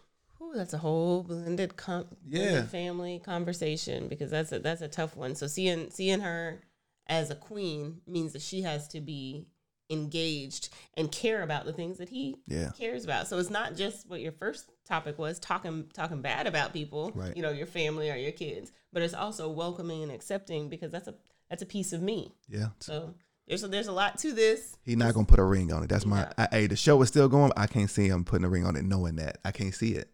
That's 0.56 0.72
a 0.74 0.78
whole 0.78 1.22
blended, 1.22 1.76
com- 1.76 2.06
blended 2.24 2.52
Yeah. 2.54 2.66
family 2.66 3.20
conversation 3.24 4.08
because 4.08 4.30
that's 4.30 4.52
a 4.52 4.58
that's 4.58 4.82
a 4.82 4.88
tough 4.88 5.16
one. 5.16 5.34
So 5.34 5.46
seeing 5.46 5.90
seeing 5.90 6.20
her 6.20 6.60
as 7.06 7.30
a 7.30 7.34
queen 7.36 8.00
means 8.06 8.32
that 8.32 8.42
she 8.42 8.62
has 8.62 8.88
to 8.88 9.00
be 9.00 9.46
engaged 9.88 10.68
and 10.96 11.12
care 11.12 11.42
about 11.42 11.64
the 11.64 11.72
things 11.72 11.98
that 11.98 12.08
he 12.08 12.36
Yeah. 12.46 12.70
cares 12.76 13.04
about. 13.04 13.28
So 13.28 13.38
it's 13.38 13.50
not 13.50 13.76
just 13.76 14.08
what 14.08 14.20
your 14.20 14.32
first 14.32 14.68
topic 14.84 15.18
was 15.18 15.38
talking 15.38 15.88
talking 15.94 16.22
bad 16.22 16.46
about 16.48 16.72
people, 16.72 17.12
Right. 17.14 17.36
you 17.36 17.42
know, 17.42 17.50
your 17.52 17.66
family 17.66 18.10
or 18.10 18.16
your 18.16 18.32
kids, 18.32 18.72
but 18.92 19.02
it's 19.02 19.14
also 19.14 19.48
welcoming 19.48 20.02
and 20.02 20.10
accepting 20.10 20.68
because 20.68 20.90
that's 20.90 21.06
a 21.08 21.14
that's 21.48 21.62
a 21.62 21.66
piece 21.66 21.92
of 21.92 22.02
me. 22.02 22.34
Yeah. 22.48 22.70
So 22.80 23.14
there's 23.46 23.62
a, 23.62 23.68
there's 23.68 23.86
a 23.86 23.92
lot 23.92 24.18
to 24.18 24.32
this. 24.32 24.76
He's 24.82 24.96
not 24.96 25.14
gonna 25.14 25.26
put 25.26 25.38
a 25.38 25.44
ring 25.44 25.72
on 25.72 25.84
it. 25.84 25.88
That's 25.88 26.04
my. 26.04 26.22
Yeah. 26.22 26.32
I, 26.36 26.48
hey, 26.50 26.66
the 26.66 26.74
show 26.74 27.00
is 27.02 27.08
still 27.08 27.28
going. 27.28 27.52
I 27.56 27.68
can't 27.68 27.88
see 27.90 28.08
him 28.08 28.24
putting 28.24 28.44
a 28.44 28.48
ring 28.48 28.66
on 28.66 28.74
it, 28.74 28.84
knowing 28.84 29.14
that. 29.16 29.38
I 29.44 29.52
can't 29.52 29.72
see 29.72 29.92
it. 29.92 30.10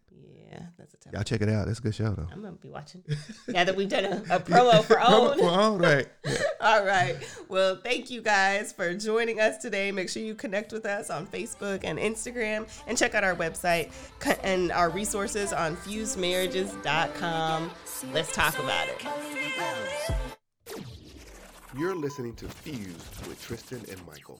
Yeah, 0.53 0.65
that's 0.77 0.93
a 0.93 0.97
tough. 0.97 1.13
Y'all 1.13 1.23
check 1.23 1.41
it 1.41 1.49
out. 1.49 1.65
That's 1.65 1.79
a 1.79 1.81
good 1.81 1.95
show 1.95 2.11
though. 2.11 2.27
I'm 2.31 2.43
gonna 2.43 2.53
be 2.53 2.69
watching. 2.69 3.03
now 3.47 3.63
that 3.63 3.75
we've 3.75 3.89
done 3.89 4.05
a, 4.05 4.17
a 4.35 4.39
promo 4.39 4.83
for 4.87 4.99
OWN. 5.01 5.39
For 5.39 5.45
OWN, 5.45 5.77
right? 5.79 6.07
Yeah. 6.25 6.37
All 6.61 6.85
right. 6.85 7.15
Well, 7.49 7.75
thank 7.83 8.09
you 8.11 8.21
guys 8.21 8.71
for 8.71 8.93
joining 8.93 9.39
us 9.39 9.57
today. 9.57 9.91
Make 9.91 10.09
sure 10.09 10.21
you 10.23 10.35
connect 10.35 10.71
with 10.71 10.85
us 10.85 11.09
on 11.09 11.25
Facebook 11.27 11.81
and 11.83 11.97
Instagram 11.99 12.67
and 12.87 12.97
check 12.97 13.13
out 13.15 13.23
our 13.23 13.35
website 13.35 13.91
and 14.43 14.71
our 14.71 14.89
resources 14.89 15.51
on 15.51 15.75
fusedmarriages.com. 15.77 17.71
Let's 18.13 18.33
talk 18.33 18.57
about 18.59 18.87
it. 18.87 19.03
You're 21.77 21.95
listening 21.95 22.35
to 22.35 22.47
Fused 22.47 23.27
with 23.27 23.41
Tristan 23.41 23.83
and 23.89 24.05
Michael. 24.05 24.39